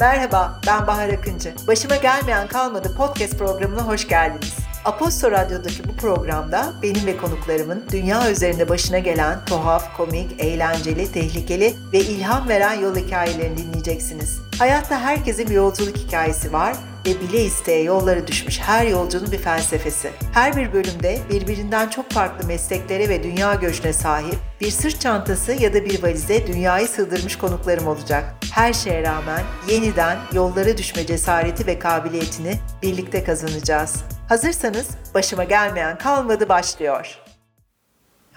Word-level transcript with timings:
Merhaba, 0.00 0.60
ben 0.66 0.86
Bahar 0.86 1.08
Akıncı. 1.08 1.54
Başıma 1.66 1.96
gelmeyen 1.96 2.48
kalmadı 2.48 2.94
podcast 2.96 3.38
programına 3.38 3.82
hoş 3.82 4.08
geldiniz. 4.08 4.56
Aposto 4.84 5.30
Radyo'daki 5.30 5.88
bu 5.88 5.96
programda 5.96 6.72
benim 6.82 7.06
ve 7.06 7.16
konuklarımın 7.16 7.84
dünya 7.92 8.30
üzerinde 8.30 8.68
başına 8.68 8.98
gelen 8.98 9.44
tuhaf, 9.44 9.96
komik, 9.96 10.40
eğlenceli, 10.40 11.12
tehlikeli 11.12 11.74
ve 11.92 11.98
ilham 11.98 12.48
veren 12.48 12.80
yol 12.80 12.96
hikayelerini 12.96 13.58
dinleyeceksiniz. 13.58 14.38
Hayatta 14.58 15.00
herkesin 15.00 15.48
bir 15.48 15.54
yolculuk 15.54 15.96
hikayesi 15.96 16.52
var 16.52 16.76
ve 17.06 17.20
bile 17.20 17.44
isteye 17.44 17.82
yollara 17.82 18.26
düşmüş 18.26 18.60
her 18.60 18.86
yolcunun 18.86 19.32
bir 19.32 19.38
felsefesi. 19.38 20.10
Her 20.32 20.56
bir 20.56 20.72
bölümde 20.72 21.18
birbirinden 21.30 21.88
çok 21.88 22.10
farklı 22.10 22.46
mesleklere 22.46 23.08
ve 23.08 23.22
dünya 23.22 23.54
göçüne 23.54 23.92
sahip 23.92 24.38
bir 24.60 24.70
sırt 24.70 25.00
çantası 25.00 25.52
ya 25.52 25.74
da 25.74 25.84
bir 25.84 26.02
valize 26.02 26.46
dünyayı 26.46 26.88
sığdırmış 26.88 27.38
konuklarım 27.38 27.86
olacak. 27.86 28.24
Her 28.52 28.72
şeye 28.72 29.02
rağmen 29.02 29.42
yeniden 29.68 30.18
yollara 30.32 30.78
düşme 30.78 31.06
cesareti 31.06 31.66
ve 31.66 31.78
kabiliyetini 31.78 32.58
birlikte 32.82 33.24
kazanacağız. 33.24 33.94
Hazırsanız 34.28 34.88
başıma 35.14 35.44
gelmeyen 35.44 35.98
kalmadı 35.98 36.48
başlıyor. 36.48 37.25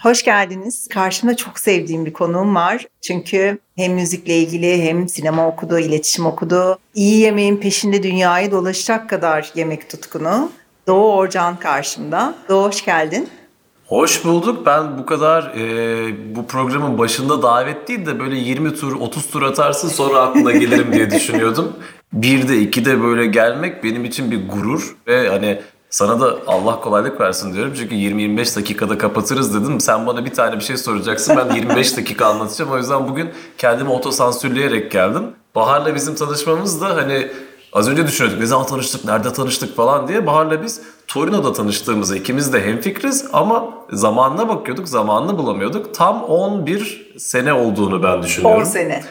Hoş 0.01 0.23
geldiniz. 0.23 0.87
Karşımda 0.87 1.35
çok 1.35 1.59
sevdiğim 1.59 2.05
bir 2.05 2.13
konuğum 2.13 2.55
var. 2.55 2.85
Çünkü 3.01 3.57
hem 3.75 3.93
müzikle 3.93 4.37
ilgili 4.37 4.83
hem 4.83 5.09
sinema 5.09 5.47
okudu, 5.47 5.79
iletişim 5.79 6.25
okudu. 6.25 6.79
İyi 6.95 7.19
yemeğin 7.19 7.57
peşinde 7.57 8.03
dünyayı 8.03 8.51
dolaşacak 8.51 9.09
kadar 9.09 9.51
yemek 9.55 9.89
tutkunu. 9.89 10.51
Doğu 10.87 11.13
Orcan 11.13 11.59
karşımda. 11.59 12.35
Doğu 12.49 12.67
hoş 12.67 12.85
geldin. 12.85 13.29
Hoş 13.87 14.25
bulduk. 14.25 14.65
Ben 14.65 14.97
bu 14.97 15.05
kadar 15.05 15.43
e, 15.55 16.35
bu 16.35 16.47
programın 16.47 16.97
başında 16.97 17.41
davet 17.41 17.87
değil 17.87 18.05
de 18.05 18.19
böyle 18.19 18.35
20 18.35 18.75
tur 18.75 18.99
30 18.99 19.29
tur 19.29 19.41
atarsın 19.41 19.89
sonra 19.89 20.19
aklına 20.19 20.51
gelirim 20.51 20.93
diye 20.93 21.11
düşünüyordum. 21.11 21.73
Bir 22.13 22.47
de 22.47 22.61
iki 22.61 22.85
de 22.85 23.01
böyle 23.01 23.25
gelmek 23.25 23.83
benim 23.83 24.05
için 24.05 24.31
bir 24.31 24.49
gurur 24.49 24.95
ve 25.07 25.29
hani 25.29 25.61
sana 25.89 26.21
da 26.21 26.35
Allah 26.47 26.79
kolaylık 26.81 27.21
versin 27.21 27.53
diyorum. 27.53 27.73
Çünkü 27.77 27.95
20-25 27.95 28.55
dakikada 28.55 28.97
kapatırız 28.97 29.53
dedim. 29.53 29.79
Sen 29.79 30.07
bana 30.07 30.25
bir 30.25 30.33
tane 30.33 30.55
bir 30.55 30.63
şey 30.63 30.77
soracaksın. 30.77 31.37
Ben 31.37 31.55
25 31.55 31.97
dakika 31.97 32.25
anlatacağım. 32.25 32.71
O 32.71 32.77
yüzden 32.77 33.07
bugün 33.07 33.29
kendimi 33.57 33.89
otosansürleyerek 33.89 34.91
geldim. 34.91 35.23
Bahar'la 35.55 35.95
bizim 35.95 36.15
tanışmamız 36.15 36.81
da 36.81 36.95
hani 36.95 37.27
az 37.73 37.89
önce 37.89 38.07
düşünüyorduk. 38.07 38.39
Ne 38.39 38.45
zaman 38.45 38.65
tanıştık, 38.65 39.05
nerede 39.05 39.33
tanıştık 39.33 39.75
falan 39.75 40.07
diye. 40.07 40.27
Bahar'la 40.27 40.63
biz 40.63 40.81
Torino'da 41.07 41.53
tanıştığımızda 41.53 42.15
ikimiz 42.15 42.53
de 42.53 42.65
hemfikriz 42.65 43.25
ama 43.33 43.65
zamanına 43.91 44.49
bakıyorduk, 44.49 44.87
zamanını 44.87 45.37
bulamıyorduk. 45.37 45.93
Tam 45.93 46.23
11 46.23 47.13
sene 47.17 47.53
olduğunu 47.53 48.03
ben 48.03 48.23
düşünüyorum. 48.23 48.59
10 48.61 48.63
sene. 48.63 49.03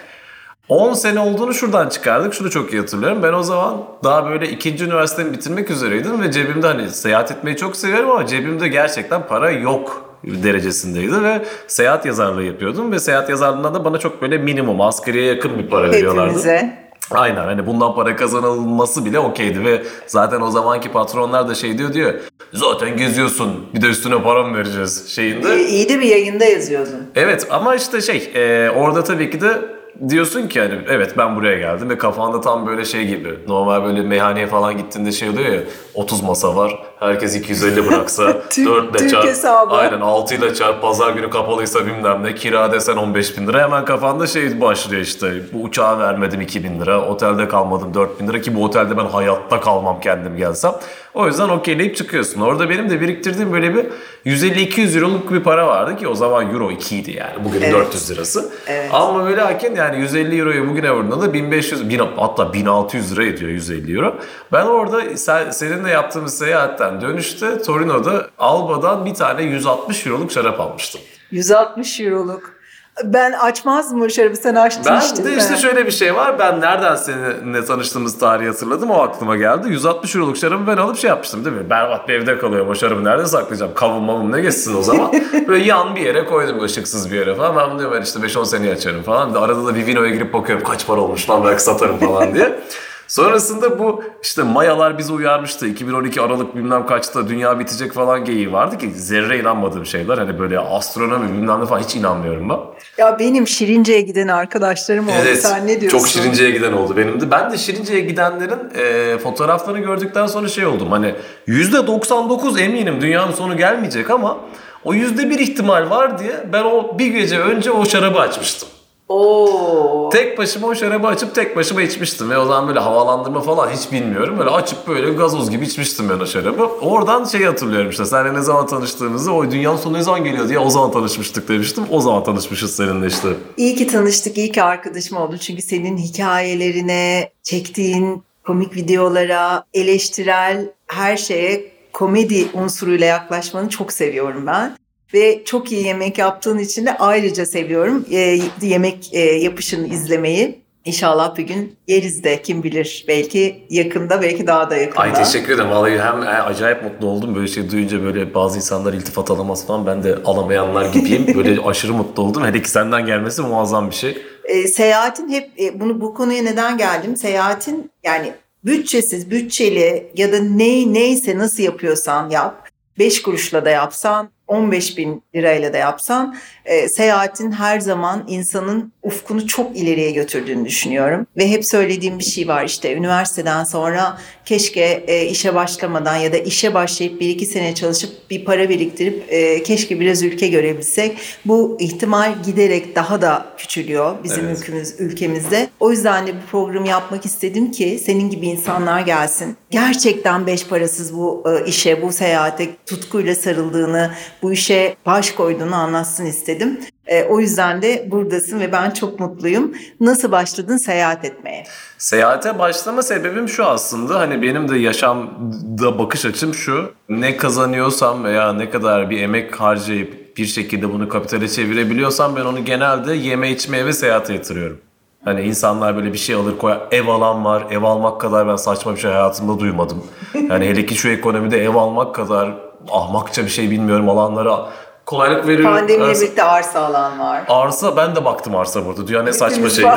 10 0.69 0.93
sene 0.95 1.21
olduğunu 1.21 1.55
şuradan 1.55 1.89
çıkardık. 1.89 2.35
Şunu 2.35 2.51
çok 2.51 2.73
iyi 2.73 2.81
hatırlıyorum. 2.81 3.23
Ben 3.23 3.33
o 3.33 3.43
zaman 3.43 3.85
daha 4.05 4.31
böyle 4.31 4.49
ikinci 4.49 4.85
üniversitemi 4.85 5.33
bitirmek 5.33 5.71
üzereydim 5.71 6.23
ve 6.23 6.33
cebimde 6.33 6.67
hani 6.67 6.91
seyahat 6.91 7.31
etmeyi 7.31 7.57
çok 7.57 7.77
seviyorum 7.77 8.11
ama 8.11 8.27
cebimde 8.27 8.69
gerçekten 8.69 9.27
para 9.27 9.51
yok 9.51 10.05
derecesindeydi 10.25 11.23
ve 11.23 11.45
seyahat 11.67 12.07
yazarlığı 12.07 12.43
yapıyordum 12.43 12.93
ve 12.93 12.99
seyahat 12.99 13.31
yazarlığında 13.31 13.75
da 13.75 13.85
bana 13.85 13.99
çok 13.99 14.23
böyle 14.23 14.39
minimum 14.39 14.81
asgariye 14.81 15.25
yakın 15.25 15.59
bir 15.59 15.67
para 15.67 15.91
veriyorlardı. 15.91 16.29
Hepimize. 16.29 16.89
Aynen 17.11 17.45
hani 17.45 17.67
bundan 17.67 17.95
para 17.95 18.17
kazanılması 18.17 19.05
bile 19.05 19.19
okeydi 19.19 19.65
ve 19.65 19.83
zaten 20.07 20.41
o 20.41 20.51
zamanki 20.51 20.93
patronlar 20.93 21.49
da 21.49 21.55
şey 21.55 21.79
diyor 21.79 21.93
diyor 21.93 22.15
zaten 22.53 22.97
geziyorsun 22.97 23.67
bir 23.75 23.83
de 23.83 23.87
üstüne 23.87 24.23
para 24.23 24.43
mı 24.43 24.57
vereceğiz 24.59 25.09
şeyinde. 25.09 25.69
İyi 25.69 25.89
de 25.89 26.01
bir 26.01 26.07
yayında 26.07 26.45
yazıyordun. 26.45 27.11
Evet 27.15 27.47
ama 27.51 27.75
işte 27.75 28.01
şey 28.01 28.31
e, 28.35 28.71
orada 28.71 29.05
tabii 29.05 29.31
ki 29.31 29.41
de 29.41 29.78
diyorsun 30.09 30.49
ki 30.49 30.61
hani 30.61 30.75
evet 30.89 31.15
ben 31.19 31.37
buraya 31.37 31.59
geldim 31.59 31.91
ve 31.91 31.99
kafanda 31.99 32.41
tam 32.41 32.67
böyle 32.67 32.85
şey 32.85 33.07
gibi 33.07 33.35
normal 33.49 33.85
böyle 33.85 34.03
meyhaneye 34.03 34.47
falan 34.47 34.77
gittiğinde 34.77 35.13
şey 35.13 35.29
oluyor 35.29 35.49
ya 35.53 35.61
30 35.95 36.23
masa 36.23 36.57
var 36.57 36.83
herkes 37.01 37.37
250 37.37 37.87
bıraksa 37.87 38.37
Türk- 38.51 38.67
4 38.67 39.01
ile 39.01 39.09
çarp 39.09 39.25
hesabı. 39.25 39.75
aynen 39.75 40.01
6 40.01 40.35
ile 40.35 40.55
çarp 40.55 40.83
pazar 40.83 41.11
günü 41.13 41.31
kapalıysa 41.31 41.87
bilmem 41.87 42.25
ne 42.25 42.35
kira 42.35 42.73
desen 42.73 42.97
15 42.97 43.39
bin 43.39 43.47
lira 43.47 43.63
hemen 43.63 43.85
kafanda 43.85 44.27
şey 44.27 44.61
başlıyor 44.61 45.03
işte 45.03 45.33
bu 45.53 45.63
uçağa 45.63 45.99
vermedim 45.99 46.41
2 46.41 46.65
bin 46.65 46.81
lira 46.81 47.01
otelde 47.09 47.49
kalmadım 47.49 47.95
4 47.95 48.21
bin 48.21 48.29
lira 48.29 48.41
ki 48.41 48.55
bu 48.57 48.65
otelde 48.65 48.97
ben 48.97 49.07
hayatta 49.07 49.61
kalmam 49.61 50.01
kendim 50.01 50.37
gelsem 50.37 50.73
o 51.15 51.27
yüzden 51.27 51.49
okeyleyip 51.49 51.97
çıkıyorsun 51.97 52.41
orada 52.41 52.71
benim 52.71 52.91
de 52.91 53.01
biriktirdiğim 53.01 53.53
böyle 53.53 53.75
bir 53.75 53.87
150-200 54.27 54.97
euroluk 54.99 55.33
bir 55.33 55.43
para 55.43 55.67
vardı 55.67 55.97
ki 55.97 56.09
o 56.09 56.15
zaman 56.15 56.55
euro 56.55 56.71
2 56.71 56.97
idi 56.99 57.11
yani 57.17 57.45
bugün 57.45 57.61
Evet. 57.63 57.73
400 57.75 58.11
lirası 58.11 58.49
Evet. 58.67 58.91
ama 58.93 59.25
böyle 59.25 59.41
hakken 59.41 59.75
yani 59.75 59.88
150 59.93 60.39
euroyu 60.39 60.69
bugüne 60.69 60.93
vurduğunda 60.93 61.21
da 61.21 61.33
1500 61.33 61.91
bin, 61.91 61.99
hatta 62.17 62.53
1600 62.53 63.13
lira 63.13 63.25
ediyor 63.25 63.51
150 63.51 63.97
euro. 63.97 64.17
Ben 64.53 64.67
orada 64.67 65.17
sen, 65.17 65.51
seninle 65.51 65.91
yaptığımız 65.91 66.39
seyahatten 66.39 67.01
dönüşte 67.01 67.63
Torino'da 67.63 68.31
Alba'dan 68.39 69.07
bir 69.07 69.15
tane 69.15 69.43
160 69.43 70.07
euroluk 70.07 70.33
şarap 70.33 70.61
almıştım. 70.61 71.01
160 71.31 72.01
euroluk. 72.01 72.58
Ben 73.05 73.33
açmazdım 73.33 74.03
o 74.03 74.09
şarabı 74.09 74.37
sen 74.37 74.55
açtın 74.55 74.85
Ben 74.87 75.01
işte. 75.01 75.25
de 75.25 75.37
işte 75.37 75.57
şöyle 75.57 75.87
bir 75.87 75.91
şey 75.91 76.15
var. 76.15 76.39
Ben 76.39 76.61
nereden 76.61 76.95
seninle 76.97 77.65
tanıştığımız 77.65 78.19
tarihi 78.19 78.49
hatırladım. 78.49 78.91
O 78.91 79.03
aklıma 79.03 79.37
geldi. 79.37 79.69
160 79.69 80.15
euroluk 80.17 80.37
şarabı 80.37 80.67
ben 80.67 80.77
alıp 80.77 80.97
şey 80.99 81.09
yapmıştım 81.09 81.45
değil 81.45 81.57
mi? 81.57 81.71
Berbat 81.71 82.09
bir 82.09 82.15
evde 82.15 82.39
kalıyorum. 82.39 82.69
O 82.69 82.75
şarabı 82.75 83.05
nerede 83.05 83.27
saklayacağım? 83.27 83.75
Kavun 83.75 84.03
mavun 84.03 84.33
ne 84.33 84.41
geçsin 84.41 84.77
o 84.79 84.83
zaman? 84.83 85.13
Böyle 85.49 85.65
yan 85.65 85.97
bir 85.97 86.01
yere 86.01 86.25
koydum 86.25 86.63
ışıksız 86.65 87.11
bir 87.13 87.17
yere 87.17 87.35
falan. 87.35 87.57
Ben 87.57 87.71
bunu 87.71 87.79
diyorum 87.79 87.97
ben 87.97 88.03
işte 88.03 88.21
5-10 88.21 88.47
seneye 88.47 88.73
açarım 88.75 89.03
falan. 89.03 89.35
Bir 89.35 89.39
arada 89.43 89.67
da 89.67 89.75
Vivino'ya 89.75 90.11
girip 90.11 90.33
bakıyorum 90.33 90.65
kaç 90.65 90.87
para 90.87 91.01
olmuş 91.01 91.31
lan 91.31 91.45
belki 91.45 91.63
satarım 91.63 91.99
falan 91.99 92.35
diye. 92.35 92.61
Sonrasında 93.09 93.79
bu 93.79 94.03
işte 94.23 94.43
Mayalar 94.43 94.99
bizi 94.99 95.13
uyarmıştı. 95.13 95.67
2012 95.67 96.21
Aralık 96.21 96.57
bilmem 96.57 96.87
kaçta 96.87 97.29
dünya 97.29 97.59
bitecek 97.59 97.93
falan 97.93 98.25
geyiği 98.25 98.53
vardı 98.53 98.79
ki 98.79 98.91
zerre 98.95 99.39
inanmadığım 99.39 99.87
şeyler. 99.87 100.19
Hani 100.19 100.39
böyle 100.39 100.59
astronomi 100.59 101.33
bilmem 101.33 101.61
ne 101.61 101.67
falan 101.67 101.81
hiç 101.81 101.97
inanmıyorum 101.97 102.49
ben. 102.49 102.59
Ya 102.99 103.19
benim 103.19 103.47
Şirince'ye 103.47 104.01
giden 104.01 104.29
arkadaşlarım 104.29 105.09
oldu. 105.09 105.15
Sen 105.41 105.67
ne 105.67 105.81
diyorsun? 105.81 105.99
Çok 105.99 106.09
Şirince'ye 106.09 106.51
giden 106.51 106.73
oldu 106.73 106.97
benim 106.97 107.21
de. 107.21 107.31
Ben 107.31 107.53
de 107.53 107.59
Şirince'ye 107.59 108.01
gidenlerin 108.01 108.59
e, 108.79 109.19
fotoğraflarını 109.19 109.79
gördükten 109.81 110.27
sonra 110.27 110.49
şey 110.49 110.67
oldum. 110.67 110.91
Hani 110.91 111.15
%99 111.49 112.61
eminim 112.61 113.01
dünyanın 113.01 113.33
sonu 113.33 113.57
gelmeyecek 113.57 114.11
ama 114.11 114.37
o 114.85 114.95
%1 114.95 115.39
ihtimal 115.41 115.91
var 115.91 116.19
diye 116.19 116.33
ben 116.53 116.63
o 116.65 116.99
bir 116.99 117.07
gece 117.07 117.39
önce 117.39 117.71
o 117.71 117.85
şarabı 117.85 118.21
açmıştım. 118.21 118.69
Oo. 119.09 120.09
Tek 120.13 120.39
başıma 120.39 120.67
o 120.67 120.75
şarabı 120.75 121.07
açıp 121.07 121.35
tek 121.35 121.57
başıma 121.57 121.83
içmiştim. 121.83 122.31
Ve 122.31 122.39
o 122.39 122.47
zaman 122.47 122.69
böyle 122.69 122.81
havalandırma 122.81 123.41
falan 123.41 123.71
hiç 123.71 123.93
bilmiyorum. 123.93 124.39
Böyle 124.39 124.51
açıp 124.51 124.89
böyle 124.89 125.11
gazoz 125.11 125.51
gibi 125.51 125.65
içmiştim 125.65 126.09
ben 126.09 126.21
o 126.21 126.27
şarabı. 126.27 126.65
Oradan 126.65 127.25
şey 127.25 127.45
hatırlıyorum 127.45 127.91
işte. 127.91 128.05
Seninle 128.05 128.35
ne 128.35 128.43
zaman 128.43 128.67
tanıştığımızı, 128.67 129.33
o 129.33 129.51
dünyanın 129.51 129.77
sonu 129.77 129.99
ne 129.99 130.03
zaman 130.03 130.25
geliyor 130.25 130.49
diye 130.49 130.59
o 130.59 130.71
zaman 130.71 130.93
tanışmıştık 130.93 131.49
demiştim. 131.49 131.85
O 131.91 132.01
zaman 132.01 132.25
tanışmışız 132.25 132.77
seninle 132.77 133.07
işte. 133.07 133.29
İyi 133.57 133.75
ki 133.77 133.87
tanıştık, 133.87 134.39
iyi 134.39 134.53
ki 134.53 134.63
arkadaşım 134.63 135.17
oldun. 135.17 135.37
Çünkü 135.37 135.63
senin 135.63 135.97
hikayelerine, 135.97 137.33
çektiğin 137.43 138.23
komik 138.47 138.77
videolara, 138.77 139.65
eleştirel 139.75 140.71
her 140.87 141.17
şeye 141.17 141.73
komedi 141.93 142.49
unsuruyla 142.55 143.07
yaklaşmanı 143.07 143.69
çok 143.69 143.93
seviyorum 143.93 144.47
ben. 144.47 144.77
Ve 145.15 145.45
çok 145.45 145.73
iyi 145.73 145.87
yemek 145.87 146.19
yaptığın 146.19 146.59
için 146.59 146.87
de 146.87 146.99
ayrıca 146.99 147.47
seviyorum 147.47 148.05
e, 148.11 148.41
yemek 148.63 149.15
e, 149.15 149.21
yapışını 149.21 149.87
izlemeyi. 149.87 150.69
İnşallah 150.85 151.37
bir 151.37 151.43
gün 151.43 151.77
yeriz 151.87 152.25
de 152.25 152.43
kim 152.43 152.63
bilir 152.63 153.05
belki 153.09 153.67
yakında 153.71 154.23
belki 154.23 154.47
daha 154.47 154.71
da 154.71 154.77
yakında. 154.77 155.01
Ay 155.01 155.15
teşekkür 155.15 155.53
ederim. 155.53 155.71
Vallahi 155.71 156.01
hem 156.01 156.23
e, 156.23 156.27
acayip 156.27 156.83
mutlu 156.83 157.07
oldum. 157.07 157.35
Böyle 157.35 157.47
şey 157.47 157.71
duyunca 157.71 158.03
böyle 158.03 158.35
bazı 158.35 158.57
insanlar 158.57 158.93
iltifat 158.93 159.31
alamaz 159.31 159.67
falan. 159.67 159.87
Ben 159.87 160.03
de 160.03 160.17
alamayanlar 160.25 160.93
gibiyim. 160.93 161.27
Böyle 161.35 161.61
aşırı 161.61 161.95
mutlu 161.95 162.23
oldum. 162.23 162.45
Hele 162.45 162.63
ki 162.63 162.71
senden 162.71 163.07
gelmesi 163.07 163.43
muazzam 163.43 163.91
bir 163.91 163.95
şey. 163.95 164.19
E, 164.45 164.69
seyahatin 164.69 165.29
hep 165.29 165.51
e, 165.61 165.81
bunu 165.81 166.01
bu 166.01 166.15
konuya 166.15 166.43
neden 166.43 166.79
geldim? 166.79 167.17
Seyahatin 167.17 167.91
yani 168.05 168.33
bütçesiz, 168.65 169.31
bütçeli 169.31 170.13
ya 170.17 170.33
da 170.33 170.39
ney 170.39 170.95
neyse 170.95 171.39
nasıl 171.39 171.63
yapıyorsan 171.63 172.31
yap. 172.31 172.69
5 172.99 173.23
kuruşla 173.23 173.65
da 173.65 173.71
yapsan, 173.71 174.31
15 174.49 174.97
bin 174.97 175.23
lirayla 175.35 175.73
da 175.73 175.79
yapsan 175.79 176.37
e, 176.69 176.89
seyahatin 176.89 177.53
her 177.53 177.81
zaman 177.81 178.25
insanın 178.29 178.93
ufkunu 179.03 179.47
çok 179.47 179.77
ileriye 179.77 180.11
götürdüğünü 180.11 180.65
düşünüyorum. 180.65 181.27
Ve 181.37 181.49
hep 181.49 181.65
söylediğim 181.65 182.19
bir 182.19 182.25
şey 182.25 182.49
var 182.49 182.65
işte 182.65 182.95
üniversiteden 182.95 183.65
sonra 183.65 184.19
keşke 184.45 185.05
e, 185.07 185.27
işe 185.27 185.55
başlamadan 185.55 186.17
ya 186.17 186.33
da 186.33 186.37
işe 186.37 186.75
başlayıp 186.75 187.21
bir 187.21 187.29
iki 187.29 187.47
sene 187.47 187.75
çalışıp 187.75 188.31
bir 188.31 188.45
para 188.45 188.69
biriktirip 188.69 189.25
e, 189.29 189.63
keşke 189.63 190.01
biraz 190.01 190.23
ülke 190.23 190.49
görebilsek. 190.49 191.17
Bu 191.45 191.77
ihtimal 191.81 192.43
giderek 192.43 192.97
daha 192.97 193.23
da 193.23 193.47
küçülüyor 193.57 194.17
bizim 194.25 194.45
Evet. 194.45 194.59
ülkemiz, 194.59 195.01
ülkemizde. 195.01 195.69
O 195.81 195.91
yüzden 195.91 196.27
de 196.27 196.33
bu 196.35 196.51
programı 196.51 196.89
yapmak 196.89 197.27
istedim 197.27 197.71
ki 197.71 198.01
senin 198.05 198.31
gibi 198.31 198.47
insanlar 198.47 199.01
gelsin. 199.01 199.57
Gerçekten 199.71 200.47
beş 200.47 200.67
parasız 200.67 201.15
bu 201.17 201.45
e, 201.47 201.67
işe, 201.67 202.03
bu 202.03 202.13
seyahate 202.13 202.69
tutkuyla 202.87 203.35
sarıldığını, 203.35 204.11
bu 204.43 204.53
işe 204.53 204.97
baş 205.07 205.31
koyduğunu 205.31 205.75
anlatsın 205.75 206.27
istedim. 206.27 206.58
İstedim. 206.59 206.81
E, 207.07 207.25
o 207.25 207.41
yüzden 207.41 207.83
de 207.83 208.09
buradasın 208.11 208.61
ve 208.61 208.73
ben 208.73 208.91
çok 208.91 209.21
mutluyum. 209.21 209.73
Nasıl 210.01 210.33
başladın 210.33 210.77
seyahat 210.77 211.25
etmeye? 211.25 211.65
Seyahate 211.99 212.59
başlama 212.59 213.03
sebebim 213.03 213.49
şu 213.49 213.65
aslında 213.65 214.21
hani 214.21 214.43
benim 214.43 214.69
de 214.69 214.79
yaşamda 214.79 215.99
bakış 215.99 216.25
açım 216.25 216.55
şu 216.55 216.93
ne 217.09 217.37
kazanıyorsam 217.37 218.25
veya 218.25 218.53
ne 218.53 218.71
kadar 218.71 219.11
bir 219.11 219.21
emek 219.21 219.61
harcayıp 219.61 220.37
bir 220.37 220.47
şekilde 220.47 220.93
bunu 220.93 221.09
kapitale 221.09 221.49
çevirebiliyorsam 221.49 222.37
ben 222.37 222.45
onu 222.45 222.65
genelde 222.65 223.15
yeme 223.15 223.51
içmeye 223.51 223.87
ve 223.87 223.93
seyahate 223.93 224.35
yatırıyorum. 224.35 224.79
Hani 225.25 225.41
insanlar 225.43 225.97
böyle 225.97 226.13
bir 226.13 226.19
şey 226.19 226.35
alır 226.35 226.59
koyar. 226.59 226.81
Ev 226.91 227.07
alan 227.07 227.45
var. 227.45 227.67
Ev 227.71 227.83
almak 227.83 228.21
kadar 228.21 228.49
ben 228.49 228.57
saçma 228.57 228.95
bir 228.95 229.01
şey 229.01 229.11
hayatımda 229.11 229.59
duymadım. 229.59 230.05
Yani 230.51 230.67
hele 230.69 230.87
ki 230.87 230.95
şu 230.95 231.09
ekonomide 231.09 231.65
ev 231.65 231.75
almak 231.75 232.15
kadar 232.15 232.55
ahmakça 232.91 233.45
bir 233.45 233.49
şey 233.51 233.71
bilmiyorum 233.71 234.09
alanlara 234.09 234.69
kolaylık 235.09 235.47
veriyor. 235.47 235.73
Pandemiyle 235.73 236.13
Arsa- 236.13 236.23
birlikte 236.23 236.43
arsa 236.43 236.81
alan 236.81 237.19
var. 237.19 237.43
Arsa 237.49 237.97
ben 237.97 238.17
de 238.17 238.25
baktım 238.25 238.57
arsa 238.57 238.87
burada. 238.87 239.07
Dünyanın 239.07 239.27
ne 239.27 239.33
saçma 239.33 239.69
şeyi. 239.69 239.89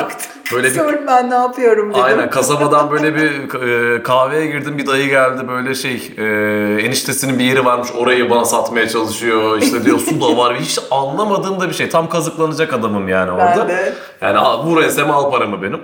Böyle 0.52 0.68
bir 0.70 0.74
Sonra 0.74 1.06
ben 1.06 1.30
ne 1.30 1.34
yapıyorum 1.34 1.90
dedim. 1.90 2.02
Aynen 2.02 2.30
kasabadan 2.30 2.90
böyle 2.90 3.14
bir 3.14 3.54
e, 3.54 4.02
kahveye 4.02 4.46
girdim 4.46 4.78
bir 4.78 4.86
dayı 4.86 5.08
geldi 5.08 5.48
böyle 5.48 5.74
şey 5.74 6.12
e, 6.18 6.24
eniştesinin 6.82 7.38
bir 7.38 7.44
yeri 7.44 7.64
varmış 7.64 7.88
orayı 7.98 8.30
bana 8.30 8.44
satmaya 8.44 8.88
çalışıyor 8.88 9.58
işte 9.62 9.84
diyor 9.84 9.98
su 9.98 10.20
da 10.20 10.36
var 10.36 10.56
hiç 10.56 10.78
anlamadığım 10.90 11.60
da 11.60 11.68
bir 11.68 11.74
şey 11.74 11.88
tam 11.88 12.08
kazıklanacak 12.08 12.72
adamım 12.72 13.08
yani 13.08 13.30
orada. 13.30 13.56
Ben 13.58 13.68
de. 13.68 13.94
Yani 14.20 14.38
vur 14.64 14.82
enseme 14.82 15.12
al 15.12 15.30
paramı 15.30 15.62
benim. 15.62 15.80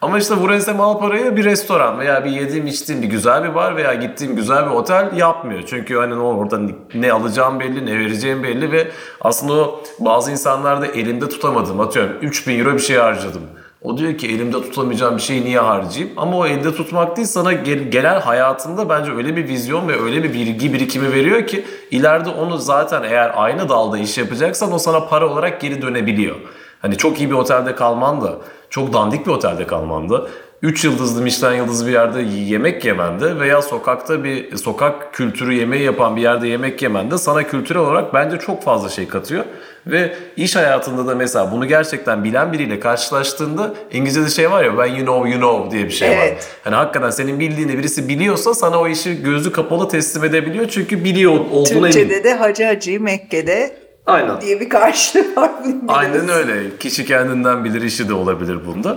Ama 0.00 0.18
işte 0.18 0.34
al 0.78 0.98
parayı 0.98 1.36
bir 1.36 1.44
restoran 1.44 1.98
veya 1.98 2.24
bir 2.24 2.30
yediğim 2.30 2.66
içtiğim 2.66 3.02
bir 3.02 3.06
güzel 3.06 3.44
bir 3.44 3.54
bar 3.54 3.76
veya 3.76 3.94
gittiğim 3.94 4.36
güzel 4.36 4.66
bir 4.66 4.70
otel 4.70 5.16
yapmıyor. 5.16 5.62
Çünkü 5.66 5.96
hani 5.96 6.14
orada 6.14 6.60
ne 6.94 7.12
alacağım 7.12 7.60
belli 7.60 7.86
ne 7.86 7.98
vereceğim 7.98 8.42
belli 8.42 8.72
ve 8.72 8.88
aslında 9.20 9.52
o 9.52 9.82
bazı 9.98 10.30
insanlarda 10.30 10.86
elimde 10.86 11.28
tutamadım 11.28 11.80
atıyorum 11.80 12.12
3000 12.22 12.58
euro 12.58 12.74
bir 12.74 12.78
şey 12.78 12.96
harcadım. 12.96 13.42
O 13.82 13.98
diyor 13.98 14.18
ki 14.18 14.28
elimde 14.28 14.62
tutamayacağım 14.62 15.16
bir 15.16 15.22
şeyi 15.22 15.44
niye 15.44 15.60
harcayayım? 15.60 16.14
Ama 16.16 16.36
o 16.36 16.46
elde 16.46 16.74
tutmak 16.74 17.16
değil 17.16 17.28
sana 17.28 17.52
gel- 17.52 17.90
gelen 17.90 18.20
hayatında 18.20 18.88
bence 18.88 19.12
öyle 19.12 19.36
bir 19.36 19.48
vizyon 19.48 19.88
ve 19.88 20.02
öyle 20.02 20.22
bir 20.22 20.32
bilgi 20.32 20.72
birikimi 20.72 21.12
veriyor 21.12 21.46
ki 21.46 21.64
ileride 21.90 22.28
onu 22.28 22.58
zaten 22.58 23.02
eğer 23.02 23.32
aynı 23.34 23.68
dalda 23.68 23.98
iş 23.98 24.18
yapacaksan 24.18 24.72
o 24.72 24.78
sana 24.78 25.06
para 25.06 25.28
olarak 25.28 25.60
geri 25.60 25.82
dönebiliyor. 25.82 26.36
Hani 26.82 26.96
çok 26.96 27.20
iyi 27.20 27.30
bir 27.30 27.34
otelde 27.34 27.74
kalman 27.74 28.20
da, 28.20 28.38
çok 28.70 28.92
dandik 28.92 29.26
bir 29.26 29.30
otelde 29.30 29.66
kalman 29.66 30.10
da, 30.10 30.26
3 30.62 30.84
yıldızlı 30.84 31.22
Michelin 31.22 31.56
yıldızlı 31.56 31.86
bir 31.86 31.92
yerde 31.92 32.22
yemek 32.22 32.84
yemende 32.84 33.40
veya 33.40 33.62
sokakta 33.62 34.24
bir 34.24 34.56
sokak 34.56 35.14
kültürü 35.14 35.54
yemeği 35.54 35.82
yapan 35.82 36.16
bir 36.16 36.22
yerde 36.22 36.48
yemek 36.48 36.82
yemende 36.82 37.18
sana 37.18 37.42
kültürel 37.42 37.82
olarak 37.82 38.14
bence 38.14 38.38
çok 38.38 38.62
fazla 38.62 38.88
şey 38.88 39.08
katıyor. 39.08 39.44
Ve 39.86 40.14
iş 40.36 40.56
hayatında 40.56 41.06
da 41.06 41.14
mesela 41.14 41.52
bunu 41.52 41.68
gerçekten 41.68 42.24
bilen 42.24 42.52
biriyle 42.52 42.80
karşılaştığında 42.80 43.74
İngilizce'de 43.92 44.30
şey 44.30 44.50
var 44.50 44.64
ya 44.64 44.78
ben 44.78 44.86
you 44.86 44.98
know 44.98 45.30
you 45.30 45.40
know 45.40 45.70
diye 45.70 45.84
bir 45.84 45.90
şey 45.90 46.10
var. 46.10 46.16
Evet. 46.16 46.48
Hani 46.64 46.74
hakikaten 46.74 47.10
senin 47.10 47.40
bildiğini 47.40 47.78
birisi 47.78 48.08
biliyorsa 48.08 48.54
sana 48.54 48.80
o 48.80 48.88
işi 48.88 49.22
gözü 49.22 49.52
kapalı 49.52 49.88
teslim 49.88 50.24
edebiliyor 50.24 50.68
çünkü 50.68 51.04
biliyor 51.04 51.32
olduğuna 51.32 51.78
emin. 51.78 51.90
Türkçe'de 51.90 52.24
de 52.24 52.34
Hacı 52.34 52.64
Hacı 52.64 53.00
Mekke'de 53.00 53.81
Aynen. 54.06 54.40
diye 54.40 54.60
bir 54.60 54.68
karşılığı 54.68 55.36
var. 55.36 55.50
Aynen 55.88 56.28
öyle. 56.28 56.76
Kişi 56.76 57.04
kendinden 57.06 57.64
bilir 57.64 57.82
işi 57.82 58.08
de 58.08 58.14
olabilir 58.14 58.58
bunda. 58.66 58.96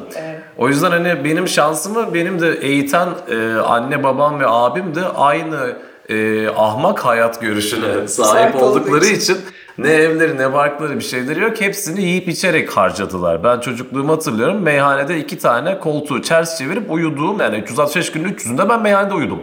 O 0.58 0.70
yüzden 0.70 0.92
hani 0.92 1.24
benim 1.24 1.48
şansımı 1.48 2.14
benim 2.14 2.42
de 2.42 2.52
eğiten 2.62 3.10
e, 3.30 3.54
anne 3.54 4.04
babam 4.04 4.40
ve 4.40 4.48
abim 4.48 4.96
de 4.96 5.06
aynı 5.06 5.78
e, 6.10 6.48
ahmak 6.48 7.06
hayat 7.06 7.42
görüşüne 7.42 8.08
sahip 8.08 8.56
oldukları 8.56 9.06
için. 9.06 9.16
için 9.16 9.38
ne 9.78 9.90
evleri 9.90 10.38
ne 10.38 10.54
barkları 10.54 10.96
bir 10.96 11.04
şeyleri 11.04 11.40
yok. 11.40 11.62
Hepsini 11.62 12.04
yiyip 12.04 12.28
içerek 12.28 12.78
harcadılar. 12.78 13.44
Ben 13.44 13.60
çocukluğumu 13.60 14.14
hatırlıyorum. 14.14 14.62
Meyhanede 14.62 15.20
iki 15.20 15.38
tane 15.38 15.80
koltuğu 15.80 16.22
ters 16.22 16.58
çevirip 16.58 16.92
uyuduğum 16.92 17.40
yani 17.40 17.58
365 17.58 18.12
günün 18.12 18.34
300'ünde 18.34 18.70
ben 18.70 18.82
meyhanede 18.82 19.14
uyudum. 19.14 19.40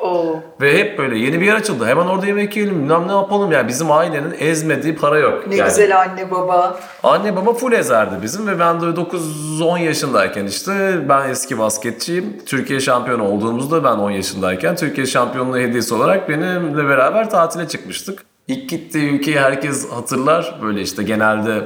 Oo. 0.00 0.42
Ve 0.60 0.78
hep 0.78 0.98
böyle 0.98 1.18
yeni 1.18 1.40
bir 1.40 1.46
yer 1.46 1.54
açıldı. 1.54 1.86
Hemen 1.86 2.06
orada 2.06 2.26
yemek 2.26 2.56
yiyelim. 2.56 2.82
Bilmem 2.82 3.08
ne 3.08 3.12
yapalım. 3.12 3.52
Yani 3.52 3.68
bizim 3.68 3.90
ailenin 3.90 4.34
ezmediği 4.38 4.96
para 4.96 5.18
yok. 5.18 5.46
Ne 5.46 5.56
yani. 5.56 5.68
güzel 5.68 6.00
anne 6.00 6.30
baba. 6.30 6.80
Anne 7.02 7.36
baba 7.36 7.54
full 7.54 7.72
ezerdi 7.72 8.14
bizim 8.22 8.46
ve 8.46 8.58
ben 8.58 8.80
de 8.80 8.84
9-10 8.84 9.80
yaşındayken 9.80 10.46
işte 10.46 10.98
ben 11.08 11.28
eski 11.28 11.58
basketçiyim. 11.58 12.36
Türkiye 12.46 12.80
şampiyonu 12.80 13.24
olduğumuzda 13.24 13.84
ben 13.84 13.96
10 13.96 14.10
yaşındayken 14.10 14.76
Türkiye 14.76 15.06
şampiyonluğu 15.06 15.58
hediyesi 15.58 15.94
olarak 15.94 16.28
benimle 16.28 16.88
beraber 16.88 17.30
tatile 17.30 17.68
çıkmıştık. 17.68 18.24
İlk 18.48 18.70
gittiği 18.70 19.10
ülkeyi 19.10 19.40
herkes 19.40 19.90
hatırlar. 19.90 20.58
Böyle 20.62 20.82
işte 20.82 21.02
genelde 21.02 21.64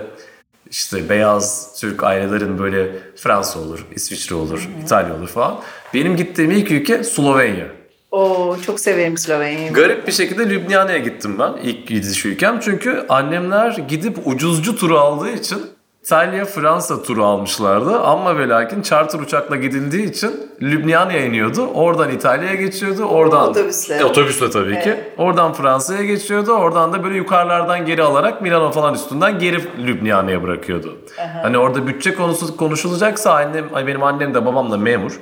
işte 0.70 1.08
beyaz 1.08 1.74
Türk 1.80 2.04
ailelerin 2.04 2.58
böyle 2.58 2.90
Fransa 3.16 3.58
olur, 3.58 3.86
İsviçre 3.94 4.34
olur, 4.34 4.68
İtalya 4.84 5.16
olur 5.16 5.28
falan. 5.28 5.56
Benim 5.94 6.16
gittiğim 6.16 6.50
ilk 6.50 6.70
ülke 6.70 7.04
Slovenya. 7.04 7.66
Oo 8.14 8.56
çok 8.66 8.80
severim 8.80 9.18
Slovenya'yı. 9.18 9.72
Garip 9.72 10.06
bir 10.06 10.12
şekilde 10.12 10.50
Lübnan'a 10.50 10.98
gittim 10.98 11.38
ben 11.38 11.52
ilk 11.62 11.86
gidiş 11.86 12.24
ülkem. 12.24 12.60
Çünkü 12.60 13.06
annemler 13.08 13.70
gidip 13.88 14.18
ucuzcu 14.24 14.76
turu 14.76 14.98
aldığı 14.98 15.30
için 15.30 15.58
İtalya 16.02 16.44
Fransa 16.44 17.02
turu 17.02 17.24
almışlardı. 17.24 18.00
Ama 18.00 18.38
ve 18.38 18.48
lakin 18.48 18.82
charter 18.82 19.18
uçakla 19.18 19.56
gidildiği 19.56 20.10
için 20.10 20.50
Lübnan'a 20.62 21.12
iniyordu. 21.12 21.66
Oradan 21.66 22.10
İtalya'ya 22.10 22.54
geçiyordu. 22.54 23.04
Oradan 23.04 23.48
Otobüsle. 23.48 23.94
E, 23.94 24.04
otobüsle 24.04 24.50
tabii 24.50 24.80
ki. 24.80 24.94
Oradan 25.18 25.52
Fransa'ya 25.52 26.04
geçiyordu. 26.04 26.52
Oradan 26.52 26.92
da 26.92 27.04
böyle 27.04 27.16
yukarılardan 27.16 27.86
geri 27.86 28.02
alarak 28.02 28.42
Milano 28.42 28.70
falan 28.72 28.94
üstünden 28.94 29.38
geri 29.38 29.86
Lübnan'a 29.86 30.42
bırakıyordu. 30.42 30.98
Hani 31.42 31.58
orada 31.58 31.86
bütçe 31.86 32.14
konusu 32.14 32.56
konuşulacaksa 32.56 33.34
annem, 33.34 33.64
benim 33.86 34.02
annem 34.02 34.34
de 34.34 34.46
babam 34.46 34.70
da 34.70 34.76
memur. 34.76 35.20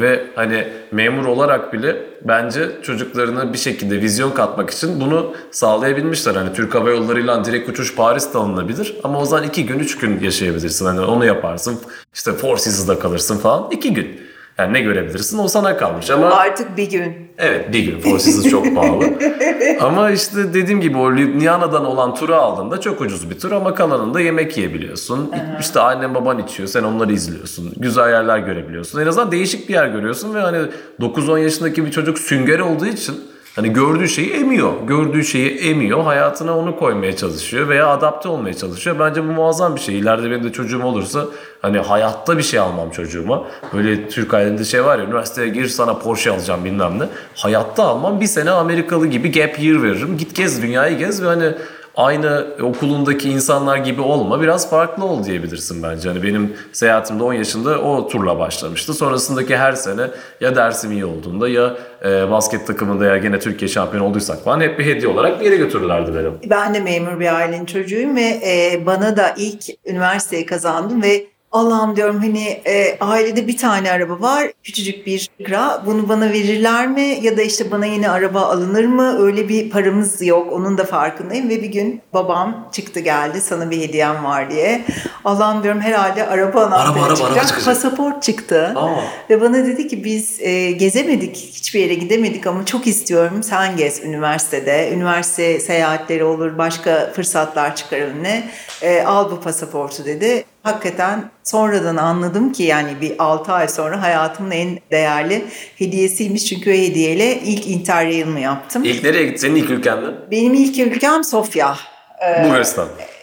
Ve 0.00 0.24
hani 0.34 0.68
memur 0.92 1.24
olarak 1.24 1.72
bile 1.72 2.11
bence 2.24 2.70
çocuklarına 2.82 3.52
bir 3.52 3.58
şekilde 3.58 4.00
vizyon 4.00 4.30
katmak 4.30 4.70
için 4.70 5.00
bunu 5.00 5.34
sağlayabilmişler. 5.50 6.34
Hani 6.34 6.52
Türk 6.52 6.74
Hava 6.74 6.90
Yolları'yla 6.90 7.44
direkt 7.44 7.68
uçuş 7.68 7.94
Paris'te 7.94 8.38
alınabilir. 8.38 8.96
Ama 9.04 9.20
o 9.20 9.24
zaman 9.24 9.44
iki 9.46 9.66
gün, 9.66 9.78
üç 9.78 9.98
gün 9.98 10.20
yaşayabilirsin. 10.20 10.86
Hani 10.86 11.00
onu 11.00 11.24
yaparsın. 11.24 11.80
İşte 12.14 12.32
Four 12.32 12.56
Seasons'da 12.56 12.98
kalırsın 12.98 13.38
falan. 13.38 13.68
iki 13.70 13.94
gün. 13.94 14.20
Yani 14.58 14.72
ne 14.72 14.80
görebilirsin 14.80 15.38
o 15.38 15.48
sana 15.48 15.76
kalmış 15.76 16.10
ama 16.10 16.26
Artık 16.30 16.76
bir 16.76 16.90
gün. 16.90 17.31
Evet 17.42 17.72
bir 17.72 17.84
gün 17.84 18.00
Four 18.00 18.18
Seasons 18.18 18.50
çok 18.50 18.74
pahalı. 18.74 19.04
ama 19.80 20.10
işte 20.10 20.54
dediğim 20.54 20.80
gibi 20.80 20.98
o 20.98 21.12
Ljubljana'dan 21.12 21.84
olan 21.84 22.14
turu 22.14 22.34
aldığında 22.34 22.80
çok 22.80 23.00
ucuz 23.00 23.30
bir 23.30 23.38
tur 23.38 23.52
ama 23.52 23.74
kalanında 23.74 24.20
yemek 24.20 24.56
yiyebiliyorsun. 24.56 25.30
İşte 25.60 25.80
annen 25.80 26.14
baban 26.14 26.38
içiyor 26.38 26.68
sen 26.68 26.82
onları 26.82 27.12
izliyorsun. 27.12 27.72
Güzel 27.76 28.10
yerler 28.10 28.38
görebiliyorsun. 28.38 29.00
En 29.00 29.06
azından 29.06 29.32
değişik 29.32 29.68
bir 29.68 29.74
yer 29.74 29.86
görüyorsun 29.86 30.34
ve 30.34 30.40
hani 30.40 30.58
9-10 31.00 31.38
yaşındaki 31.38 31.86
bir 31.86 31.90
çocuk 31.90 32.18
sünger 32.18 32.58
olduğu 32.58 32.86
için 32.86 33.14
Hani 33.56 33.72
gördüğü 33.72 34.08
şeyi 34.08 34.32
emiyor. 34.32 34.72
Gördüğü 34.86 35.24
şeyi 35.24 35.58
emiyor. 35.58 36.02
Hayatına 36.02 36.58
onu 36.58 36.78
koymaya 36.78 37.16
çalışıyor 37.16 37.68
veya 37.68 37.86
adapte 37.88 38.28
olmaya 38.28 38.54
çalışıyor. 38.54 38.96
Bence 38.98 39.24
bu 39.28 39.32
muazzam 39.32 39.74
bir 39.76 39.80
şey. 39.80 39.98
İleride 39.98 40.30
benim 40.30 40.44
de 40.44 40.52
çocuğum 40.52 40.82
olursa 40.82 41.24
hani 41.62 41.78
hayatta 41.78 42.38
bir 42.38 42.42
şey 42.42 42.60
almam 42.60 42.90
çocuğuma. 42.90 43.44
Böyle 43.72 44.08
Türk 44.08 44.34
ailinde 44.34 44.64
şey 44.64 44.84
var 44.84 44.98
ya 44.98 45.04
üniversiteye 45.04 45.48
gir 45.48 45.68
sana 45.68 45.98
Porsche 45.98 46.30
alacağım 46.30 46.64
bilmem 46.64 46.98
ne. 46.98 47.04
Hayatta 47.34 47.84
almam. 47.84 48.20
Bir 48.20 48.26
sene 48.26 48.50
Amerikalı 48.50 49.06
gibi 49.06 49.32
gap 49.32 49.58
year 49.58 49.82
veririm. 49.82 50.18
Git 50.18 50.36
gez 50.36 50.62
dünyayı 50.62 50.98
gez 50.98 51.22
ve 51.22 51.26
hani 51.26 51.54
aynı 51.96 52.46
okulundaki 52.62 53.30
insanlar 53.30 53.76
gibi 53.76 54.00
olma 54.00 54.40
biraz 54.40 54.70
farklı 54.70 55.04
ol 55.04 55.24
diyebilirsin 55.24 55.82
bence. 55.82 56.08
Hani 56.08 56.22
benim 56.22 56.56
seyahatimde 56.72 57.22
10 57.22 57.32
yaşında 57.32 57.78
o 57.78 58.08
turla 58.08 58.38
başlamıştı. 58.38 58.94
Sonrasındaki 58.94 59.56
her 59.56 59.72
sene 59.72 60.02
ya 60.40 60.56
dersim 60.56 60.92
iyi 60.92 61.04
olduğunda 61.04 61.48
ya 61.48 61.76
e, 62.04 62.30
basket 62.30 62.66
takımında 62.66 63.04
ya 63.04 63.16
gene 63.16 63.38
Türkiye 63.38 63.68
şampiyonu 63.68 64.06
olduysak 64.06 64.44
falan 64.44 64.60
hep 64.60 64.78
bir 64.78 64.86
hediye 64.86 65.08
olarak 65.08 65.40
bir 65.40 65.44
yere 65.44 65.56
götürürlerdi 65.56 66.14
beni. 66.14 66.50
Ben 66.50 66.74
de 66.74 66.80
memur 66.80 67.20
bir 67.20 67.34
ailenin 67.34 67.66
çocuğuyum 67.66 68.16
ve 68.16 68.40
e, 68.46 68.82
bana 68.86 69.16
da 69.16 69.34
ilk 69.36 69.64
üniversiteyi 69.86 70.46
kazandım 70.46 71.02
ve 71.02 71.31
Allah'ım 71.52 71.96
diyorum 71.96 72.18
hani 72.20 72.48
e, 72.66 72.98
ailede 73.00 73.48
bir 73.48 73.56
tane 73.56 73.90
araba 73.90 74.20
var 74.20 74.50
küçücük 74.64 75.06
bir 75.06 75.30
kira 75.38 75.82
bunu 75.86 76.08
bana 76.08 76.32
verirler 76.32 76.88
mi? 76.88 77.18
Ya 77.22 77.36
da 77.36 77.42
işte 77.42 77.70
bana 77.70 77.86
yine 77.86 78.10
araba 78.10 78.40
alınır 78.40 78.84
mı? 78.84 79.16
Öyle 79.22 79.48
bir 79.48 79.70
paramız 79.70 80.22
yok 80.22 80.52
onun 80.52 80.78
da 80.78 80.84
farkındayım. 80.84 81.48
Ve 81.48 81.62
bir 81.62 81.68
gün 81.68 82.00
babam 82.14 82.68
çıktı 82.72 83.00
geldi 83.00 83.40
sana 83.40 83.70
bir 83.70 83.80
hediyem 83.80 84.24
var. 84.24 84.50
diye. 84.50 84.84
Allah'ım 85.24 85.62
diyorum 85.62 85.80
herhalde 85.80 86.26
araba 86.26 86.60
anahtarı 86.64 86.88
araba, 86.88 87.02
araba 87.02 87.14
çıkacak 87.16 87.46
çıkacak. 87.46 87.64
pasaport 87.64 88.22
çıktı. 88.22 88.72
Aa. 88.76 88.90
ve 89.30 89.40
bana 89.40 89.54
dedi 89.66 89.88
ki 89.88 90.04
biz 90.04 90.40
e, 90.40 90.70
gezemedik 90.70 91.36
hiçbir 91.36 91.80
yere 91.80 91.94
gidemedik 91.94 92.46
ama 92.46 92.66
çok 92.66 92.86
istiyorum. 92.86 93.42
Sen 93.42 93.76
gez 93.76 94.04
üniversitede. 94.04 94.90
Üniversite 94.92 95.60
seyahatleri 95.60 96.24
olur 96.24 96.58
başka 96.58 97.12
fırsatlar 97.16 97.76
çıkar 97.76 97.98
önüne. 97.98 98.48
E, 98.82 99.02
al 99.02 99.30
bu 99.30 99.40
pasaportu. 99.40 100.04
dedi. 100.04 100.44
Hakikaten 100.62 101.30
sonradan 101.44 101.96
anladım 101.96 102.52
ki 102.52 102.62
yani 102.62 103.00
bir 103.00 103.14
6 103.18 103.52
ay 103.52 103.68
sonra 103.68 104.02
hayatımın 104.02 104.50
en 104.50 104.78
değerli 104.90 105.44
hediyesiymiş. 105.78 106.46
Çünkü 106.46 106.70
o 106.70 106.74
hediyeyle 106.74 107.40
ilk 107.40 107.66
Interrail'ımı 107.66 108.40
yaptım. 108.40 108.84
İlk 108.84 109.04
nereye 109.04 109.24
gittin? 109.24 109.36
Senin 109.36 109.56
ilk 109.56 109.70
ülkende? 109.70 110.06
Benim 110.30 110.54
ilk 110.54 110.78
ülkem 110.78 111.24
Sofya. 111.24 111.76
Ee, 112.20 112.42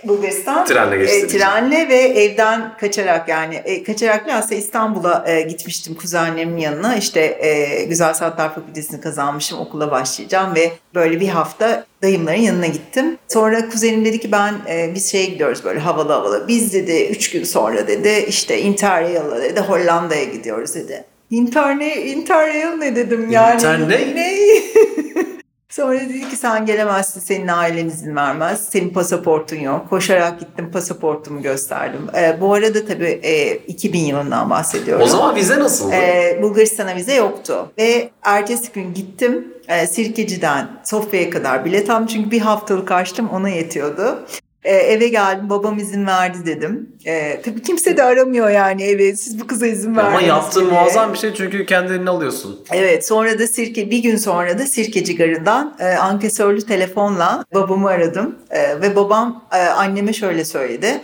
Bulgaristan. 0.03 0.65
Trenle 0.65 0.97
geçtiniz. 0.97 1.23
E, 1.23 1.37
trenle 1.37 1.89
ve 1.89 1.95
evden 1.95 2.77
kaçarak 2.77 3.29
yani 3.29 3.55
e, 3.55 3.83
kaçarak 3.83 4.25
aslında 4.29 4.55
İstanbul'a 4.55 5.23
e, 5.27 5.41
gitmiştim 5.41 5.95
kuzenlerimin 5.95 6.57
yanına. 6.57 6.95
İşte 6.95 7.21
e, 7.21 7.83
Güzel 7.83 8.13
Sanatlar 8.13 8.55
Fakültesini 8.55 9.01
kazanmışım 9.01 9.59
okula 9.59 9.91
başlayacağım 9.91 10.55
ve 10.55 10.71
böyle 10.95 11.19
bir 11.19 11.27
hafta 11.27 11.85
dayımların 12.01 12.41
yanına 12.41 12.67
gittim. 12.67 13.17
Sonra 13.27 13.69
kuzenim 13.69 14.05
dedi 14.05 14.19
ki 14.19 14.31
ben 14.31 14.53
e, 14.69 14.91
biz 14.95 15.11
şeye 15.11 15.25
gidiyoruz 15.25 15.63
böyle 15.63 15.79
havalı 15.79 16.13
havalı. 16.13 16.47
Biz 16.47 16.73
dedi 16.73 17.07
üç 17.11 17.31
gün 17.31 17.43
sonra 17.43 17.87
dedi 17.87 18.25
işte 18.27 18.61
Interrail'la 18.61 19.41
dedi 19.41 19.59
Hollanda'ya 19.59 20.23
gidiyoruz 20.23 20.75
dedi. 20.75 21.03
Interne, 21.31 22.01
Interrail 22.01 22.77
ne 22.77 22.95
dedim 22.95 23.31
yani. 23.31 23.55
Inter 23.55 23.89
ne? 23.89 24.29
Sonra 25.69 25.99
dedi 25.99 26.29
ki 26.29 26.35
sen 26.35 26.65
gelemezsin, 26.65 27.19
senin 27.19 27.47
ailen 27.47 27.87
izin 27.87 28.15
vermez, 28.15 28.67
senin 28.69 28.89
pasaportun 28.89 29.55
yok. 29.55 29.89
Koşarak 29.89 30.39
gittim, 30.39 30.71
pasaportumu 30.71 31.41
gösterdim. 31.41 32.01
Ee, 32.15 32.37
bu 32.41 32.53
arada 32.53 32.85
tabii 32.85 33.19
e, 33.23 33.55
2000 33.55 33.99
yılından 33.99 34.49
bahsediyorum. 34.49 35.03
O 35.05 35.07
zaman 35.07 35.35
vize 35.35 35.59
nasıldı? 35.59 35.95
Ee, 35.95 36.39
Bulgaristan'a 36.41 36.95
vize 36.95 37.13
yoktu. 37.13 37.71
Ve 37.77 38.09
ertesi 38.23 38.71
gün 38.71 38.93
gittim, 38.93 39.53
e, 39.67 39.87
Sirkeci'den 39.87 40.67
Sofya'ya 40.83 41.29
kadar 41.29 41.65
bilet 41.65 41.89
aldım. 41.89 42.07
Çünkü 42.07 42.31
bir 42.31 42.41
haftalık 42.41 42.91
açtım, 42.91 43.29
ona 43.29 43.49
yetiyordu. 43.49 44.25
Ee, 44.63 44.75
eve 44.75 45.07
geldim, 45.07 45.49
babam 45.49 45.77
izin 45.77 46.05
verdi 46.07 46.37
dedim. 46.45 46.89
Ee, 47.05 47.41
tabii 47.45 47.61
kimse 47.61 47.97
de 47.97 48.03
aramıyor 48.03 48.49
yani 48.49 48.83
eve, 48.83 49.15
siz 49.15 49.39
bu 49.39 49.47
kıza 49.47 49.67
izin 49.67 49.89
Ama 49.95 50.03
verdiniz 50.03 50.27
yaptığın 50.29 50.69
diye. 50.69 50.71
muazzam 50.81 51.13
bir 51.13 51.17
şey 51.17 51.33
çünkü 51.33 51.65
kendi 51.65 51.93
eline 51.93 52.09
alıyorsun. 52.09 52.59
Evet 52.71 53.07
sonra 53.07 53.39
da 53.39 53.47
Sirke 53.47 53.91
bir 53.91 53.97
gün 53.97 54.15
sonra 54.17 54.59
da 54.59 54.65
Sirkeci 54.65 55.17
Garı'ndan 55.17 55.75
e, 55.79 55.85
ankesörlü 55.85 56.61
telefonla 56.65 57.45
babamı 57.53 57.89
aradım 57.89 58.35
E, 58.49 58.81
ve 58.81 58.95
babam 58.95 59.43
e, 59.53 59.57
anneme 59.57 60.13
şöyle 60.13 60.45
söyledi. 60.45 61.01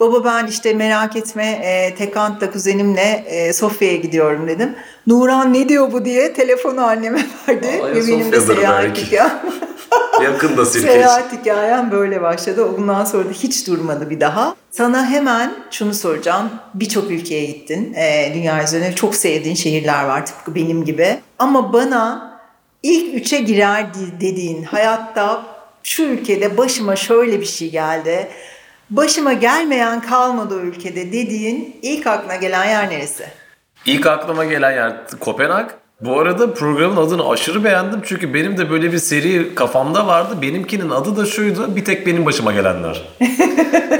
Baba 0.00 0.24
ben 0.24 0.46
işte 0.46 0.74
merak 0.74 1.16
etme 1.16 1.44
e, 1.62 1.94
Tekant'la 1.94 2.50
kuzenimle 2.50 3.24
e, 3.26 3.52
Sofya'ya 3.52 3.96
gidiyorum 3.96 4.48
dedim. 4.48 4.74
Nuran 5.06 5.54
ne 5.54 5.68
diyor 5.68 5.92
bu 5.92 6.04
diye 6.04 6.32
telefonu 6.32 6.82
anneme 6.84 7.26
verdi 7.48 7.66
Ay, 7.84 7.92
ve 7.94 7.94
benim 8.08 8.32
de 8.32 8.40
Sofya'dır 8.40 8.56
seyahat 8.56 8.84
belki. 8.84 9.06
hikayem, 9.06 9.40
Yakında 10.22 10.66
sirkeç. 10.66 10.90
seyahat 10.90 11.32
hikayem 11.32 11.90
böyle 11.90 12.22
başladı. 12.22 12.68
Bundan 12.78 13.04
sonra 13.04 13.24
da 13.24 13.32
hiç 13.32 13.66
durmadı 13.66 14.10
bir 14.10 14.20
daha. 14.20 14.54
Sana 14.70 15.06
hemen 15.06 15.54
şunu 15.70 15.94
soracağım. 15.94 16.50
Birçok 16.74 17.10
ülkeye 17.10 17.44
gittin. 17.46 17.94
E, 17.94 18.32
dünya 18.34 18.64
üzerinde 18.64 18.94
çok 18.94 19.14
sevdiğin 19.14 19.54
şehirler 19.54 20.04
var 20.04 20.26
tıpkı 20.26 20.54
benim 20.54 20.84
gibi. 20.84 21.18
Ama 21.38 21.72
bana 21.72 22.32
ilk 22.82 23.14
üçe 23.14 23.40
girer 23.40 23.94
di- 23.94 24.20
dediğin 24.20 24.62
hayatta 24.62 25.42
şu 25.82 26.02
ülkede 26.02 26.56
başıma 26.56 26.96
şöyle 26.96 27.40
bir 27.40 27.46
şey 27.46 27.70
geldi. 27.70 28.28
Başıma 28.90 29.32
gelmeyen 29.32 30.00
kalmadı 30.00 30.54
o 30.56 30.58
ülkede 30.60 31.06
dediğin 31.12 31.76
ilk 31.82 32.06
aklına 32.06 32.36
gelen 32.36 32.64
yer 32.64 32.90
neresi? 32.90 33.26
İlk 33.86 34.06
aklıma 34.06 34.44
gelen 34.44 34.70
yer 34.72 34.92
Kopenhag. 35.20 35.70
Bu 36.04 36.20
arada 36.20 36.54
programın 36.54 36.96
adını 36.96 37.28
aşırı 37.28 37.64
beğendim 37.64 38.00
çünkü 38.04 38.34
benim 38.34 38.58
de 38.58 38.70
böyle 38.70 38.92
bir 38.92 38.98
seri 38.98 39.54
kafamda 39.54 40.06
vardı. 40.06 40.34
Benimkinin 40.42 40.90
adı 40.90 41.16
da 41.16 41.26
şuydu, 41.26 41.76
bir 41.76 41.84
tek 41.84 42.06
benim 42.06 42.26
başıma 42.26 42.52
gelenler. 42.52 43.08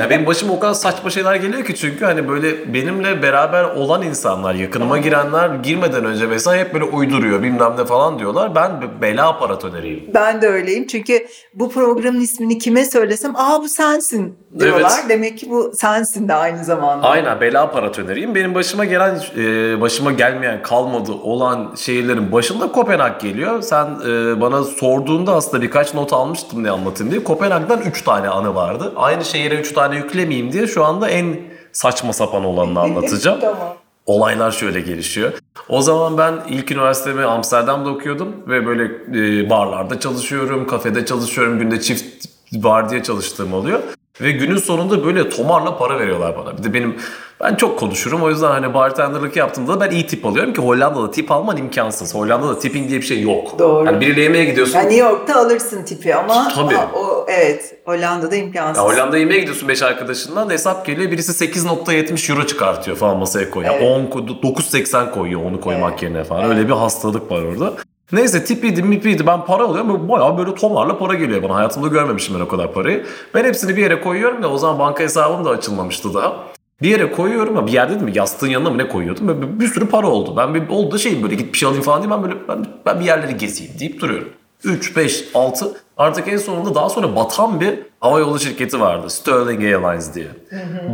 ya 0.00 0.11
benim 0.11 0.26
başıma 0.26 0.52
o 0.52 0.61
kadar 0.61 0.75
saçma 0.75 1.11
şeyler 1.11 1.35
geliyor 1.35 1.64
ki 1.64 1.75
çünkü 1.75 2.05
hani 2.05 2.28
böyle 2.28 2.75
benimle 2.75 3.23
beraber 3.23 3.64
olan 3.64 4.02
insanlar, 4.02 4.55
yakınıma 4.55 4.99
girenler 4.99 5.55
girmeden 5.55 6.05
önce 6.05 6.26
mesela 6.26 6.57
hep 6.57 6.75
böyle 6.75 6.85
uyduruyor 6.85 7.43
bilmem 7.43 7.75
ne 7.78 7.85
falan 7.85 8.19
diyorlar. 8.19 8.55
Ben 8.55 8.81
be- 8.83 9.02
bela 9.02 9.38
paratoneriyim. 9.38 10.05
Ben 10.14 10.43
de 10.43 10.49
öyleyim 10.49 10.87
çünkü 10.87 11.26
bu 11.55 11.71
programın 11.71 12.21
ismini 12.21 12.59
kime 12.59 12.85
söylesem 12.85 13.33
aa 13.37 13.62
bu 13.62 13.69
sensin 13.69 14.38
diyorlar. 14.59 14.93
Evet. 15.00 15.09
Demek 15.09 15.38
ki 15.38 15.50
bu 15.50 15.73
sensin 15.75 16.28
de 16.28 16.35
aynı 16.35 16.64
zamanda. 16.64 17.09
Aynen 17.09 17.40
bela 17.40 17.71
paratoneriyim. 17.71 18.35
Benim 18.35 18.55
başıma 18.55 18.85
gelen, 18.85 19.21
e, 19.37 19.81
başıma 19.81 20.12
gelmeyen 20.12 20.62
kalmadı 20.62 21.12
olan 21.12 21.73
şehirlerin 21.88 22.33
başında 22.33 22.73
Kopenhag 22.73 23.21
geliyor. 23.21 23.62
Sen 23.62 23.87
e, 23.87 24.40
bana 24.40 24.64
sorduğunda 24.64 25.35
aslında 25.35 25.62
birkaç 25.62 25.95
not 25.95 26.12
almıştım 26.12 26.64
ne 26.64 26.71
anlatayım 26.71 27.12
diye. 27.12 27.25
Kopenhag'dan 27.25 27.80
3 27.83 28.02
tane 28.02 28.28
anı 28.28 28.54
vardı. 28.54 28.92
Aynı 28.97 29.25
şehire 29.25 29.54
3 29.54 29.73
tane 29.73 29.97
yüklemeyeyim 29.97 30.52
diye 30.52 30.66
şu 30.66 30.85
anda 30.85 31.09
en 31.09 31.37
saçma 31.73 32.12
sapan 32.12 32.45
olanını 32.45 32.80
anlatacağım. 32.80 33.40
tamam. 33.40 33.76
Olaylar 34.07 34.50
şöyle 34.50 34.80
gelişiyor. 34.80 35.33
O 35.68 35.83
zaman 35.83 36.18
ben 36.18 36.35
ilk 36.49 36.73
üniversitemi 36.73 37.25
Amsterdam'da 37.25 37.90
okuyordum 37.90 38.28
ve 38.49 38.66
böyle 38.66 38.85
e, 38.85 39.50
barlarda 39.50 40.00
çalışıyorum, 40.00 40.66
kafede 40.66 41.07
çalışıyorum, 41.07 41.59
günde 41.59 41.80
çift 41.80 42.26
vardiya 42.52 43.02
çalıştığım 43.02 43.52
oluyor. 43.52 43.80
Ve 44.20 44.30
günün 44.30 44.56
sonunda 44.56 45.04
böyle 45.04 45.28
tomarla 45.28 45.78
para 45.78 45.98
veriyorlar 46.00 46.37
bana. 46.37 46.58
Bir 46.58 46.62
de 46.64 46.75
benim 46.75 46.96
ben 47.40 47.54
çok 47.54 47.78
konuşurum 47.78 48.22
o 48.22 48.30
yüzden 48.30 48.48
hani 48.50 48.75
bartenderlık 48.75 49.37
yaptığımda 49.37 49.75
da 49.75 49.80
ben 49.80 49.90
iyi 49.90 50.06
tip 50.06 50.26
alıyorum 50.26 50.52
ki 50.52 50.60
Hollanda'da 50.62 51.10
tip 51.10 51.30
alman 51.32 51.56
imkansız. 51.56 52.14
Hollanda'da 52.14 52.58
tipping 52.58 52.88
diye 52.88 53.00
bir 53.00 53.06
şey 53.06 53.22
yok. 53.22 53.58
Doğru. 53.58 53.87
Yani 53.87 54.00
biriyle 54.00 54.20
yemeğe 54.20 54.44
gidiyorsun. 54.44 54.75
Yani 54.75 54.87
New 54.87 55.04
York'ta 55.08 55.34
alırsın 55.40 55.82
tipi 55.84 56.14
ama 56.14 56.48
Tabii. 56.54 56.76
Aa, 56.76 56.88
o 56.94 57.26
evet 57.28 57.75
Hollanda'da 57.84 58.37
imkansız. 58.37 58.84
Ya 58.84 58.90
Hollanda'ya 58.90 59.20
yemeğe 59.20 59.40
gidiyorsun 59.40 59.68
5 59.68 59.82
arkadaşından 59.82 60.50
hesap 60.50 60.87
geliyor 60.87 61.10
birisi 61.10 61.44
8.70 61.44 62.32
euro 62.32 62.46
çıkartıyor 62.46 62.96
falan 62.96 63.16
masaya 63.16 63.50
koyuyor. 63.50 63.75
Evet. 63.75 64.12
10 64.14 64.18
ko- 64.18 64.40
9.80 64.42 65.10
koyuyor 65.10 65.40
onu 65.44 65.60
koymak 65.60 66.02
yerine 66.02 66.25
falan. 66.25 66.44
Öyle 66.50 66.68
bir 66.68 66.72
hastalık 66.72 67.30
var 67.30 67.42
orada. 67.42 67.72
Neyse 68.12 68.45
tipiydi 68.45 68.83
mipiydi 68.83 69.27
ben 69.27 69.45
para 69.45 69.65
alıyorum 69.65 69.88
böyle 69.88 70.09
bayağı 70.09 70.38
böyle 70.38 70.55
tomarla 70.55 70.99
para 70.99 71.15
geliyor 71.15 71.43
bana. 71.43 71.55
Hayatımda 71.55 71.88
görmemişim 71.88 72.35
ben 72.35 72.41
o 72.41 72.49
kadar 72.49 72.73
parayı. 72.73 73.07
Ben 73.35 73.45
hepsini 73.45 73.77
bir 73.77 73.83
yere 73.83 74.00
koyuyorum 74.00 74.43
da 74.43 74.50
o 74.50 74.59
zaman 74.59 74.79
banka 74.79 75.05
hesabım 75.05 75.45
da 75.45 75.50
açılmamıştı 75.50 76.15
daha. 76.15 76.45
Bir 76.83 76.88
yere 76.88 77.12
koyuyorum 77.12 77.57
ama 77.57 77.67
bir 77.67 77.73
yerde 77.73 77.93
değil 77.93 78.03
mi 78.03 78.12
yastığın 78.15 78.49
yanına 78.49 78.71
mı 78.71 78.79
ne 78.79 78.88
koyuyordum. 78.88 79.29
Böyle 79.29 79.43
bir, 79.43 79.61
bir 79.61 79.67
sürü 79.67 79.87
para 79.88 80.07
oldu. 80.07 80.35
Ben 80.37 80.55
bir 80.55 80.69
oldu 80.69 80.95
da 80.95 80.99
şeyim 80.99 81.23
böyle 81.23 81.35
git 81.35 81.53
bir 81.53 81.59
şey 81.59 81.67
alayım 81.67 81.85
falan 81.85 82.03
diye 82.03 82.11
ben 82.11 82.23
böyle 82.23 82.35
ben, 82.49 82.67
ben 82.87 83.00
bir 83.00 83.05
yerleri 83.05 83.37
gezeyim 83.37 83.73
deyip 83.81 84.00
duruyorum. 84.00 84.29
3, 84.65 84.97
5, 84.97 85.25
6 85.35 85.73
artık 85.97 86.29
en 86.29 86.37
sonunda 86.37 86.75
daha 86.75 86.88
sonra 86.88 87.17
batan 87.17 87.61
bir 87.61 87.79
havayolu 88.00 88.38
şirketi 88.41 88.81
vardı. 88.81 89.11
Sterling 89.11 89.65
Airlines 89.65 90.15
diye. 90.15 90.27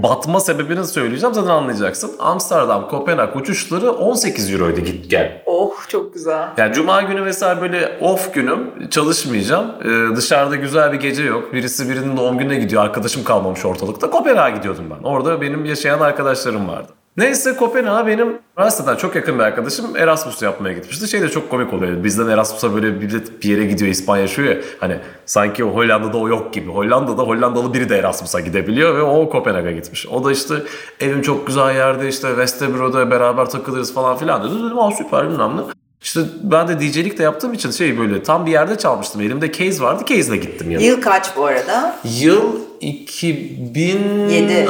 Batma 0.03 0.41
sebebini 0.41 0.85
söyleyeceğim 0.85 1.35
zaten 1.35 1.51
anlayacaksın. 1.51 2.11
Amsterdam, 2.19 2.89
Kopenhag 2.89 3.37
uçuşları 3.37 3.93
18 3.93 4.53
euroydu 4.53 4.81
git 4.81 5.11
gel. 5.11 5.43
Oh 5.47 5.89
çok 5.89 6.15
güzel. 6.15 6.49
Yani 6.57 6.75
cuma 6.75 7.03
günü 7.03 7.21
mesela 7.21 7.61
böyle 7.61 7.99
off 8.01 8.35
günüm 8.35 8.89
çalışmayacağım. 8.91 9.73
Ee, 9.85 10.17
dışarıda 10.17 10.57
güzel 10.57 10.93
bir 10.93 11.01
gece 11.01 11.23
yok. 11.23 11.53
Birisi 11.53 11.89
birinin 11.89 12.17
doğum 12.17 12.39
gününe 12.39 12.57
gidiyor. 12.57 12.83
Arkadaşım 12.83 13.25
kalmamış 13.25 13.65
ortalıkta. 13.65 14.11
Kopenhag'a 14.11 14.57
gidiyordum 14.57 14.85
ben. 14.91 15.09
Orada 15.09 15.41
benim 15.41 15.65
yaşayan 15.65 16.01
arkadaşlarım 16.01 16.69
vardı. 16.69 16.89
Neyse 17.17 17.57
Kopenhag'a 17.57 18.07
benim 18.07 18.39
üniversiteden 18.59 18.97
çok 18.97 19.15
yakın 19.17 19.39
bir 19.39 19.45
arkadaşım 19.45 19.97
Erasmus 19.97 20.43
yapmaya 20.43 20.75
gitmişti. 20.75 21.09
Şey 21.09 21.23
de 21.23 21.29
çok 21.29 21.51
komik 21.51 21.73
oluyor. 21.73 22.05
Bizden 22.05 22.29
Erasmus'a 22.29 22.75
böyle 22.75 22.91
millet 22.91 23.43
bir 23.43 23.49
yere 23.49 23.65
gidiyor 23.65 23.91
İspanya 23.91 24.23
yaşıyor 24.23 24.49
ya. 24.49 24.57
Hani 24.81 24.97
sanki 25.27 25.63
Hollanda'da 25.63 26.19
o 26.19 26.29
yok 26.29 26.53
gibi. 26.55 26.71
Hollanda'da 26.71 27.23
Hollandalı 27.23 27.75
biri 27.75 27.89
de 27.89 27.99
Erasmus'a 27.99 28.41
gidebiliyor 28.41 28.97
ve 28.97 29.03
o 29.03 29.31
Kopenhag'a 29.31 29.71
gitmiş. 29.71 30.07
O 30.07 30.25
da 30.25 30.33
işte 30.33 30.55
evim 31.01 31.23
çok 31.23 31.47
güzel 31.47 31.75
yerde 31.75 32.09
işte 32.09 32.29
Westerbro'da 32.29 33.11
beraber 33.11 33.51
takılırız 33.51 33.95
falan 33.95 34.17
filan 34.17 34.45
dedi. 34.45 34.65
Dedim 34.65 34.79
aa 34.79 34.91
süper 34.91 35.31
bilmem 35.31 35.57
ne. 35.57 35.61
İşte 36.03 36.21
ben 36.43 36.69
de 36.69 36.81
DJ'lik 36.81 37.19
de 37.19 37.23
yaptığım 37.23 37.53
için 37.53 37.71
şey 37.71 37.99
böyle 37.99 38.23
tam 38.23 38.47
bir 38.47 38.51
yerde 38.51 38.79
çalmıştım. 38.79 39.21
Elimde 39.21 39.53
case 39.53 39.83
vardı. 39.83 40.03
Case'le 40.07 40.37
gittim 40.37 40.71
yani. 40.71 40.85
Yıl 40.85 41.01
kaç 41.03 41.37
bu 41.37 41.47
arada? 41.47 41.97
Yıl 42.05 42.43
2007. 42.81 44.69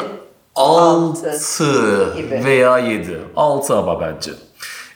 6 0.57 2.45
veya 2.45 2.79
7. 2.79 3.19
6 3.37 3.75
ama 3.79 4.01
bence. 4.01 4.31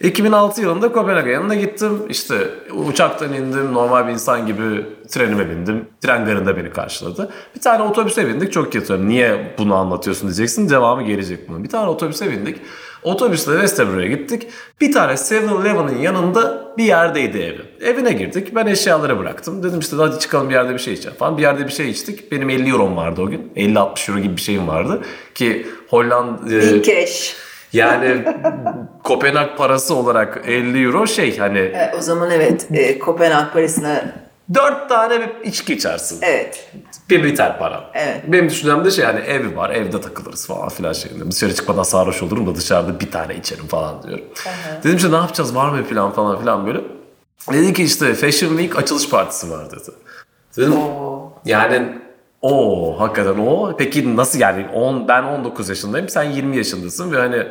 2006 0.00 0.60
yılında 0.62 0.92
Kopenhag'a 0.92 1.30
yanına 1.30 1.54
gittim. 1.54 2.02
İşte 2.08 2.34
uçaktan 2.74 3.32
indim. 3.32 3.72
Normal 3.72 4.06
bir 4.06 4.12
insan 4.12 4.46
gibi 4.46 4.86
trenime 5.08 5.50
bindim. 5.50 5.84
Tren 6.00 6.24
garında 6.26 6.56
beni 6.56 6.70
karşıladı. 6.70 7.30
Bir 7.56 7.60
tane 7.60 7.82
otobüse 7.82 8.28
bindik. 8.28 8.52
Çok 8.52 8.72
kötü. 8.72 9.08
Niye 9.08 9.54
bunu 9.58 9.74
anlatıyorsun 9.74 10.28
diyeceksin. 10.28 10.70
Devamı 10.70 11.02
gelecek 11.02 11.48
bunun. 11.48 11.64
Bir 11.64 11.68
tane 11.68 11.90
otobüse 11.90 12.30
bindik. 12.30 12.56
Otobüsle 13.02 13.52
Westerbro'ya 13.52 14.08
gittik. 14.08 14.46
Bir 14.80 14.92
tane 14.92 15.12
7-Eleven'ın 15.12 15.98
yanında 15.98 16.68
bir 16.78 16.84
yerdeydi 16.84 17.38
evi. 17.38 17.90
Evine 17.90 18.12
girdik. 18.12 18.54
Ben 18.54 18.66
eşyaları 18.66 19.18
bıraktım. 19.18 19.62
Dedim 19.62 19.78
işte 19.80 19.96
hadi 19.96 20.18
çıkalım 20.18 20.48
bir 20.48 20.54
yerde 20.54 20.74
bir 20.74 20.78
şey 20.78 20.94
içelim 20.94 21.16
falan. 21.16 21.36
Bir 21.38 21.42
yerde 21.42 21.66
bir 21.66 21.72
şey 21.72 21.90
içtik. 21.90 22.32
Benim 22.32 22.50
50 22.50 22.70
eurom 22.70 22.96
vardı 22.96 23.22
o 23.22 23.26
gün. 23.26 23.52
50-60 23.56 24.10
euro 24.10 24.20
gibi 24.20 24.36
bir 24.36 24.40
şeyim 24.40 24.68
vardı. 24.68 25.00
Ki 25.34 25.66
Hollanda... 25.88 26.54
e, 26.54 26.74
Big 26.74 26.84
cash. 26.84 27.36
Yani 27.72 28.24
Kopenhag 29.04 29.56
parası 29.58 29.94
olarak 29.94 30.40
50 30.46 30.84
euro 30.84 31.06
şey 31.06 31.38
hani 31.38 31.58
E, 31.58 31.92
o 31.98 32.00
zaman 32.00 32.30
evet 32.30 32.66
e, 32.72 32.98
Kopenhag 32.98 33.52
parasına 33.52 34.04
4 34.54 34.88
tane 34.88 35.20
bir 35.20 35.48
içki 35.48 35.74
içersin. 35.74 36.18
evet. 36.22 36.72
Bir 37.10 37.24
biter 37.24 37.58
para. 37.58 37.90
Evet. 37.94 38.20
Benim 38.26 38.48
düşüncemde 38.48 38.90
şey 38.90 39.04
hani 39.04 39.20
evi 39.20 39.56
var 39.56 39.70
evde 39.70 40.00
takılırız 40.00 40.46
falan 40.46 40.68
filan 40.68 40.92
şeyinde. 40.92 41.30
Dışarı 41.30 41.54
çıkmadan 41.54 41.82
sarhoş 41.82 42.22
olurum 42.22 42.46
da 42.46 42.54
dışarıda 42.54 43.00
bir 43.00 43.10
tane 43.10 43.34
içerim 43.36 43.66
falan 43.66 44.02
diyorum. 44.02 44.24
Dedim 44.84 44.96
işte 44.96 45.10
ne 45.12 45.16
yapacağız 45.16 45.54
var 45.54 45.68
mı 45.70 45.84
plan 45.84 46.10
falan 46.12 46.40
filan 46.40 46.66
böyle. 46.66 46.80
Dedi 47.52 47.72
ki 47.72 47.84
işte 47.84 48.14
Fashion 48.14 48.48
Week 48.58 48.76
açılış 48.78 49.10
partisi 49.10 49.50
var 49.50 49.70
dedi. 49.70 49.90
Dedim 50.56 50.72
Oo. 50.76 51.32
yani 51.44 51.98
Oo 52.42 53.00
hakikaten 53.00 53.38
o. 53.38 53.76
Peki 53.76 54.16
nasıl 54.16 54.40
yani? 54.40 54.66
10 54.74 55.08
ben 55.08 55.22
19 55.22 55.68
yaşındayım 55.68 56.08
sen 56.08 56.22
20 56.22 56.56
yaşındasın 56.56 57.12
ve 57.12 57.16
hani 57.16 57.46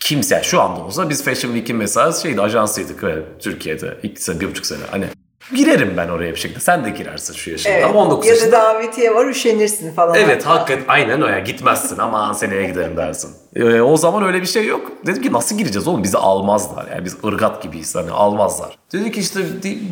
kimse 0.00 0.42
şu 0.42 0.60
anda 0.60 0.80
olsa 0.80 1.10
biz 1.10 1.24
Fashion 1.24 1.52
Week'in 1.52 1.76
mesela 1.76 2.12
şeydi 2.12 2.40
ajansıydık 2.40 3.04
ve 3.04 3.22
Türkiye'de. 3.38 3.98
İki 4.02 4.22
sene 4.24 4.40
bir 4.40 4.50
buçuk 4.50 4.66
sene 4.66 4.82
hani 4.90 5.06
girerim 5.54 5.94
ben 5.96 6.08
oraya 6.08 6.30
bir 6.32 6.36
şekilde 6.38 6.60
sen 6.60 6.84
de 6.84 6.90
girersin 6.90 7.34
şu 7.34 7.50
yaşında 7.50 7.72
Evet. 7.72 7.84
ama 7.84 8.00
19 8.00 8.26
ya 8.26 8.32
da 8.32 8.36
yaşında. 8.36 8.52
davetiye 8.60 9.14
var 9.14 9.26
üşenirsin 9.26 9.94
falan. 9.94 10.14
Evet 10.14 10.46
hakikaten 10.46 10.84
aynen 10.88 11.22
öyle 11.22 11.40
gitmezsin 11.40 11.98
ama 11.98 12.34
seneye 12.34 12.66
giderim 12.66 12.96
dersin. 12.96 13.30
Ee, 13.56 13.80
o 13.80 13.96
zaman 13.96 14.22
öyle 14.24 14.40
bir 14.42 14.46
şey 14.46 14.66
yok. 14.66 14.92
Dedim 15.06 15.22
ki 15.22 15.32
nasıl 15.32 15.58
gireceğiz 15.58 15.88
oğlum 15.88 16.02
bizi 16.02 16.18
almazlar. 16.18 16.86
Yani 16.90 17.04
biz 17.04 17.16
ırgat 17.24 17.62
gibiyiz 17.62 17.94
hani 17.96 18.10
almazlar. 18.10 18.78
Dedi 18.92 19.12
ki 19.12 19.20
işte 19.20 19.40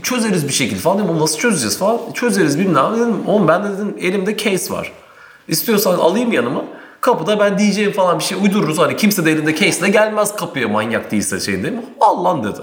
çözeriz 0.02 0.48
bir 0.48 0.52
şekilde 0.52 0.80
falan 0.80 0.98
dedim 0.98 1.10
"Oğlum 1.10 1.20
nasıl 1.20 1.38
çözeceğiz 1.38 1.78
falan. 1.78 1.98
Çözeriz 2.14 2.58
bilmem 2.58 2.92
dedim. 2.96 3.16
Oğlum 3.26 3.48
ben 3.48 3.64
de 3.64 3.68
dedim 3.72 3.96
elimde 4.00 4.36
case 4.36 4.74
var. 4.74 4.92
İstiyorsan 5.48 5.94
alayım 5.98 6.32
yanıma. 6.32 6.64
Kapıda 7.00 7.40
ben 7.40 7.58
diyeceğim 7.58 7.92
falan 7.92 8.18
bir 8.18 8.24
şey 8.24 8.38
uydururuz. 8.42 8.78
Hani 8.78 8.96
kimse 8.96 9.24
de 9.24 9.32
elinde 9.32 9.56
case'le 9.56 9.88
gelmez 9.92 10.36
kapıya 10.36 10.68
manyak 10.68 11.10
değilse 11.10 11.40
şey 11.40 11.62
değil 11.62 11.74
mi? 11.74 11.84
Al 12.00 12.24
lan 12.24 12.44
dedi. 12.44 12.60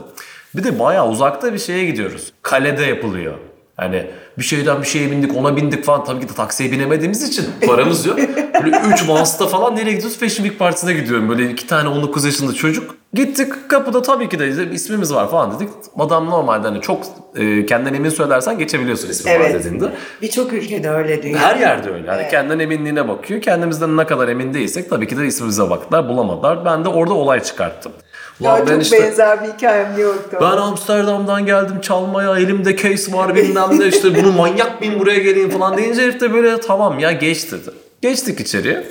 Bir 0.56 0.64
de 0.64 0.80
bayağı 0.80 1.10
uzakta 1.10 1.54
bir 1.54 1.60
şeye 1.60 1.86
gidiyoruz. 1.86 2.34
Kalede 2.42 2.84
yapılıyor. 2.84 3.34
Hani 3.78 4.08
bir 4.38 4.44
şeyden 4.44 4.82
bir 4.82 4.88
şeye 4.88 5.12
bindik 5.12 5.36
ona 5.38 5.56
bindik 5.58 5.84
falan. 5.86 6.04
Tabii 6.06 6.22
ki 6.22 6.30
de 6.30 6.34
taksiye 6.34 6.72
binemediğimiz 6.72 7.24
için 7.24 7.46
paramız 7.68 8.06
yok. 8.06 8.20
Böyle 8.64 8.82
3 8.94 9.10
vasıta 9.10 9.48
falan 9.48 9.76
nereye 9.76 9.92
gidiyoruz? 9.94 10.18
Fashion 10.20 10.44
Week 10.46 10.60
Partisi'ne 10.60 10.94
gidiyorum. 10.94 11.30
Böyle 11.30 11.52
iki 11.52 11.68
tane 11.68 11.90
19 11.90 12.26
yaşında 12.26 12.54
çocuk. 12.54 12.96
Gittik 13.14 13.70
kapıda 13.70 14.02
tabii 14.02 14.30
ki 14.30 14.40
de 14.40 14.72
ismimiz 14.72 15.14
var 15.14 15.32
falan 15.32 15.56
dedik. 15.56 15.70
Adam 16.00 16.30
normalde 16.30 16.68
hani 16.68 16.82
çok 16.82 17.04
e, 17.36 17.66
kendinden 17.66 17.94
emin 17.94 18.10
söylersen 18.10 18.58
geçebiliyorsun 18.58 19.10
ismi 19.10 19.32
var 19.32 19.36
Evet. 19.36 19.54
dediğinde. 19.54 19.92
Birçok 20.22 20.54
ülkede 20.54 20.90
öyle 20.90 21.24
dünya. 21.24 21.40
Her 21.40 21.56
yerde 21.56 21.90
öyle. 21.90 22.08
Yani 22.08 22.28
kendinden 22.32 22.60
eminliğine 22.60 23.08
bakıyor. 23.08 23.42
Kendimizden 23.42 23.98
ne 23.98 24.06
kadar 24.06 24.28
emin 24.28 24.54
değilsek 24.54 24.90
tabii 24.90 25.08
ki 25.08 25.18
de 25.18 25.26
ismimize 25.26 25.70
baktılar. 25.70 26.10
Bulamadılar. 26.10 26.66
Ben 26.66 26.86
de 26.86 26.90
orada 26.90 27.14
olay 27.14 27.44
çıkarttım. 27.44 27.92
Ya 28.40 28.56
Ulan 28.56 28.80
çok 28.80 28.92
benzer 29.00 29.44
bir 29.44 29.50
hikayem 29.50 30.00
York'ta. 30.00 30.42
ben 30.42 30.58
Amsterdam'dan 30.58 31.46
geldim 31.46 31.82
çalmaya 31.82 32.38
elimde 32.38 32.76
case 32.78 33.14
var 33.14 33.36
bilmem 33.36 33.80
ne 33.80 33.86
işte 33.88 34.16
bunu 34.16 34.32
manyak 34.32 34.82
bin 34.82 35.00
buraya 35.00 35.20
geleyim 35.20 35.50
falan 35.50 35.78
deyince 35.78 36.02
herif 36.02 36.22
de 36.22 36.34
böyle 36.34 36.60
tamam 36.60 37.00
ya 37.00 37.12
geç 37.12 37.52
dedi. 37.52 37.70
Geçtik 38.02 38.40
içeriye. 38.40 38.84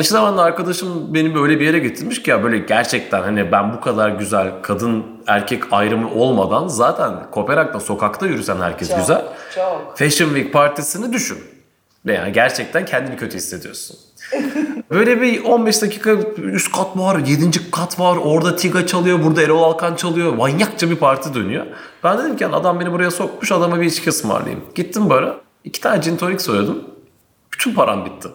İşte 0.00 0.14
de 0.14 0.18
arkadaşım 0.18 1.14
beni 1.14 1.34
böyle 1.34 1.60
bir 1.60 1.66
yere 1.66 1.78
getirmiş 1.78 2.22
ki 2.22 2.30
ya 2.30 2.42
böyle 2.44 2.58
gerçekten 2.58 3.22
hani 3.22 3.52
ben 3.52 3.72
bu 3.72 3.80
kadar 3.80 4.08
güzel 4.08 4.52
kadın 4.62 5.04
erkek 5.26 5.62
ayrımı 5.72 6.10
olmadan 6.14 6.68
zaten 6.68 7.12
Kopenhag'da 7.30 7.80
sokakta 7.80 8.26
yürüsen 8.26 8.56
herkes 8.56 8.88
Çok, 8.88 8.98
güzel. 8.98 9.24
çok. 9.54 9.98
Fashion 9.98 10.28
Week 10.28 10.52
partisini 10.52 11.12
düşün. 11.12 11.38
Yani 12.04 12.32
gerçekten 12.32 12.84
kendini 12.84 13.16
kötü 13.16 13.36
hissediyorsun. 13.36 13.96
Böyle 14.90 15.20
bir 15.20 15.44
15 15.44 15.82
dakika 15.82 16.10
üst 16.36 16.72
kat 16.72 16.96
var, 16.96 17.18
7. 17.18 17.70
kat 17.70 18.00
var. 18.00 18.16
Orada 18.16 18.56
Tiga 18.56 18.86
çalıyor, 18.86 19.24
burada 19.24 19.42
Erol 19.42 19.62
Alkan 19.62 19.94
çalıyor. 19.94 20.32
Manyakça 20.32 20.90
bir 20.90 20.96
parti 20.96 21.34
dönüyor. 21.34 21.66
Ben 22.04 22.18
dedim 22.18 22.36
ki 22.36 22.44
"Yani 22.44 22.56
adam 22.56 22.80
beni 22.80 22.92
buraya 22.92 23.10
sokmuş, 23.10 23.52
adama 23.52 23.80
bir 23.80 23.86
içki 23.86 24.10
ısmarlayayım. 24.10 24.64
Gittim 24.74 25.10
bara, 25.10 25.36
iki 25.64 25.80
tane 25.80 25.98
gin 25.98 26.16
tonic 26.16 26.38
söyledim. 26.38 26.84
Bütün 27.52 27.74
param 27.74 28.04
bitti. 28.04 28.28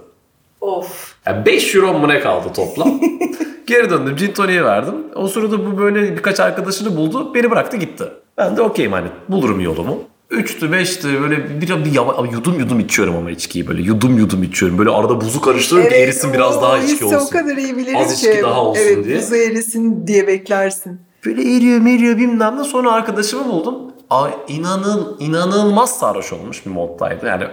Of. 0.61 1.15
Yani 1.25 1.45
5 1.45 1.75
euro 1.75 1.93
mu 1.93 2.07
ne 2.07 2.19
kaldı 2.19 2.47
toplam? 2.55 2.99
Geri 3.67 3.89
döndüm, 3.89 4.15
gin 4.15 4.31
tonic'e 4.33 4.63
verdim. 4.63 4.95
O 5.15 5.27
sırada 5.27 5.65
bu 5.65 5.77
böyle 5.77 6.17
birkaç 6.17 6.39
arkadaşını 6.39 6.97
buldu, 6.97 7.33
beni 7.33 7.51
bıraktı 7.51 7.77
gitti. 7.77 8.03
Ben 8.37 8.57
de 8.57 8.61
okeyim 8.61 8.91
hani 8.91 9.07
bulurum 9.29 9.59
yolumu. 9.59 9.97
Üçtü, 10.29 10.71
beşti 10.71 11.21
böyle 11.21 11.61
bir, 11.61 11.85
bir 11.85 11.91
yava, 11.91 12.27
yudum 12.31 12.59
yudum 12.59 12.79
içiyorum 12.79 13.15
ama 13.15 13.31
içkiyi 13.31 13.67
böyle 13.67 13.81
yudum 13.81 14.17
yudum 14.17 14.43
içiyorum. 14.43 14.77
Böyle 14.77 14.89
arada 14.89 15.21
buzu 15.21 15.41
karıştırıyorum 15.41 15.91
ki 15.93 15.97
erisin 15.99 16.33
biraz 16.33 16.61
daha 16.61 16.77
içki 16.77 17.05
olsun. 17.05 17.17
o 17.27 17.29
kadar 17.29 17.57
iyi 17.57 17.77
bilirim 17.77 17.97
Az 17.97 18.21
ki. 18.21 18.29
içki 18.29 18.43
daha 18.43 18.61
olsun 18.63 18.81
evet, 18.83 19.05
diye. 19.05 19.17
buzu 19.17 19.35
erisin 19.35 20.07
diye 20.07 20.27
beklersin. 20.27 21.01
Böyle 21.25 21.55
eriyor 21.55 21.79
meriyor 21.79 22.17
bilmem 22.17 22.57
ne. 22.57 22.63
Sonra 22.63 22.91
arkadaşımı 22.91 23.45
buldum. 23.45 23.75
Ay, 24.09 24.31
inanın, 24.47 25.17
inanılmaz 25.19 25.99
sarhoş 25.99 26.33
olmuş 26.33 26.65
bir 26.65 26.71
moddaydı. 26.71 27.25
Yani 27.25 27.43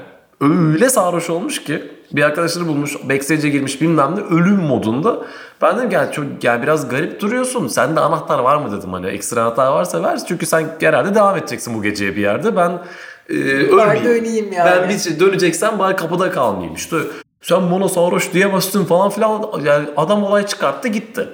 öyle 0.40 0.90
sarhoş 0.90 1.30
olmuş 1.30 1.64
ki 1.64 1.82
bir 2.12 2.22
arkadaşını 2.22 2.68
bulmuş, 2.68 2.96
backstage'e 3.08 3.50
girmiş 3.50 3.80
bilmem 3.80 4.16
ne 4.16 4.20
ölüm 4.20 4.56
modunda. 4.56 5.24
Ben 5.62 5.78
dedim 5.78 5.88
ki 5.88 5.94
yani, 5.94 6.12
çok, 6.12 6.24
yani 6.42 6.62
biraz 6.62 6.88
garip 6.88 7.20
duruyorsun. 7.20 7.68
Sende 7.68 8.00
anahtar 8.00 8.38
var 8.38 8.56
mı 8.56 8.78
dedim 8.78 8.92
hani 8.92 9.06
ekstra 9.06 9.42
anahtar 9.42 9.72
varsa 9.72 10.02
ver. 10.02 10.20
Çünkü 10.28 10.46
sen 10.46 10.66
herhalde 10.80 11.14
devam 11.14 11.36
edeceksin 11.36 11.74
bu 11.74 11.82
geceye 11.82 12.16
bir 12.16 12.20
yerde. 12.20 12.56
Ben 12.56 12.82
e, 13.28 13.34
ölmeyeyim. 13.34 14.04
döneyim 14.04 14.52
yani. 14.52 14.70
Ben 14.70 14.88
bir 14.88 14.98
şey 14.98 15.20
döneceksen 15.20 15.78
bari 15.78 15.96
kapıda 15.96 16.30
kalmayayım 16.30 16.74
işte. 16.74 16.96
Sen 17.42 17.70
bana 17.70 17.88
sarhoş 17.88 18.32
diyemezsin 18.32 18.84
falan 18.84 19.10
filan. 19.10 19.44
Yani 19.64 19.88
adam 19.96 20.24
olay 20.24 20.46
çıkarttı 20.46 20.88
gitti. 20.88 21.28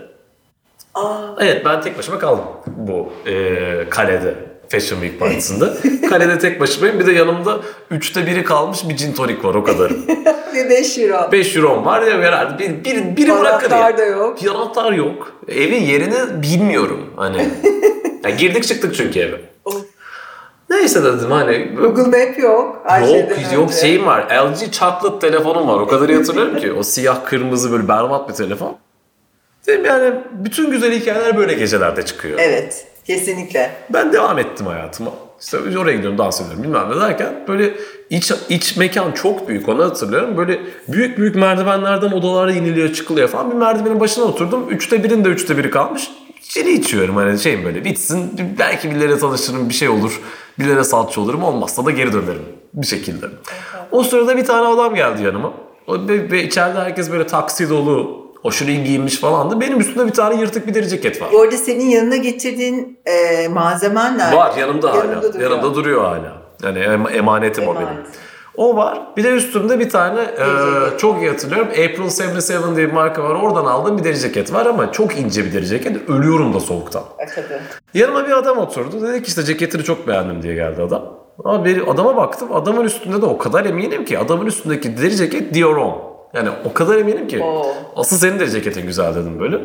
Aa, 0.94 1.18
Evet 1.38 1.64
ben 1.64 1.80
tek 1.80 1.98
başıma 1.98 2.18
kaldım 2.18 2.44
bu 2.66 3.12
e, 3.26 3.88
kalede 3.90 4.51
Fashion 4.72 5.00
Week 5.00 5.20
partisinde. 5.20 5.66
kalede 6.08 6.38
tek 6.38 6.60
başımayım 6.60 7.00
bir 7.00 7.06
de 7.06 7.12
yanımda 7.12 7.60
üçte 7.90 8.26
biri 8.26 8.44
kalmış 8.44 8.88
bir 8.88 8.96
gin 8.96 9.12
tonic 9.12 9.42
var 9.42 9.54
o 9.54 9.64
kadarım. 9.64 10.06
ve 10.54 10.70
5 10.70 10.98
euro. 10.98 11.32
5 11.32 11.56
euro'm 11.56 11.84
var 11.84 12.02
ya 12.02 12.18
herhalde 12.18 12.58
bir, 12.58 12.84
bir, 12.84 13.16
biri 13.16 13.30
bırakır 13.30 13.70
ya. 13.70 13.76
Anahtar 13.76 13.98
da 13.98 14.04
yok. 14.04 14.42
Bir 14.42 14.48
anahtar 14.48 14.92
yok. 14.92 15.32
Evin 15.48 15.82
yerini 15.82 16.42
bilmiyorum 16.42 17.10
hani. 17.16 17.48
Yani 18.24 18.36
girdik 18.36 18.64
çıktık 18.64 18.94
çünkü 18.94 19.20
eve. 19.20 19.40
Neyse 20.70 21.04
dedim 21.04 21.30
hani 21.30 21.68
Google 21.74 22.02
Map 22.02 22.38
yok. 22.38 22.82
Her 22.86 23.00
Yok 23.00 23.30
yok 23.54 23.70
önce. 23.70 23.80
şeyim 23.80 24.06
var. 24.06 24.26
LG 24.30 24.72
chocolate 24.72 25.18
telefonum 25.18 25.68
var. 25.68 25.80
O 25.80 25.86
kadar 25.86 26.08
iyi 26.08 26.18
hatırlıyorum 26.18 26.56
ki. 26.56 26.72
O 26.72 26.82
siyah 26.82 27.24
kırmızı 27.24 27.72
böyle 27.72 27.88
berbat 27.88 28.28
bir 28.28 28.34
telefon. 28.34 28.76
Dedim 29.66 29.84
yani 29.84 30.14
bütün 30.32 30.70
güzel 30.70 30.92
hikayeler 30.92 31.36
böyle 31.36 31.54
gecelerde 31.54 32.04
çıkıyor. 32.04 32.38
Evet. 32.42 32.86
Kesinlikle. 33.04 33.70
Ben 33.90 34.12
devam 34.12 34.38
ettim 34.38 34.66
hayatıma. 34.66 35.10
İşte 35.40 35.58
oraya 35.78 35.96
gidiyorum 35.96 36.18
dans 36.18 36.40
ediyorum 36.40 36.62
bilmem 36.62 36.90
ne 36.90 37.00
derken 37.00 37.44
böyle 37.48 37.74
iç, 38.10 38.32
iç 38.48 38.76
mekan 38.76 39.12
çok 39.12 39.48
büyük 39.48 39.68
onu 39.68 39.84
hatırlıyorum. 39.84 40.36
Böyle 40.36 40.60
büyük 40.88 41.18
büyük 41.18 41.34
merdivenlerden 41.36 42.12
odalara 42.12 42.52
iniliyor 42.52 42.92
çıkılıyor 42.92 43.28
falan. 43.28 43.50
Bir 43.50 43.56
merdivenin 43.56 44.00
başına 44.00 44.24
oturdum. 44.24 44.70
Üçte 44.70 45.04
birin 45.04 45.24
de 45.24 45.28
üçte 45.28 45.58
biri 45.58 45.70
kalmış. 45.70 46.10
İçeri 46.42 46.72
içiyorum 46.72 47.16
hani 47.16 47.38
şeyim 47.38 47.64
böyle 47.64 47.84
bitsin. 47.84 48.40
Belki 48.58 48.90
birileriyle 48.90 49.18
tanışırım 49.18 49.68
bir 49.68 49.74
şey 49.74 49.88
olur. 49.88 50.20
Birilere 50.58 50.84
salça 50.84 51.20
olurum 51.20 51.42
olmazsa 51.44 51.86
da 51.86 51.90
geri 51.90 52.12
dönerim 52.12 52.44
bir 52.74 52.86
şekilde. 52.86 53.26
O 53.90 54.02
sırada 54.02 54.36
bir 54.36 54.44
tane 54.44 54.66
adam 54.66 54.94
geldi 54.94 55.22
yanıma. 55.22 55.52
Ve, 55.88 56.30
ve 56.30 56.44
içeride 56.44 56.78
herkes 56.78 57.10
böyle 57.10 57.26
taksi 57.26 57.70
dolu 57.70 58.21
aşırı 58.44 58.70
iyi 58.70 58.84
giyinmiş 58.84 59.16
falandı. 59.16 59.60
Benim 59.60 59.80
üstümde 59.80 60.06
bir 60.06 60.12
tane 60.12 60.40
yırtık 60.40 60.66
bir 60.66 60.74
deri 60.74 60.88
ceket 60.88 61.22
var. 61.22 61.28
Bu 61.32 61.40
arada 61.40 61.56
senin 61.56 61.84
yanına 61.84 62.16
getirdiğin 62.16 62.98
e, 63.06 63.48
malzemen 63.48 64.18
nerede? 64.18 64.36
Var 64.36 64.56
yanımda 64.56 64.90
hala. 64.92 64.98
Yanında 64.98 65.22
duruyor. 65.34 65.50
Yanımda 65.50 65.74
duruyor 65.74 66.04
hala. 66.04 66.42
Yani 66.62 66.78
em- 66.78 67.08
emanetim 67.16 67.68
o 67.68 67.70
Emanet. 67.70 67.88
benim. 67.88 68.02
O 68.56 68.76
var. 68.76 69.00
Bir 69.16 69.24
de 69.24 69.28
üstümde 69.30 69.80
bir 69.80 69.90
tane 69.90 70.20
e, 70.20 70.44
çok 70.98 71.20
iyi 71.22 71.30
hatırlıyorum. 71.30 71.68
April 71.68 72.02
77 72.02 72.76
diye 72.76 72.88
bir 72.88 72.92
marka 72.92 73.22
var. 73.24 73.34
Oradan 73.34 73.64
aldığım 73.64 73.98
bir 73.98 74.04
deri 74.04 74.18
ceket 74.18 74.52
var 74.52 74.66
ama 74.66 74.92
çok 74.92 75.18
ince 75.18 75.44
bir 75.44 75.52
deri 75.52 75.66
ceket. 75.66 76.10
Ölüyorum 76.10 76.54
da 76.54 76.60
soğuktan. 76.60 77.02
Hakikaten. 77.18 77.60
Yanıma 77.94 78.26
bir 78.26 78.32
adam 78.32 78.58
oturdu. 78.58 79.06
Dedi 79.08 79.22
ki 79.22 79.28
işte 79.28 79.42
ceketini 79.42 79.84
çok 79.84 80.08
beğendim 80.08 80.42
diye 80.42 80.54
geldi 80.54 80.82
adam. 80.82 81.02
Ama 81.44 81.64
bir 81.64 81.88
adama 81.90 82.16
baktım. 82.16 82.48
Adamın 82.52 82.84
üstünde 82.84 83.22
de 83.22 83.26
o 83.26 83.38
kadar 83.38 83.64
eminim 83.64 84.04
ki. 84.04 84.18
Adamın 84.18 84.46
üstündeki 84.46 84.96
deri 84.96 85.16
ceket 85.16 85.54
Dior 85.54 85.76
Homme. 85.76 86.11
Yani 86.34 86.48
o 86.64 86.72
kadar 86.72 86.98
eminim 86.98 87.28
ki. 87.28 87.40
Oo. 87.42 87.66
Asıl 87.96 88.16
senin 88.16 88.38
deri 88.38 88.50
ceketin 88.50 88.86
güzel 88.86 89.14
dedim 89.14 89.40
böyle. 89.40 89.60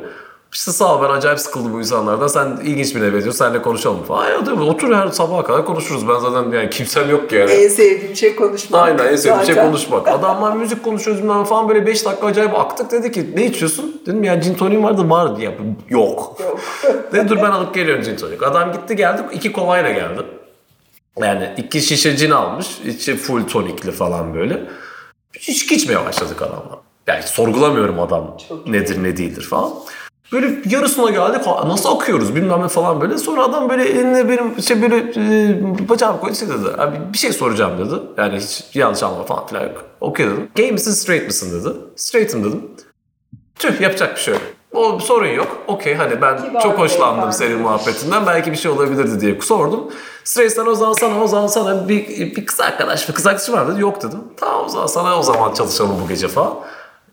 İşte 0.54 0.72
sağ 0.72 0.96
ol 0.96 1.04
ben 1.04 1.10
acayip 1.10 1.40
sıkıldım 1.40 1.74
bu 1.74 1.80
insanlardan. 1.80 2.28
Sen 2.28 2.58
ilginç 2.64 2.96
birine 2.96 3.14
benziyorsun. 3.14 3.46
Seninle 3.46 3.62
konuşalım 3.62 4.04
falan. 4.04 4.30
Ya 4.30 4.44
tabii 4.44 4.64
otur 4.64 4.96
her 4.96 5.08
sabaha 5.08 5.44
kadar 5.44 5.66
konuşuruz. 5.66 6.08
Ben 6.08 6.20
zaten 6.20 6.52
yani 6.52 6.70
kimsem 6.70 7.10
yok 7.10 7.30
ki 7.30 7.36
yani. 7.36 7.52
En 7.52 7.68
sevdiğim 7.68 8.16
şey 8.16 8.36
konuşmak. 8.36 8.84
Aynen 8.84 9.12
en 9.12 9.16
sevdiğim 9.16 9.46
şey 9.46 9.56
Zaten. 9.56 9.70
konuşmak. 9.70 10.08
Adamlar 10.08 10.56
müzik 10.56 10.84
konuşuyoruz 10.84 11.50
falan 11.50 11.70
böyle 11.70 11.86
5 11.86 12.06
dakika 12.06 12.28
acayip 12.28 12.56
aktık. 12.56 12.92
Dedi 12.92 13.12
ki 13.12 13.32
ne 13.36 13.46
içiyorsun? 13.46 14.02
Dedim 14.06 14.24
ya 14.24 14.36
gin 14.36 14.54
tonic 14.54 14.84
vardı 14.84 15.10
var. 15.10 15.38
Ya, 15.38 15.52
yok. 15.90 16.38
Yok. 16.40 16.40
Dedi 17.14 17.30
dur 17.30 17.38
ben 17.38 17.52
alıp 17.52 17.74
geliyorum 17.74 18.04
gin 18.04 18.16
tonic. 18.16 18.46
Adam 18.46 18.74
gitti 18.74 18.96
geldi 18.96 19.22
iki 19.32 19.52
kolayla 19.52 19.92
geldi. 19.92 20.22
Yani 21.22 21.50
iki 21.58 21.82
şişe 21.82 22.18
cin 22.18 22.32
almış. 22.32 22.68
içi 22.86 23.16
full 23.16 23.48
tonikli 23.48 23.92
falan 23.92 24.34
böyle. 24.34 24.64
İçki 25.48 25.76
içmeye 25.76 26.06
başladık 26.06 26.42
adamla. 26.42 26.82
Yani 27.08 27.24
sorgulamıyorum 27.24 28.00
adam 28.00 28.38
Çok 28.50 28.68
nedir 28.68 29.04
ne 29.04 29.18
değildir 29.18 29.42
falan. 29.50 29.72
Böyle 30.32 30.62
yarısına 30.70 31.10
geldik 31.10 31.48
"Ha, 31.48 31.68
nasıl 31.68 31.90
akıyoruz 31.90 32.36
bilmem 32.36 32.62
ne 32.64 32.68
falan 32.68 33.02
böyle. 33.02 33.18
Sonra 33.18 33.44
adam 33.44 33.70
böyle 33.70 33.84
eline 33.90 34.30
benim 34.30 34.62
şey 34.62 34.82
böyle 34.82 34.96
e, 34.98 35.90
bacağımı 35.90 36.20
koydu 36.20 36.36
şey 36.36 36.48
dedi. 36.50 36.70
Abi 36.78 36.98
bir 37.14 37.18
şey 37.18 37.34
soracağım 37.34 37.86
dedi. 37.86 37.96
Yani 38.18 38.38
hiç 38.40 38.64
yanlış 38.74 39.04
anlama 39.04 39.24
falan 39.24 39.48
filan 39.48 39.64
yok. 39.64 39.86
Okey 40.02 40.26
dedim. 40.26 40.50
Gay 40.56 40.72
misin 40.72 40.92
straight 40.92 41.26
misin 41.28 41.62
dedi. 41.62 41.74
Straight'im 41.96 42.44
dedim. 42.44 42.64
Tüh 43.60 43.82
yapacak 43.82 44.16
bir 44.16 44.22
şey 44.22 44.34
yok. 44.34 44.42
O 44.78 45.00
sorun 45.00 45.28
yok. 45.28 45.58
Okey 45.68 45.96
hani 45.96 46.22
ben 46.22 46.44
Kibar 46.44 46.62
çok 46.62 46.80
hoşlandım 46.80 47.32
senin 47.32 47.60
muhabbetinden. 47.62 48.26
Belki 48.28 48.52
bir 48.52 48.58
şey 48.58 48.72
olabilirdi 48.72 49.22
diye 49.22 49.42
sordum. 49.42 49.92
Stresten 50.24 50.66
o 50.66 50.76
zaman 50.76 50.94
sana 50.94 51.24
o 51.24 51.28
zaman 51.28 51.48
sana 51.48 51.90
bir, 51.90 52.08
bir 52.08 52.46
kız 52.46 52.60
arkadaş 52.62 53.10
bir 53.10 53.14
kız 53.14 53.28
arkadaşım 53.28 53.56
var 53.56 53.68
dedi. 53.68 53.82
Yok 53.82 54.04
dedim. 54.04 54.20
Tamam 54.38 54.66
o 54.66 54.70
zaman 54.70 54.88
sana 54.88 55.20
o 55.20 55.24
zaman 55.24 55.54
çalışalım 55.54 55.96
bu 56.04 56.08
gece 56.08 56.28
falan. 56.28 56.54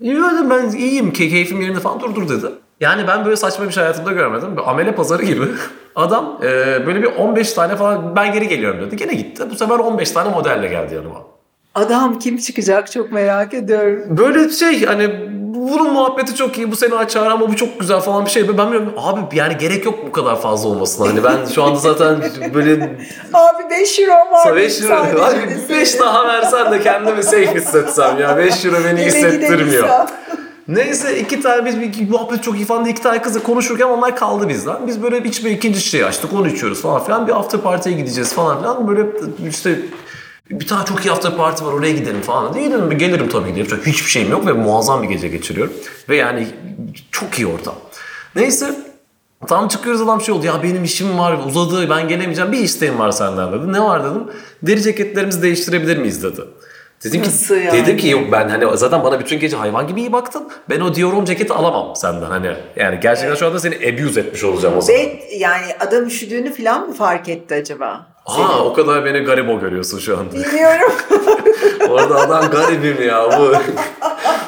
İyi 0.00 0.16
dedim 0.16 0.50
ben 0.50 0.70
iyiyim 0.70 1.12
ki 1.12 1.30
keyfim 1.30 1.60
yerinde 1.60 1.80
falan 1.80 2.00
dur 2.00 2.14
dur 2.14 2.28
dedi. 2.28 2.46
Yani 2.80 3.08
ben 3.08 3.24
böyle 3.24 3.36
saçma 3.36 3.64
bir 3.66 3.72
şey 3.72 3.82
hayatımda 3.82 4.12
görmedim. 4.12 4.56
Bir 4.56 4.70
amele 4.70 4.94
pazarı 4.94 5.22
gibi. 5.22 5.44
Adam 5.96 6.38
e, 6.42 6.46
böyle 6.86 7.02
bir 7.02 7.16
15 7.16 7.52
tane 7.52 7.76
falan 7.76 8.16
ben 8.16 8.32
geri 8.32 8.48
geliyorum 8.48 8.80
dedi. 8.80 8.96
Gene 8.96 9.14
gitti. 9.14 9.42
Bu 9.50 9.56
sefer 9.56 9.78
15 9.78 10.10
tane 10.10 10.30
modelle 10.30 10.68
geldi 10.68 10.94
yanıma. 10.94 11.22
Adam 11.74 12.18
kim 12.18 12.36
çıkacak 12.36 12.92
çok 12.92 13.12
merak 13.12 13.54
ediyorum. 13.54 14.18
Böyle 14.18 14.48
şey 14.48 14.84
hani 14.86 15.33
bunun 15.72 15.92
muhabbeti 15.92 16.34
çok 16.34 16.58
iyi 16.58 16.70
bu 16.70 16.76
seni 16.76 16.94
açar 16.94 17.26
ama 17.26 17.48
bu 17.48 17.56
çok 17.56 17.80
güzel 17.80 18.00
falan 18.00 18.26
bir 18.26 18.30
şey. 18.30 18.48
Ben 18.48 18.56
bilmiyorum 18.58 18.92
abi 18.96 19.36
yani 19.36 19.58
gerek 19.58 19.84
yok 19.84 19.98
bu 20.06 20.12
kadar 20.12 20.40
fazla 20.40 20.68
olmasına. 20.68 21.08
Hani 21.08 21.24
ben 21.24 21.36
şu 21.54 21.62
anda 21.62 21.78
zaten 21.78 22.22
böyle 22.54 22.96
Abi 23.34 23.70
5 23.70 24.00
euro 24.00 24.10
var. 24.32 24.56
5 24.56 24.82
lira 24.82 25.00
abi 25.00 25.36
5 25.68 26.00
daha 26.00 26.26
versen 26.26 26.72
de 26.72 26.80
kendimi 26.80 27.22
safe 27.22 27.54
hissetsem 27.54 28.18
ya 28.20 28.36
5 28.36 28.64
lira 28.64 28.84
beni 28.84 29.00
hissettirmiyor. 29.00 29.88
Neyse 30.68 31.18
iki 31.18 31.40
tane 31.42 31.64
biz 31.64 31.80
bir 31.80 32.10
muhabbet 32.10 32.42
çok 32.42 32.56
iyi 32.56 32.64
falan 32.64 32.84
diye 32.84 32.92
iki 32.92 33.02
tane 33.02 33.22
kızla 33.22 33.42
konuşurken 33.42 33.86
onlar 33.86 34.16
kaldı 34.16 34.48
bizden. 34.48 34.86
Biz 34.86 35.02
böyle 35.02 35.18
içme 35.18 35.50
ikinci 35.50 35.80
şey 35.80 36.04
açtık 36.04 36.32
onu 36.32 36.48
içiyoruz 36.48 36.82
falan 36.82 37.04
filan. 37.04 37.26
Bir 37.26 37.38
after 37.38 37.60
party'ye 37.60 37.96
gideceğiz 37.96 38.32
falan 38.32 38.58
filan. 38.58 38.88
Böyle 38.88 39.06
işte 39.48 39.78
bir 40.50 40.66
tane 40.66 40.84
çok 40.84 41.06
iyi 41.06 41.12
after 41.12 41.36
party 41.36 41.64
var 41.64 41.72
oraya 41.72 41.92
gidelim 41.92 42.20
falan. 42.20 42.54
Diye 42.54 42.70
dedim 42.70 42.98
gelirim 42.98 43.28
tabii 43.28 43.54
diye. 43.54 43.66
Çünkü 43.68 43.90
hiçbir 43.90 44.10
şeyim 44.10 44.30
yok 44.30 44.46
ve 44.46 44.52
muazzam 44.52 45.02
bir 45.02 45.08
gece 45.08 45.28
geçiriyorum. 45.28 45.72
Ve 46.08 46.16
yani 46.16 46.48
çok 47.10 47.38
iyi 47.38 47.46
ortam. 47.46 47.74
Neyse 48.36 48.74
Tam 49.46 49.68
çıkıyoruz 49.68 50.02
adam 50.02 50.20
şey 50.20 50.34
oldu 50.34 50.46
ya 50.46 50.62
benim 50.62 50.84
işim 50.84 51.18
var 51.18 51.38
uzadı 51.46 51.90
ben 51.90 52.08
gelemeyeceğim 52.08 52.52
bir 52.52 52.58
isteğim 52.58 52.98
var 52.98 53.10
senden 53.10 53.52
dedi. 53.52 53.72
Ne 53.72 53.80
var 53.80 54.04
dedim. 54.04 54.22
Deri 54.62 54.82
ceketlerimizi 54.82 55.42
değiştirebilir 55.42 55.96
miyiz 55.96 56.22
dedi. 56.22 56.40
Dedim 57.04 57.22
ki, 57.22 57.28
Nasıl 57.28 57.56
yani? 57.56 57.72
dedim 57.72 57.96
ki 57.96 58.08
yok 58.08 58.22
ben 58.32 58.48
hani 58.48 58.76
zaten 58.76 59.04
bana 59.04 59.20
bütün 59.20 59.40
gece 59.40 59.56
hayvan 59.56 59.86
gibi 59.86 60.00
iyi 60.00 60.12
baktın. 60.12 60.48
Ben 60.70 60.80
o 60.80 60.94
Diorom 60.94 61.24
ceketi 61.24 61.52
alamam 61.52 61.96
senden 61.96 62.30
hani. 62.30 62.56
Yani 62.76 63.00
gerçekten 63.00 63.34
şu 63.34 63.46
anda 63.46 63.58
seni 63.58 63.74
abuse 63.74 64.20
etmiş 64.20 64.44
olacağım 64.44 64.76
o 64.76 64.80
zaman. 64.80 65.00
Ve 65.00 65.20
yani 65.38 65.66
adam 65.80 66.06
üşüdüğünü 66.06 66.52
falan 66.52 66.88
mı 66.88 66.94
fark 66.94 67.28
etti 67.28 67.54
acaba? 67.54 68.13
Aa 68.26 68.64
o 68.64 68.72
kadar 68.72 69.04
beni 69.04 69.18
garibo 69.18 69.60
görüyorsun 69.60 69.98
şu 69.98 70.18
anda. 70.18 70.34
Bilmiyorum. 70.34 70.92
Orada 71.90 72.14
adam 72.16 72.50
garibim 72.50 73.02
ya 73.08 73.40
bu. 73.40 73.52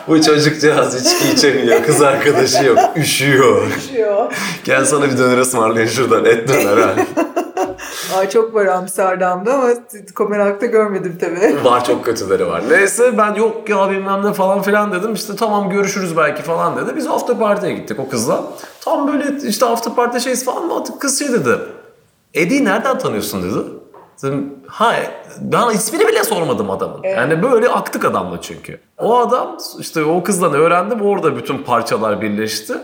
bu 0.08 0.22
çocukcağız 0.22 1.06
içki 1.06 1.32
içemiyor. 1.32 1.82
Kız 1.84 2.02
arkadaşı 2.02 2.64
yok. 2.64 2.78
Üşüyor. 2.96 3.66
Üşüyor. 3.78 4.32
Gel 4.64 4.84
sana 4.84 5.04
bir 5.10 5.18
döner 5.18 5.38
ısmarlayın 5.38 5.88
şuradan. 5.88 6.24
Et 6.24 6.48
döner 6.48 6.76
ha. 6.76 6.94
Ay 8.18 8.30
çok 8.30 8.54
var 8.54 8.66
Amsterdam'da 8.66 9.54
ama 9.54 9.68
Kopenhag'da 10.14 10.66
görmedim 10.66 11.18
tabii. 11.20 11.64
Var 11.64 11.84
çok 11.84 12.04
kötüleri 12.04 12.46
var. 12.46 12.62
Neyse 12.70 13.18
ben 13.18 13.34
yok 13.34 13.68
ya 13.68 13.90
bilmem 13.90 14.24
ne 14.24 14.32
falan 14.32 14.62
filan 14.62 14.92
dedim. 14.92 15.14
İşte 15.14 15.36
tamam 15.36 15.70
görüşürüz 15.70 16.16
belki 16.16 16.42
falan 16.42 16.76
dedi. 16.76 16.96
Biz 16.96 17.06
after 17.06 17.38
party'ye 17.38 17.72
gittik 17.74 17.98
o 18.00 18.08
kızla. 18.08 18.44
Tam 18.80 19.08
böyle 19.08 19.48
işte 19.48 19.66
after 19.66 19.94
party 19.94 20.18
şeysi 20.18 20.44
falan 20.44 20.66
mı 20.66 20.84
kız 21.00 21.18
şey 21.18 21.32
dedi. 21.32 21.58
Eddie'yi 22.34 22.64
nereden 22.64 22.98
tanıyorsun 22.98 23.42
dedi. 23.42 23.58
Dedim 24.22 24.54
ha 24.66 24.94
ben 25.40 25.70
ismini 25.70 26.08
bile 26.08 26.24
sormadım 26.24 26.70
adamın. 26.70 27.02
Yani 27.02 27.42
böyle 27.42 27.68
aktık 27.68 28.04
adamla 28.04 28.40
çünkü. 28.40 28.80
O 28.98 29.18
adam 29.18 29.56
işte 29.78 30.04
o 30.04 30.22
kızdan 30.22 30.52
öğrendim 30.54 31.02
orada 31.02 31.36
bütün 31.36 31.58
parçalar 31.58 32.20
birleşti. 32.20 32.74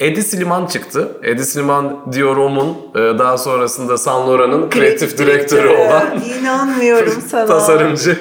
Eddie 0.00 0.22
Sliman 0.22 0.66
çıktı. 0.66 1.08
Eddie 1.22 1.44
Sliman 1.44 2.12
Diorom'un 2.12 2.76
e, 2.94 3.18
daha 3.18 3.38
sonrasında 3.38 3.98
Saint 3.98 4.28
Laurent'ın 4.28 4.70
kreatif 4.70 5.18
direktörü 5.18 5.68
olan 5.68 6.04
İnanmıyorum 6.40 7.22
sana. 7.30 7.46
tasarımcı. 7.46 8.18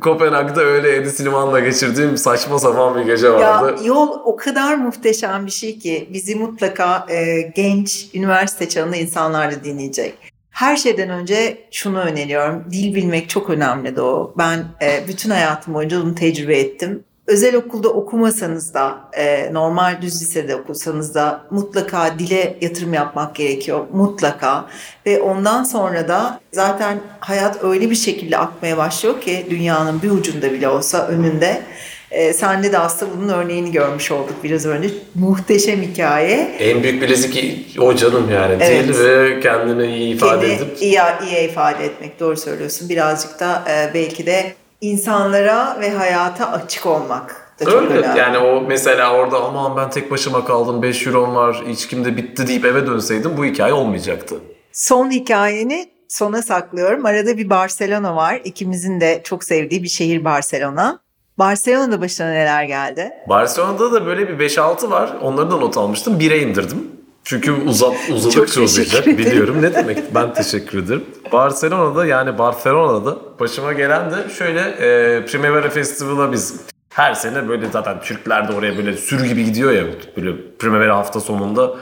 Kopenhag'da 0.00 0.60
öyle 0.60 0.96
Eddie 0.96 1.10
Sliman'la 1.10 1.60
geçirdiğim 1.60 2.16
saçma 2.16 2.58
sapan 2.58 2.94
bir 3.00 3.04
gece 3.04 3.26
Ya 3.26 3.32
vardı. 3.62 3.76
yol 3.84 4.08
o 4.24 4.36
kadar 4.36 4.74
muhteşem 4.74 5.46
bir 5.46 5.50
şey 5.50 5.78
ki 5.78 6.08
bizi 6.12 6.34
mutlaka 6.36 7.06
e, 7.10 7.40
genç 7.54 8.06
üniversite 8.14 8.68
çağında 8.68 8.96
insanlar 8.96 9.52
da 9.52 9.64
dinleyecek. 9.64 10.14
Her 10.50 10.76
şeyden 10.76 11.10
önce 11.10 11.58
şunu 11.70 11.98
öneriyorum. 12.00 12.64
Dil 12.70 12.94
bilmek 12.94 13.28
çok 13.30 13.50
önemli 13.50 13.96
de 13.96 14.02
o. 14.02 14.34
Ben 14.38 14.58
e, 14.82 15.08
bütün 15.08 15.30
hayatım 15.30 15.74
boyunca 15.74 16.02
bunu 16.02 16.14
tecrübe 16.14 16.58
ettim. 16.58 17.04
Özel 17.32 17.56
okulda 17.56 17.88
okumasanız 17.88 18.74
da, 18.74 18.98
e, 19.12 19.54
normal 19.54 20.02
düz 20.02 20.22
lisede 20.22 20.56
okusanız 20.56 21.14
da 21.14 21.44
mutlaka 21.50 22.18
dile 22.18 22.56
yatırım 22.60 22.94
yapmak 22.94 23.34
gerekiyor. 23.34 23.86
Mutlaka. 23.92 24.66
Ve 25.06 25.20
ondan 25.20 25.64
sonra 25.64 26.08
da 26.08 26.40
zaten 26.52 27.00
hayat 27.20 27.64
öyle 27.64 27.90
bir 27.90 27.94
şekilde 27.94 28.38
akmaya 28.38 28.76
başlıyor 28.76 29.20
ki 29.20 29.46
dünyanın 29.50 30.02
bir 30.02 30.10
ucunda 30.10 30.52
bile 30.52 30.68
olsa 30.68 31.06
önünde. 31.06 31.62
E, 32.10 32.32
sende 32.32 32.72
de 32.72 32.78
aslında 32.78 33.12
bunun 33.16 33.28
örneğini 33.28 33.72
görmüş 33.72 34.10
olduk 34.10 34.34
biraz 34.44 34.66
önce. 34.66 34.88
Muhteşem 35.14 35.82
hikaye. 35.82 36.56
En 36.58 36.82
büyük 36.82 37.02
bilezik 37.02 37.76
o 37.78 37.94
canım 37.94 38.30
yani. 38.30 38.56
Evet. 38.60 38.88
Dil 38.88 38.98
ve 38.98 39.40
kendini 39.40 39.96
iyi 39.96 40.14
ifade 40.14 40.30
Kendini 40.30 40.52
edip 40.52 40.82
iyi, 40.82 40.98
iyi 41.30 41.50
ifade 41.50 41.84
etmek. 41.84 42.20
Doğru 42.20 42.36
söylüyorsun. 42.36 42.88
Birazcık 42.88 43.40
da 43.40 43.64
e, 43.68 43.94
belki 43.94 44.26
de 44.26 44.52
insanlara 44.82 45.80
ve 45.80 45.90
hayata 45.90 46.52
açık 46.52 46.86
olmak 46.86 47.54
da 47.60 47.64
çok 47.64 47.74
Öyle 47.82 47.94
önemli. 47.94 48.18
yani 48.18 48.38
o 48.38 48.60
mesela 48.60 49.14
orada 49.16 49.44
aman 49.44 49.76
ben 49.76 49.90
tek 49.90 50.10
başıma 50.10 50.44
kaldım 50.44 50.82
5 50.82 51.06
eurom 51.06 51.34
var 51.34 51.64
içkim 51.68 52.04
de 52.04 52.16
bitti 52.16 52.46
deyip 52.46 52.64
eve 52.64 52.86
dönseydim 52.86 53.36
bu 53.36 53.44
hikaye 53.44 53.72
olmayacaktı. 53.72 54.36
Son 54.72 55.10
hikayeni 55.10 55.90
sona 56.08 56.42
saklıyorum. 56.42 57.06
Arada 57.06 57.38
bir 57.38 57.50
Barcelona 57.50 58.16
var. 58.16 58.40
İkimizin 58.44 59.00
de 59.00 59.20
çok 59.24 59.44
sevdiği 59.44 59.82
bir 59.82 59.88
şehir 59.88 60.24
Barcelona. 60.24 61.00
Barcelona'da 61.38 62.00
başına 62.00 62.26
neler 62.30 62.64
geldi? 62.64 63.10
Barcelona'da 63.28 63.92
da 63.92 64.06
böyle 64.06 64.28
bir 64.38 64.48
5-6 64.48 64.90
var. 64.90 65.10
Onları 65.22 65.50
da 65.50 65.56
not 65.56 65.76
almıştım. 65.76 66.18
1'e 66.20 66.38
indirdim. 66.38 66.90
Çünkü 67.24 67.52
uzat, 67.52 67.94
uzadıkça 68.14 68.60
uzayacak 68.60 69.06
biliyorum. 69.06 69.62
Ne 69.62 69.74
demek? 69.74 70.14
Ben 70.14 70.34
teşekkür 70.34 70.84
ederim. 70.84 71.04
Barcelona'da 71.32 72.06
yani 72.06 72.38
Barcelona'da 72.38 73.16
başıma 73.40 73.72
gelen 73.72 74.10
de 74.10 74.16
şöyle 74.38 74.60
e, 74.60 75.24
Primavera 75.26 75.70
Festival'a 75.70 76.32
biz 76.32 76.54
her 76.88 77.14
sene 77.14 77.48
böyle 77.48 77.66
zaten 77.72 78.00
Türkler 78.00 78.48
de 78.48 78.52
oraya 78.52 78.76
böyle 78.78 78.96
sürü 78.96 79.26
gibi 79.26 79.44
gidiyor 79.44 79.72
ya 79.72 79.84
böyle 80.16 80.36
Primavera 80.58 80.96
hafta 80.96 81.20
sonunda 81.20 81.74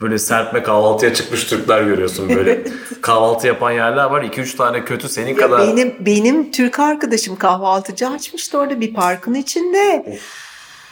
böyle 0.00 0.18
serpme 0.18 0.62
kahvaltıya 0.62 1.14
çıkmış 1.14 1.44
Türkler 1.44 1.82
görüyorsun 1.82 2.28
böyle. 2.28 2.64
kahvaltı 3.02 3.46
yapan 3.46 3.70
yerler 3.70 4.04
var. 4.04 4.22
2-3 4.22 4.56
tane 4.56 4.84
kötü 4.84 5.08
senin 5.08 5.30
Ya 5.30 5.36
kadar. 5.36 5.60
benim 5.60 5.94
benim 6.00 6.50
Türk 6.50 6.80
arkadaşım 6.80 7.36
kahvaltıcı 7.36 8.08
açmıştı 8.08 8.58
orada 8.58 8.80
bir 8.80 8.94
parkın 8.94 9.34
içinde. 9.34 10.18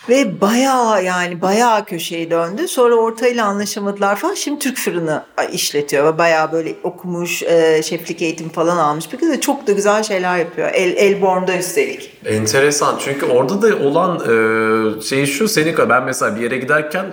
Ve 0.09 0.41
bayağı 0.41 1.05
yani 1.05 1.41
bayağı 1.41 1.85
köşeyi 1.85 2.31
döndü. 2.31 2.69
Sonra 2.69 2.95
ortayla 2.95 3.47
anlaşamadılar 3.47 4.17
falan. 4.17 4.35
Şimdi 4.35 4.59
Türk 4.59 4.77
fırını 4.79 5.23
işletiyor 5.53 6.15
ve 6.15 6.19
bayağı 6.19 6.53
böyle 6.53 6.75
okumuş, 6.83 7.43
e, 7.43 7.83
şeflik 7.83 8.23
eğitimi 8.23 8.53
falan 8.53 8.77
almış 8.77 9.12
bir 9.12 9.19
kız 9.19 9.41
çok 9.41 9.67
da 9.67 9.73
güzel 9.73 10.03
şeyler 10.03 10.38
yapıyor. 10.38 10.71
El, 10.75 10.97
Elborn'da 10.97 11.57
üstelik. 11.57 12.17
Enteresan 12.27 12.99
çünkü 12.99 13.27
orada 13.27 13.62
da 13.62 13.77
olan 13.77 14.17
e, 14.17 15.01
şey 15.03 15.27
şu 15.27 15.49
senin 15.49 15.77
ben 15.88 16.05
mesela 16.05 16.37
bir 16.37 16.41
yere 16.41 16.57
giderken 16.57 17.07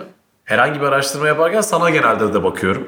herhangi 0.50 0.82
bir 0.82 0.86
araştırma 0.86 1.28
yaparken 1.28 1.62
sana 1.62 1.90
genelde 1.90 2.34
de 2.34 2.44
bakıyorum. 2.44 2.88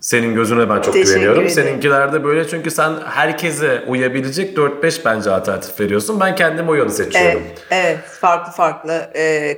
Senin 0.00 0.34
gözüne 0.34 0.68
ben 0.68 0.80
çok 0.80 0.84
Teşekkür 0.94 1.08
güveniyorum. 1.10 1.38
ederim. 1.42 1.54
Seninkilerde 1.54 2.24
böyle 2.24 2.48
çünkü 2.48 2.70
sen 2.70 2.92
herkese 3.06 3.84
uyabilecek 3.86 4.56
4-5 4.56 5.04
bence 5.04 5.30
alternatif 5.30 5.80
veriyorsun. 5.80 6.20
Ben 6.20 6.34
kendim 6.34 6.68
o 6.68 6.76
yolu 6.76 6.90
seçiyorum. 6.90 7.42
Evet, 7.46 7.62
evet 7.70 7.98
farklı 8.20 8.52
farklı 8.52 9.10
e, 9.16 9.56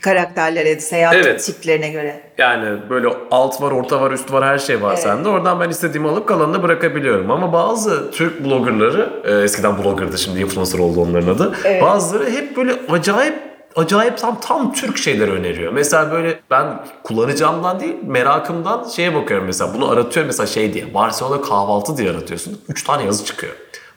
karakterlere, 0.00 0.80
seyahat 0.80 1.16
Evet. 1.16 1.44
tiplerine 1.44 1.88
göre. 1.90 2.20
Yani 2.38 2.78
böyle 2.90 3.08
alt 3.30 3.62
var, 3.62 3.70
orta 3.70 4.00
var, 4.00 4.10
üst 4.10 4.32
var 4.32 4.44
her 4.44 4.58
şey 4.58 4.82
var 4.82 4.90
Evet. 4.90 5.02
sende. 5.02 5.28
Oradan 5.28 5.60
ben 5.60 5.68
istediğimi 5.70 6.08
alıp 6.08 6.28
kalanını 6.28 6.62
bırakabiliyorum. 6.62 7.30
Ama 7.30 7.52
bazı 7.52 8.10
Türk 8.10 8.44
bloggerları, 8.44 9.10
e, 9.24 9.42
eskiden 9.44 9.84
bloggerdı 9.84 10.18
şimdi 10.18 10.40
influencer 10.40 10.78
oldu 10.78 11.00
onların 11.00 11.28
adı. 11.34 11.52
Evet. 11.64 11.82
Bazıları 11.82 12.30
hep 12.30 12.56
böyle 12.56 12.72
acayip 12.90 13.53
acayip 13.76 14.18
tam 14.18 14.40
tam 14.40 14.72
Türk 14.72 14.98
şeyler 14.98 15.28
öneriyor. 15.28 15.72
Mesela 15.72 16.12
böyle 16.12 16.40
ben 16.50 16.66
kullanacağımdan 17.04 17.80
değil 17.80 17.94
merakımdan 18.06 18.88
şeye 18.96 19.14
bakıyorum 19.14 19.46
mesela 19.46 19.74
bunu 19.74 19.90
aratıyorum 19.90 20.26
mesela 20.26 20.46
şey 20.46 20.74
diye 20.74 20.94
Barcelona 20.94 21.40
kahvaltı 21.40 21.96
diye 21.96 22.10
aratıyorsun. 22.10 22.60
3 22.68 22.84
tane 22.84 23.04
yazı 23.04 23.24
çıkıyor. 23.24 23.52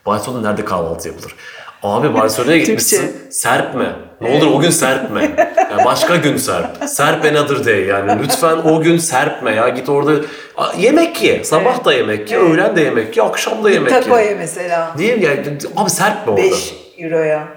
Barcelona 0.05 0.41
nerede 0.41 0.65
kahvaltı 0.65 1.07
yapılır? 1.07 1.35
Abi 1.83 2.13
Barcelona'ya 2.13 2.57
gitmişsin. 2.57 3.15
Serpme. 3.29 3.95
Ne 4.21 4.37
olur 4.37 4.55
o 4.55 4.59
gün 4.59 4.69
serpme. 4.69 5.21
Ya 5.71 5.85
başka 5.85 6.15
gün 6.15 6.37
serp. 6.37 6.89
Serp 6.89 7.25
another 7.25 7.65
day 7.65 7.85
yani. 7.85 8.23
Lütfen 8.23 8.57
o 8.57 8.81
gün 8.81 8.97
serpme 8.97 9.51
ya. 9.55 9.69
Git 9.69 9.89
orada 9.89 10.11
yemek 10.77 11.23
ye. 11.23 11.43
Sabah 11.43 11.85
da 11.85 11.93
yemek 11.93 12.31
ye, 12.31 12.37
öğlen 12.37 12.75
de 12.75 12.81
yemek 12.81 13.17
ye, 13.17 13.23
akşam 13.23 13.63
da 13.63 13.69
yemek 13.69 13.91
ye. 13.91 14.01
Takoya 14.01 14.35
mesela 14.37 14.93
Değil 14.97 15.17
mi? 15.17 15.23
Yani, 15.25 15.57
abi 15.75 15.89
serpme 15.89 16.31
orada. 16.31 16.43
5 16.43 16.75
euroya. 16.97 17.56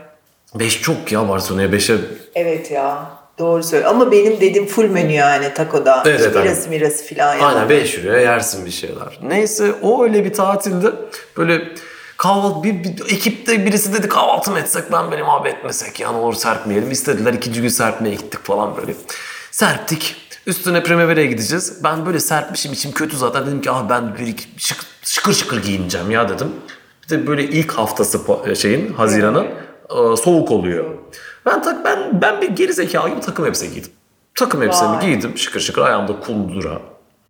5 0.54 0.82
çok 0.82 1.12
ya 1.12 1.28
Barcelona'ya 1.28 1.68
5'e 1.68 1.96
Evet 2.34 2.70
ya. 2.70 3.10
Doğru 3.38 3.62
söylüyor. 3.62 3.90
Ama 3.90 4.12
benim 4.12 4.40
dediğim 4.40 4.66
full 4.66 4.84
menü 4.84 5.12
yani 5.12 5.54
takoda. 5.54 6.02
Evet, 6.06 6.20
evet, 6.20 6.34
Mirası 6.36 6.68
mirası 6.68 7.14
falan 7.14 7.34
yani. 7.34 7.44
Aynen 7.44 7.68
5 7.68 7.98
euroya 7.98 8.20
yersin 8.20 8.66
bir 8.66 8.70
şeyler. 8.70 9.18
Neyse 9.22 9.72
o 9.82 10.04
öyle 10.04 10.24
bir 10.24 10.32
tatilde 10.32 10.92
böyle 11.36 11.68
kahvaltı 12.16 12.62
bir, 12.62 12.84
bir 12.84 13.04
ekipte 13.12 13.66
birisi 13.66 13.92
dedi 13.92 14.08
kahvaltı 14.08 14.50
mı 14.50 14.58
etsek 14.58 14.92
ben 14.92 15.10
benim 15.12 15.30
abi 15.30 15.48
etmesek 15.48 16.00
ya 16.00 16.12
ne 16.12 16.18
olur 16.18 16.34
serpmeyelim. 16.34 16.90
İstediler 16.90 17.32
ikinci 17.34 17.62
gün 17.62 17.68
serpmeye 17.68 18.14
gittik 18.14 18.44
falan 18.44 18.76
böyle. 18.76 18.94
Serptik. 19.50 20.16
Üstüne 20.46 20.82
Primavera'ya 20.82 21.26
gideceğiz. 21.26 21.84
Ben 21.84 22.06
böyle 22.06 22.20
serpmişim 22.20 22.72
içim 22.72 22.92
kötü 22.92 23.16
zaten. 23.16 23.46
Dedim 23.46 23.60
ki 23.60 23.70
ah 23.70 23.88
ben 23.90 24.18
bir 24.18 24.26
iki 24.26 24.44
şık- 24.58 24.84
şıkır 25.02 25.32
şıkır 25.32 25.62
giyineceğim 25.62 26.10
ya 26.10 26.28
dedim. 26.28 26.48
Bir 27.04 27.08
de 27.08 27.26
böyle 27.26 27.44
ilk 27.44 27.72
haftası 27.72 28.20
şeyin 28.56 28.92
Haziran'ın 28.92 29.46
e, 29.90 30.16
soğuk 30.16 30.50
oluyor. 30.50 30.84
Ben 31.46 31.62
tak 31.62 31.84
ben 31.84 32.22
ben 32.22 32.40
bir 32.40 32.48
geri 32.48 32.72
zekalı 32.72 33.08
gibi 33.08 33.20
takım 33.20 33.44
elbise 33.44 33.66
giydim. 33.66 33.90
Takım 34.34 34.62
elbisemi 34.62 34.96
Vay. 34.96 35.00
giydim 35.00 35.38
şıkır 35.38 35.60
şıkır 35.60 35.82
ayağımda 35.82 36.20
kundura. 36.20 36.78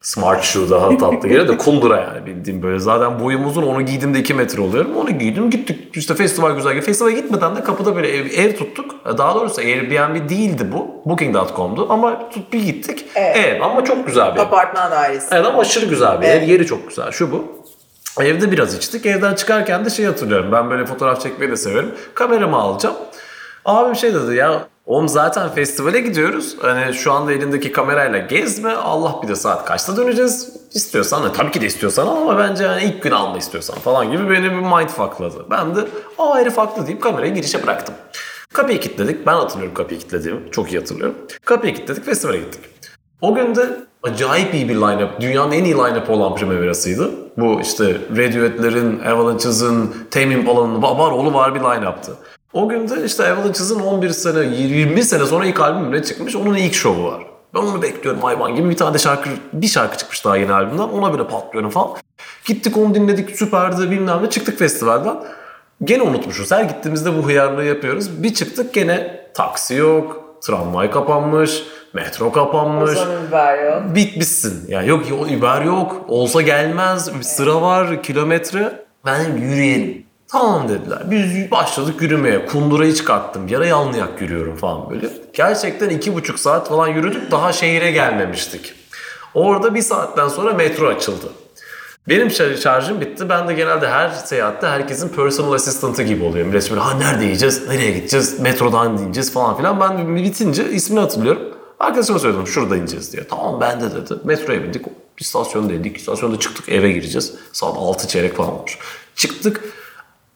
Smart 0.00 0.44
shoe 0.44 0.70
daha 0.70 0.98
tatlı 0.98 1.28
geliyor 1.28 1.48
da 1.48 1.58
kundura 1.58 1.96
yani 2.00 2.26
bildiğim 2.26 2.62
böyle. 2.62 2.78
Zaten 2.78 3.20
boyum 3.20 3.46
uzun 3.46 3.62
onu 3.62 3.82
giydiğimde 3.82 4.18
2 4.18 4.34
metre 4.34 4.62
oluyorum. 4.62 4.96
Onu 4.96 5.10
giydim 5.10 5.50
gittik 5.50 5.96
işte 5.96 6.14
festival 6.14 6.54
güzel. 6.56 6.80
Festivale 6.80 7.14
gitmeden 7.14 7.56
de 7.56 7.64
kapıda 7.64 7.96
böyle 7.96 8.08
ev, 8.16 8.26
ev 8.26 8.56
tuttuk. 8.56 8.94
Daha 9.18 9.34
doğrusu 9.34 9.60
Airbnb 9.60 10.28
değildi 10.30 10.66
bu. 10.72 11.02
Booking.com'du 11.10 11.86
ama 11.92 12.28
tut 12.30 12.52
bir 12.52 12.62
gittik. 12.64 13.04
Evet. 13.14 13.36
Ev 13.36 13.60
ama 13.60 13.84
çok 13.84 14.06
güzel 14.06 14.34
bir 14.34 14.40
ev. 14.40 14.42
Apartman 14.42 14.90
dairesi. 14.90 15.26
Evet 15.32 15.46
ama 15.46 15.58
aşırı 15.60 15.86
güzel 15.86 16.20
bir 16.20 16.26
ev. 16.26 16.42
Yeri 16.42 16.66
çok 16.66 16.88
güzel. 16.88 17.10
Şu 17.10 17.32
bu. 17.32 17.59
Evde 18.18 18.52
biraz 18.52 18.74
içtik. 18.74 19.06
Evden 19.06 19.34
çıkarken 19.34 19.84
de 19.84 19.90
şey 19.90 20.06
hatırlıyorum. 20.06 20.52
Ben 20.52 20.70
böyle 20.70 20.86
fotoğraf 20.86 21.20
çekmeyi 21.22 21.52
de 21.52 21.56
severim. 21.56 21.94
Kameramı 22.14 22.56
alacağım. 22.56 22.96
Abim 23.64 23.96
şey 23.96 24.14
dedi 24.14 24.34
ya 24.36 24.68
oğlum 24.86 25.08
zaten 25.08 25.48
festivale 25.48 26.00
gidiyoruz. 26.00 26.56
Hani 26.60 26.94
şu 26.94 27.12
anda 27.12 27.32
elindeki 27.32 27.72
kamerayla 27.72 28.18
gezme. 28.18 28.72
Allah 28.72 29.20
bir 29.22 29.28
de 29.28 29.34
saat 29.34 29.64
kaçta 29.64 29.96
döneceğiz. 29.96 30.48
İstiyorsan 30.72 31.22
hani 31.22 31.32
tabii 31.32 31.50
ki 31.50 31.60
de 31.60 31.66
istiyorsan 31.66 32.06
ama 32.06 32.38
bence 32.38 32.66
hani 32.66 32.82
ilk 32.82 33.02
gün 33.02 33.10
alma 33.10 33.38
istiyorsan 33.38 33.78
falan 33.78 34.12
gibi 34.12 34.30
beni 34.30 34.44
bir 34.44 34.50
mindfuckladı. 34.50 35.46
Ben 35.50 35.76
de 35.76 35.80
aa 36.18 36.38
herif 36.38 36.58
haklı 36.58 36.86
deyip 36.86 37.02
kamerayı 37.02 37.34
girişe 37.34 37.62
bıraktım. 37.62 37.94
Kapıyı 38.52 38.80
kilitledik. 38.80 39.26
Ben 39.26 39.34
hatırlıyorum 39.34 39.74
kapıyı 39.74 40.00
kilitlediğimi. 40.00 40.40
Çok 40.50 40.72
iyi 40.72 40.78
hatırlıyorum. 40.78 41.16
Kapıyı 41.44 41.74
kilitledik 41.74 42.04
festivale 42.04 42.38
gittik. 42.38 42.60
O 43.20 43.34
gün 43.34 43.54
de 43.54 43.66
acayip 44.02 44.54
iyi 44.54 44.68
bir 44.68 44.74
line-up. 44.74 45.20
Dünyanın 45.20 45.52
en 45.52 45.64
iyi 45.64 45.74
line-up 45.74 46.10
olan 46.10 46.34
Primavera'sıydı. 46.34 47.10
Bu 47.40 47.60
işte 47.60 47.96
Radiohead'lerin, 48.10 49.00
Avalanche's'ın, 49.00 49.94
Tame 50.10 50.34
Impala'nın 50.34 50.82
var 50.82 51.10
oğlu 51.10 51.34
var 51.34 51.54
bir 51.54 51.60
line-up'tı. 51.60 52.12
O 52.52 52.68
gün 52.68 52.88
de 52.88 53.04
işte 53.04 53.32
Avalanche's'ın 53.32 53.80
11 53.80 54.10
sene, 54.10 54.56
20 54.56 55.02
sene 55.02 55.26
sonra 55.26 55.46
ilk 55.46 55.60
albümüne 55.60 56.02
çıkmış. 56.02 56.36
Onun 56.36 56.54
ilk 56.54 56.74
şovu 56.74 57.04
var. 57.04 57.22
Ben 57.54 57.60
onu 57.60 57.82
bekliyorum 57.82 58.20
hayvan 58.20 58.54
gibi. 58.54 58.70
Bir 58.70 58.76
tane 58.76 58.98
şarkı, 58.98 59.30
bir 59.52 59.66
şarkı 59.66 59.98
çıkmış 59.98 60.24
daha 60.24 60.36
yeni 60.36 60.52
albümden. 60.52 60.82
Ona 60.82 61.14
bile 61.14 61.28
patlıyorum 61.28 61.70
falan. 61.70 61.88
Gittik 62.44 62.76
onu 62.76 62.94
dinledik 62.94 63.36
süperdi 63.36 63.90
bilmem 63.90 64.22
ne. 64.22 64.30
Çıktık 64.30 64.58
festivalden. 64.58 65.16
Gene 65.84 66.02
unutmuşuz. 66.02 66.50
Her 66.52 66.64
gittiğimizde 66.64 67.18
bu 67.18 67.26
hıyarlığı 67.26 67.64
yapıyoruz. 67.64 68.22
Bir 68.22 68.34
çıktık 68.34 68.74
gene 68.74 69.26
taksi 69.34 69.74
yok, 69.74 70.24
tramvay 70.42 70.90
kapanmış, 70.90 71.62
metro 71.94 72.32
kapanmış. 72.32 72.98
biber 73.28 73.64
yok. 73.64 73.82
Bitmişsin. 73.94 74.64
Yani 74.68 74.88
yok 74.88 75.04
Uber 75.38 75.62
yok. 75.62 76.04
Olsa 76.08 76.42
gelmez. 76.42 77.14
Bir 77.18 77.22
sıra 77.22 77.62
var. 77.62 78.02
Kilometre. 78.02 78.84
Ben 79.06 79.36
yürüyelim. 79.36 80.06
Tamam 80.28 80.68
dediler. 80.68 80.98
Biz 81.10 81.50
başladık 81.50 82.02
yürümeye. 82.02 82.46
Kundurayı 82.46 82.94
çıkarttım. 82.94 83.48
Yara 83.48 83.66
yanlayak 83.66 84.20
yürüyorum 84.20 84.56
falan 84.56 84.90
böyle. 84.90 85.08
Gerçekten 85.32 85.88
iki 85.88 86.14
buçuk 86.14 86.38
saat 86.38 86.68
falan 86.68 86.88
yürüdük. 86.88 87.30
Daha 87.30 87.52
şehire 87.52 87.90
gelmemiştik. 87.90 88.72
Orada 89.34 89.74
bir 89.74 89.82
saatten 89.82 90.28
sonra 90.28 90.52
metro 90.52 90.86
açıldı. 90.88 91.26
Benim 92.08 92.28
şar- 92.28 92.56
şarjım 92.56 93.00
bitti. 93.00 93.28
Ben 93.28 93.48
de 93.48 93.54
genelde 93.54 93.88
her 93.88 94.08
seyahatte 94.08 94.66
herkesin 94.66 95.08
personal 95.08 95.52
assistant'ı 95.52 96.02
gibi 96.02 96.24
oluyor. 96.24 96.46
Millet 96.46 96.70
böyle 96.70 96.80
ha 96.80 96.94
nerede 96.94 97.24
yiyeceğiz, 97.24 97.68
nereye 97.68 97.90
gideceğiz, 97.90 98.40
metrodan 98.40 98.98
ineceğiz 98.98 99.32
falan 99.32 99.56
filan. 99.56 99.80
Ben 99.80 100.16
bitince 100.16 100.70
ismini 100.70 101.00
hatırlıyorum. 101.00 101.42
Arkadaşıma 101.80 102.18
söyledim 102.18 102.46
şurada 102.46 102.76
ineceğiz 102.76 103.12
diye. 103.12 103.26
Tamam 103.28 103.60
ben 103.60 103.80
de 103.80 103.90
dedi. 103.94 104.14
Metroya 104.24 104.62
bindik. 104.62 104.86
İstasyonda 105.18 105.72
indik. 105.72 105.96
İstasyonda 105.96 106.38
çıktık 106.38 106.68
eve 106.68 106.92
gireceğiz. 106.92 107.34
Saat 107.52 107.76
6 107.76 108.08
çeyrek 108.08 108.36
falan 108.36 108.52
olmuş. 108.52 108.78
Çıktık. 109.16 109.64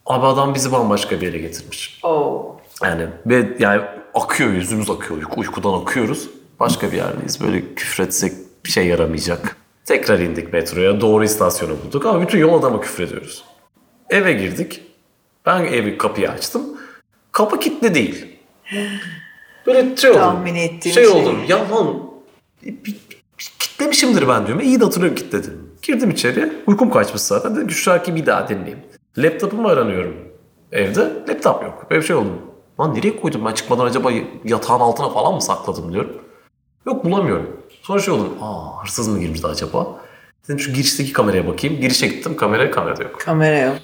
Abi 0.07 0.26
adam 0.26 0.54
bizi 0.54 0.72
bambaşka 0.72 1.20
bir 1.20 1.26
yere 1.26 1.38
getirmiş. 1.38 2.00
Oo. 2.02 2.57
Yani 2.83 3.07
ve 3.26 3.57
yani 3.59 3.83
akıyor 4.14 4.50
yüzümüz 4.50 4.90
akıyor. 4.90 5.18
Uyku, 5.18 5.40
uykudan 5.40 5.72
akıyoruz. 5.83 6.30
Başka 6.61 6.92
bir 6.92 6.96
yerdeyiz. 6.96 7.40
Böyle 7.40 7.74
küfretsek 7.74 8.33
bir 8.66 8.70
şey 8.70 8.87
yaramayacak. 8.87 9.57
Tekrar 9.85 10.18
indik 10.18 10.52
metroya. 10.52 11.00
Doğru 11.00 11.24
istasyonu 11.24 11.76
bulduk 11.85 12.07
ama 12.07 12.20
bütün 12.20 12.38
yol 12.38 12.59
adama 12.59 12.80
küfrediyoruz. 12.80 13.44
Eve 14.11 14.33
girdik. 14.33 14.83
Ben 15.46 15.64
evi 15.64 15.98
kapıyı 15.98 16.30
açtım. 16.30 16.62
Kapı 17.33 17.61
kilitli 17.61 17.94
değil. 17.94 18.26
Böyle 19.66 19.96
şey 19.96 20.11
oldum. 20.11 20.20
Tahmin 20.20 20.55
ettiğim 20.55 20.94
şey 20.94 21.05
şey. 21.05 21.22
oldum. 21.22 21.38
Ya 21.48 21.70
lan 21.70 22.00
kitlemişimdir 23.59 24.29
ben 24.29 24.46
diyorum. 24.46 24.64
İyi 24.64 24.81
de 24.81 24.85
hatırlıyorum 24.85 25.16
kilitledim. 25.16 25.70
Girdim 25.83 26.11
içeriye. 26.11 26.53
Uykum 26.66 26.90
kaçmış 26.90 27.22
zaten. 27.22 27.57
Dedim 27.57 27.68
ki 27.68 27.74
şu 27.74 27.83
şarkıyı 27.83 28.16
bir 28.16 28.27
daha 28.27 28.48
dinleyeyim. 28.48 28.79
Laptopumu 29.18 29.68
aranıyorum 29.68 30.14
evde. 30.72 31.00
Laptop 31.29 31.62
yok. 31.62 31.87
Böyle 31.90 32.00
bir 32.03 32.07
şey 32.07 32.16
oldu. 32.16 32.29
Lan 32.81 32.94
nereye 32.94 33.20
koydum 33.20 33.44
ben 33.44 33.53
çıkmadan 33.53 33.85
acaba 33.87 34.11
yatağın 34.44 34.81
altına 34.81 35.09
falan 35.09 35.35
mı 35.35 35.42
sakladım 35.42 35.92
diyorum. 35.92 36.12
Yok 36.87 37.05
bulamıyorum. 37.05 37.61
Sonra 37.83 38.00
şey 38.00 38.14
oldu. 38.14 38.29
Aa 38.42 38.83
hırsız 38.83 39.09
mı 39.09 39.18
girmişti 39.20 39.46
acaba? 39.46 39.87
Dedim 40.44 40.61
şu 40.61 40.72
girişteki 40.72 41.12
kameraya 41.12 41.46
bakayım. 41.46 41.81
Girişe 41.81 42.07
gittim. 42.07 42.37
Kamera 42.37 42.70
kamerada 42.70 43.03
yok. 43.03 43.20
Kamera 43.20 43.59
yok. 43.59 43.77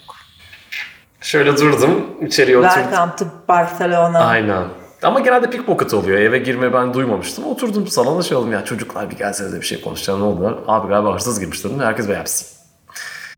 Şöyle 1.20 1.56
durdum. 1.56 2.06
içeriye 2.26 2.58
oturdum. 2.58 2.74
Welcome 2.74 3.16
to 3.16 3.24
Barcelona. 3.48 4.18
Aynen. 4.18 4.64
Ama 5.02 5.20
genelde 5.20 5.50
pickpocket 5.50 5.94
oluyor. 5.94 6.18
Eve 6.18 6.38
girme 6.38 6.72
ben 6.72 6.94
duymamıştım. 6.94 7.46
Oturdum 7.46 7.86
salona 7.86 8.22
şey 8.22 8.36
oldum 8.36 8.52
ya 8.52 8.64
çocuklar 8.64 9.10
bir 9.10 9.16
gelsenize 9.16 9.60
bir 9.60 9.66
şey 9.66 9.80
konuşacağım 9.80 10.20
ne 10.20 10.24
oldular. 10.24 10.54
Abi 10.66 10.88
galiba 10.88 11.14
hırsız 11.14 11.40
girmiş 11.40 11.64
dedim. 11.64 11.80
Herkes 11.80 12.08
böyle 12.08 12.18
yapsın. 12.18 12.48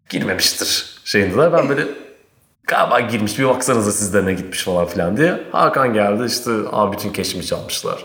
Girmemiştir 0.08 1.00
şeyindeler. 1.04 1.52
Ben 1.52 1.68
böyle 1.68 1.86
galiba 2.66 3.00
girmiş 3.00 3.38
bir 3.38 3.48
baksanıza 3.48 3.92
sizde 3.92 4.24
ne 4.26 4.32
gitmiş 4.34 4.64
falan 4.64 4.86
filan 4.86 5.16
diye. 5.16 5.40
Hakan 5.52 5.92
geldi 5.94 6.24
işte 6.26 6.50
abi 6.72 6.96
bütün 6.96 7.12
keşimi 7.12 7.46
çalmışlar. 7.46 8.04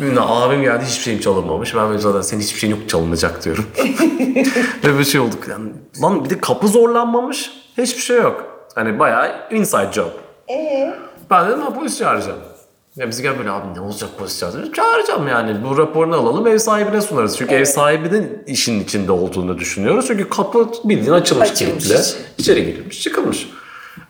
Bilmem 0.00 0.16
ne, 0.16 0.20
abim 0.20 0.62
geldi 0.62 0.84
hiçbir 0.84 1.02
şeyim 1.02 1.20
çalınmamış. 1.20 1.74
Ben 1.74 1.88
böyle 1.88 1.98
zaten 1.98 2.20
senin 2.20 2.40
hiçbir 2.40 2.58
şeyin 2.58 2.76
yok 2.76 2.88
çalınacak 2.88 3.44
diyorum. 3.44 3.66
Ve 4.84 4.92
böyle 4.92 5.04
şey 5.04 5.20
olduk. 5.20 5.48
Yani, 5.48 5.72
lan 6.02 6.24
bir 6.24 6.30
de 6.30 6.40
kapı 6.40 6.68
zorlanmamış. 6.68 7.50
Hiçbir 7.78 8.02
şey 8.02 8.16
yok. 8.16 8.44
Hani 8.74 8.98
bayağı 8.98 9.32
inside 9.50 9.92
job. 9.92 10.10
Ee? 10.50 10.94
Ben 11.30 11.48
dedim 11.48 11.60
ha 11.60 11.74
polis 11.74 11.98
çağıracağım. 11.98 12.38
Ya 12.96 13.08
biz 13.08 13.22
gel 13.22 13.38
böyle 13.38 13.50
abi 13.50 13.74
ne 13.74 13.80
olacak 13.80 14.10
polis 14.18 14.40
çağıracağım. 14.74 15.28
Yani 15.28 15.56
bu 15.64 15.78
raporunu 15.78 16.16
alalım 16.16 16.46
ev 16.46 16.58
sahibine 16.58 17.00
sunarız. 17.00 17.38
Çünkü 17.38 17.54
ev 17.54 17.64
sahibinin 17.64 18.42
işin 18.46 18.80
içinde 18.84 19.12
olduğunu 19.12 19.58
düşünüyoruz. 19.58 20.06
Çünkü 20.06 20.28
kapı 20.28 20.68
bildiğin 20.84 21.12
açılmış, 21.12 21.50
Açılmış. 21.50 21.84
kilitle. 21.84 22.00
İçeri 22.38 22.64
girilmiş 22.64 23.02
çıkılmış. 23.02 23.48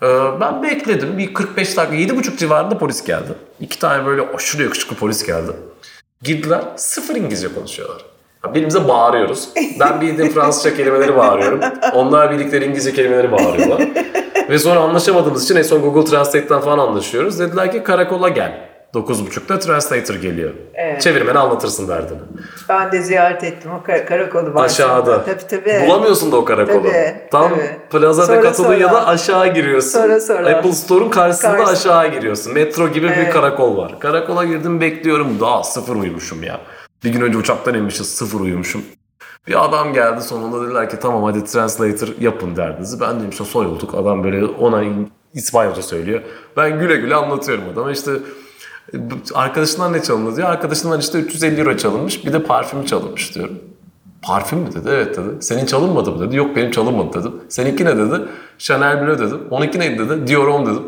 Ee, 0.03 0.07
ben 0.41 0.63
bekledim 0.63 1.19
bir 1.19 1.35
45 1.35 1.77
dakika 1.77 1.97
7.30 1.97 2.37
civarında 2.37 2.79
polis 2.79 3.05
geldi. 3.05 3.29
İki 3.61 3.79
tane 3.79 4.07
böyle 4.07 4.23
aşırı 4.35 4.63
yakışıklı 4.63 4.97
polis 4.97 5.27
geldi. 5.27 5.53
Girdiler 6.23 6.61
sıfır 6.77 7.17
İngilizce 7.17 7.55
konuşuyorlar. 7.55 8.05
Birbirimize 8.49 8.89
bağırıyoruz. 8.89 9.49
Ben 9.81 10.01
bildiğim 10.01 10.33
Fransızca 10.33 10.77
kelimeleri 10.77 11.17
bağırıyorum. 11.17 11.61
Onlar 11.95 12.31
bildikleri 12.31 12.65
İngilizce 12.65 12.93
kelimeleri 12.93 13.33
bağırıyorlar. 13.33 13.89
Ve 14.51 14.59
sonra 14.59 14.81
anlaşamadığımız 14.81 15.45
için 15.45 15.57
en 15.57 15.63
son 15.63 15.83
Google 15.83 16.11
Translate'ten 16.11 16.61
falan 16.61 16.79
anlaşıyoruz. 16.79 17.39
Dediler 17.41 17.73
ki 17.73 17.83
karakola 17.83 18.29
gel. 18.29 18.74
9.30'da 18.95 19.59
translator 19.59 20.15
geliyor. 20.15 20.51
Evet. 20.75 21.01
Çevirmeni 21.03 21.39
anlatırsın 21.39 21.89
derdini. 21.89 22.19
Ben 22.69 22.93
de 22.93 23.03
ziyaret 23.03 23.45
ettim 23.45 23.71
o 23.81 23.83
kar- 23.83 24.07
karakolu. 24.07 24.61
Aşağıda. 24.61 25.25
Tabii 25.25 25.47
tabii. 25.51 25.87
Bulamıyorsun 25.87 26.33
da 26.33 26.37
o 26.37 26.45
karakolu. 26.45 26.83
Tabii, 26.83 27.15
Tam 27.31 27.49
tabii. 27.51 27.77
Plaza 27.91 28.23
Sonra 28.27 28.47
ya 28.47 28.55
sonra. 28.55 28.93
da 28.93 29.07
aşağı 29.07 29.55
giriyorsun. 29.55 29.91
Sonra 30.01 30.21
sonra. 30.21 30.57
Apple 30.57 30.73
Store'un 30.73 31.11
karşısında 31.11 31.57
Karşısında. 31.57 31.97
aşağı 31.97 32.13
giriyorsun. 32.13 32.53
Metro 32.55 32.89
gibi 32.89 33.07
bir 33.09 33.13
Evet. 33.13 33.33
karakol 33.33 33.77
var. 33.77 34.01
Karakola 34.01 34.45
girdim 34.45 34.81
bekliyorum. 34.81 35.41
Daha 35.41 35.63
sıfır 35.65 35.97
uyumuşum 35.97 36.43
ya. 36.43 36.61
Bir 37.05 37.11
gün 37.13 37.21
önce 37.21 37.39
uçaktan 37.39 37.75
inmişiz 37.75 38.07
sıfır 38.09 38.41
uyumuşum. 38.41 38.83
Bir 39.49 39.65
adam 39.65 39.93
geldi 39.93 40.23
sonunda 40.23 40.67
dediler 40.67 40.91
ki 40.91 40.97
tamam 41.03 41.23
hadi 41.23 41.45
translator 41.45 42.09
yapın 42.21 42.57
derdinizi. 42.57 43.01
Ben 43.01 43.19
dedim 43.19 43.31
işte 43.31 43.45
soyulduk. 43.45 43.95
Adam 43.95 44.25
böyle 44.25 44.45
ona 44.45 44.83
İspanyolca 45.35 45.83
söylüyor. 45.83 46.21
Ben 46.57 46.79
güle 46.81 46.97
güle 46.97 47.15
anlatıyorum 47.15 47.65
adama 47.73 47.93
işte 47.93 48.11
arkadaşından 49.35 49.93
ne 49.93 50.03
çalındı 50.03 50.37
diyor. 50.37 50.49
Arkadaşından 50.49 51.01
işte 51.01 51.19
350 51.19 51.61
euro 51.61 51.77
çalınmış 51.77 52.27
bir 52.27 52.33
de 52.33 52.43
parfüm 52.43 52.85
çalınmış 52.85 53.35
diyorum. 53.35 53.59
Parfüm 54.23 54.59
mü 54.59 54.73
dedi? 54.75 54.89
Evet 54.89 55.17
dedi. 55.17 55.29
Senin 55.41 55.67
çalınmadı 55.67 56.11
mı 56.11 56.27
dedi. 56.27 56.37
Yok 56.37 56.57
benim 56.57 56.71
çalınmadı 56.71 57.21
dedim. 57.21 57.33
Seninki 57.49 57.85
ne 57.85 57.97
dedi? 57.97 58.23
Chanel 58.59 59.07
Bleu 59.07 59.19
dedim. 59.19 59.41
Onunki 59.51 59.79
neydi 59.79 60.09
dedi? 60.09 60.27
Dior 60.27 60.49
Homme 60.49 60.71
dedim. 60.71 60.83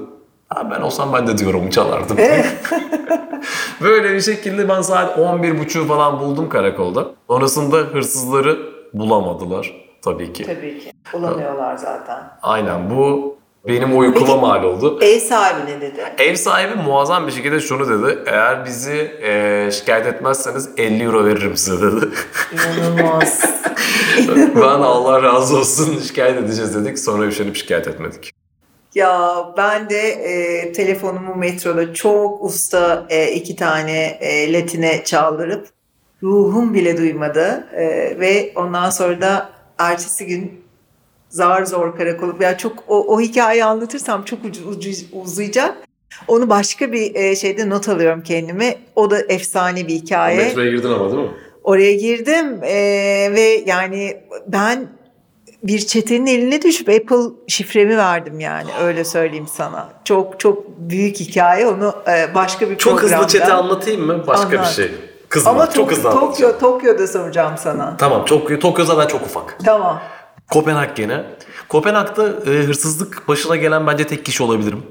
Ha, 0.49 0.71
ben 0.71 0.81
olsam 0.81 1.13
ben 1.13 1.27
de 1.27 1.39
diyorum 1.39 1.71
çalardım. 1.71 2.17
Böyle 3.81 4.15
bir 4.15 4.21
şekilde 4.21 4.69
ben 4.69 4.83
saat 4.83 5.19
11.30 5.19 5.87
falan 5.87 6.21
buldum 6.21 6.49
karakolda. 6.49 7.07
Sonrasında 7.29 7.77
hırsızları 7.77 8.59
bulamadılar 8.95 9.87
tabii 10.05 10.33
ki. 10.33 10.45
Tabii 10.45 10.79
ki. 10.79 10.93
Bulamıyorlar 11.13 11.77
zaten. 11.77 12.19
Aynen 12.43 12.91
bu 12.91 13.36
benim 13.69 13.99
uykuma 13.99 14.37
mal 14.37 14.65
oldu. 14.65 14.99
Ev 15.03 15.21
sahibi 15.21 15.71
ne 15.71 15.81
dedi? 15.81 16.01
Ev 16.19 16.35
sahibi 16.35 16.75
muazzam 16.75 17.27
bir 17.27 17.33
şekilde 17.33 17.61
şunu 17.61 17.89
dedi. 17.89 18.19
Eğer 18.27 18.65
bizi 18.65 19.13
e, 19.23 19.71
şikayet 19.73 20.07
etmezseniz 20.07 20.69
50 20.77 21.03
euro 21.03 21.25
veririm 21.25 21.57
size 21.57 21.87
dedi. 21.87 22.09
İnanılmaz. 22.53 23.45
ben 24.57 24.61
Allah 24.63 25.23
razı 25.23 25.59
olsun 25.59 25.99
şikayet 26.01 26.39
edeceğiz 26.39 26.75
dedik. 26.75 26.99
Sonra 26.99 27.27
üşenip 27.27 27.57
şikayet 27.57 27.89
etmedik. 27.89 28.33
Ya 28.95 29.45
ben 29.57 29.91
de 29.91 30.09
e, 30.09 30.73
telefonumu 30.73 31.35
metroda 31.35 31.95
çok 31.95 32.45
usta 32.45 33.07
e, 33.11 33.33
iki 33.33 33.57
tane 33.57 34.19
e, 34.21 34.53
Latine 34.53 35.05
çaldırıp 35.05 35.69
ruhum 36.23 36.75
bile 36.75 36.97
duymadı 36.97 37.67
E, 37.73 37.87
ve 38.21 38.53
ondan 38.55 38.91
sonra 38.91 39.21
da 39.21 39.51
ertesi 39.79 40.27
gün 40.27 40.66
zar 41.29 41.65
zor 41.65 41.97
karakolup 41.97 42.41
ya 42.43 42.59
çok 42.59 42.73
o, 42.89 43.15
o 43.15 43.21
hikayeyi 43.21 43.65
anlatırsam 43.65 44.23
çok 44.25 44.45
ucu, 44.45 44.69
ucu, 44.69 44.91
uzayacak. 45.13 45.75
Onu 46.29 46.49
başka 46.51 46.93
bir 46.93 47.15
e, 47.15 47.37
şeyde 47.37 47.71
not 47.71 47.89
alıyorum 47.89 48.23
kendime. 48.23 48.79
O 48.97 49.11
da 49.11 49.19
efsane 49.19 49.89
bir 49.89 49.95
hikaye. 49.95 50.37
Metroya 50.37 50.71
girdin 50.71 50.91
ama 50.91 51.11
değil 51.13 51.23
mi? 51.23 51.31
Oraya 51.65 51.95
girdim 51.95 52.61
e, 52.63 52.75
ve 53.35 53.63
yani 53.67 54.17
ben 54.47 54.89
bir 55.63 55.79
çetenin 55.79 56.27
eline 56.27 56.63
düşüp 56.63 56.89
Apple 56.89 57.35
şifremi 57.49 57.97
verdim 57.99 58.41
yani 58.41 58.71
öyle 58.83 59.05
söyleyeyim 59.05 59.47
sana. 59.53 59.89
Çok 60.05 60.41
çok 60.41 60.79
büyük 60.79 61.17
hikaye 61.21 61.67
onu 61.67 61.95
e, 62.09 62.35
başka 62.35 62.71
bir 62.71 62.77
Çok 62.79 62.93
programda. 62.99 63.19
hızlı 63.19 63.39
çete 63.39 63.53
anlatayım 63.53 64.07
mı? 64.07 64.25
Başka 64.27 64.51
bir 64.53 64.57
Anlat. 64.57 64.73
şey. 64.73 64.91
Kızma. 65.29 65.51
Ama 65.51 65.71
çok 65.71 65.91
hızlı. 65.91 66.11
Tokyo, 66.11 66.59
Tokyo'da 66.59 67.07
soracağım 67.07 67.55
sana. 67.59 67.97
Tamam 67.97 68.25
çok 68.25 68.61
Tokyo 68.61 68.85
zaten 68.85 69.07
çok 69.09 69.23
ufak. 69.23 69.59
Tamam. 69.65 70.01
Kopenhag 70.51 70.97
gene. 70.97 71.25
Kopenhag'da 71.69 72.29
e, 72.29 72.51
hırsızlık 72.51 73.29
başına 73.29 73.57
gelen 73.57 73.87
bence 73.87 74.07
tek 74.07 74.25
kişi 74.25 74.43
olabilirim. 74.43 74.83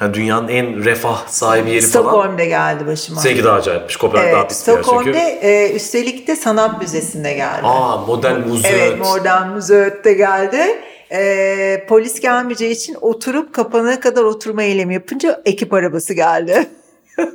Yani 0.00 0.14
dünyanın 0.14 0.48
en 0.48 0.84
refah 0.84 1.26
sahibi 1.28 1.70
yeri 1.70 1.86
falan. 1.86 2.02
Stockholm'da 2.02 2.44
geldi 2.44 2.86
başıma. 2.86 3.20
Seninki 3.20 3.44
daha 3.44 3.56
acayipmiş. 3.56 3.96
Kopenhag 3.96 4.26
daha 4.32 4.40
Evet, 4.40 4.48
pis 4.48 4.68
bir 4.68 4.72
yer 4.72 4.82
Stockholm'da 4.82 5.18
e, 5.18 5.72
üstelik 5.72 6.28
de 6.28 6.36
sanat 6.36 6.80
müzesinde 6.80 7.32
geldi. 7.32 7.60
Aa 7.62 7.96
modern 7.96 8.40
müze. 8.40 8.68
Evet, 8.68 8.98
Modern 8.98 9.48
Müzeöt'te 9.48 10.12
geldi. 10.12 10.60
Ee, 11.12 11.84
polis 11.88 12.20
gelmeyeceği 12.20 12.72
için 12.72 12.96
oturup 13.00 13.54
kapanana 13.54 14.00
kadar 14.00 14.24
oturma 14.24 14.62
eylemi 14.62 14.94
yapınca 14.94 15.42
ekip 15.44 15.72
arabası 15.72 16.14
geldi. 16.14 16.68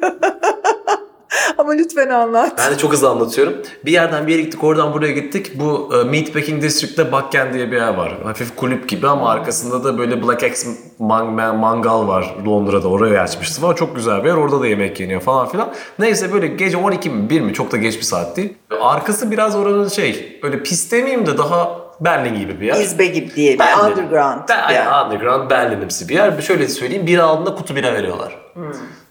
Ama 1.58 1.71
lütfen 1.71 2.10
anlat. 2.10 2.54
Ben 2.58 2.71
de 2.74 2.78
çok 2.78 2.93
hızlı 2.93 3.10
anlatıyorum. 3.10 3.54
Bir 3.86 3.91
yerden 3.91 4.28
bir 4.28 4.32
yere 4.32 4.41
gittik, 4.41 4.63
oradan 4.63 4.93
buraya 4.93 5.12
gittik. 5.12 5.60
Bu 5.60 5.91
e, 5.95 6.04
Meatpacking 6.04 6.63
District'te 6.63 7.12
Bakken 7.12 7.54
diye 7.54 7.71
bir 7.71 7.76
yer 7.78 7.93
var. 7.93 8.17
Hafif 8.24 8.56
kulüp 8.56 8.89
gibi 8.89 9.08
ama 9.08 9.30
arkasında 9.30 9.84
da 9.84 9.98
böyle 9.98 10.24
Black 10.24 10.43
X 10.43 10.65
man- 11.00 11.56
mangal 11.56 12.08
var 12.08 12.36
Londra'da. 12.45 12.88
Oraya 12.88 13.21
açmıştı 13.21 13.62
falan. 13.62 13.74
Çok 13.76 13.95
güzel 13.95 14.24
bir 14.24 14.30
yer. 14.30 14.36
Orada 14.36 14.62
da 14.62 14.67
yemek 14.67 15.00
yeniyor 15.00 15.21
falan 15.21 15.48
filan. 15.50 15.74
Neyse 16.00 16.34
böyle 16.34 16.48
gece 16.48 16.78
12 16.78 17.10
mi 17.10 17.30
1 17.30 17.41
mi 17.41 17.54
çok 17.54 17.71
da 17.71 17.78
geç 17.78 17.98
bir 17.98 18.02
saat 18.04 18.38
değil. 18.38 18.54
Arkası 18.82 19.32
biraz 19.32 19.56
oranın 19.56 19.88
şey 19.88 20.39
böyle 20.43 20.63
pis 20.63 20.91
demeyeyim 20.91 21.26
de 21.26 21.38
daha 21.38 21.86
Berlin 22.02 22.39
gibi 22.39 22.62
bir 22.62 22.65
yer. 22.65 22.76
İzbe 22.76 23.06
gibi 23.06 23.36
diye 23.36 23.54
bir 23.54 23.60
Berlin. 23.60 23.91
underground. 23.91 24.39
Ben, 24.50 24.74
yani. 24.74 25.06
underground 25.06 25.50
Berlin'imsi 25.50 26.10
bir 26.10 26.15
yer. 26.15 26.41
Şöyle 26.41 26.67
söyleyeyim 26.67 27.08
bira 27.08 27.24
aldığında 27.24 27.56
kutu 27.56 27.76
bira 27.76 27.93
veriyorlar. 27.93 28.38
Hmm. 28.54 28.63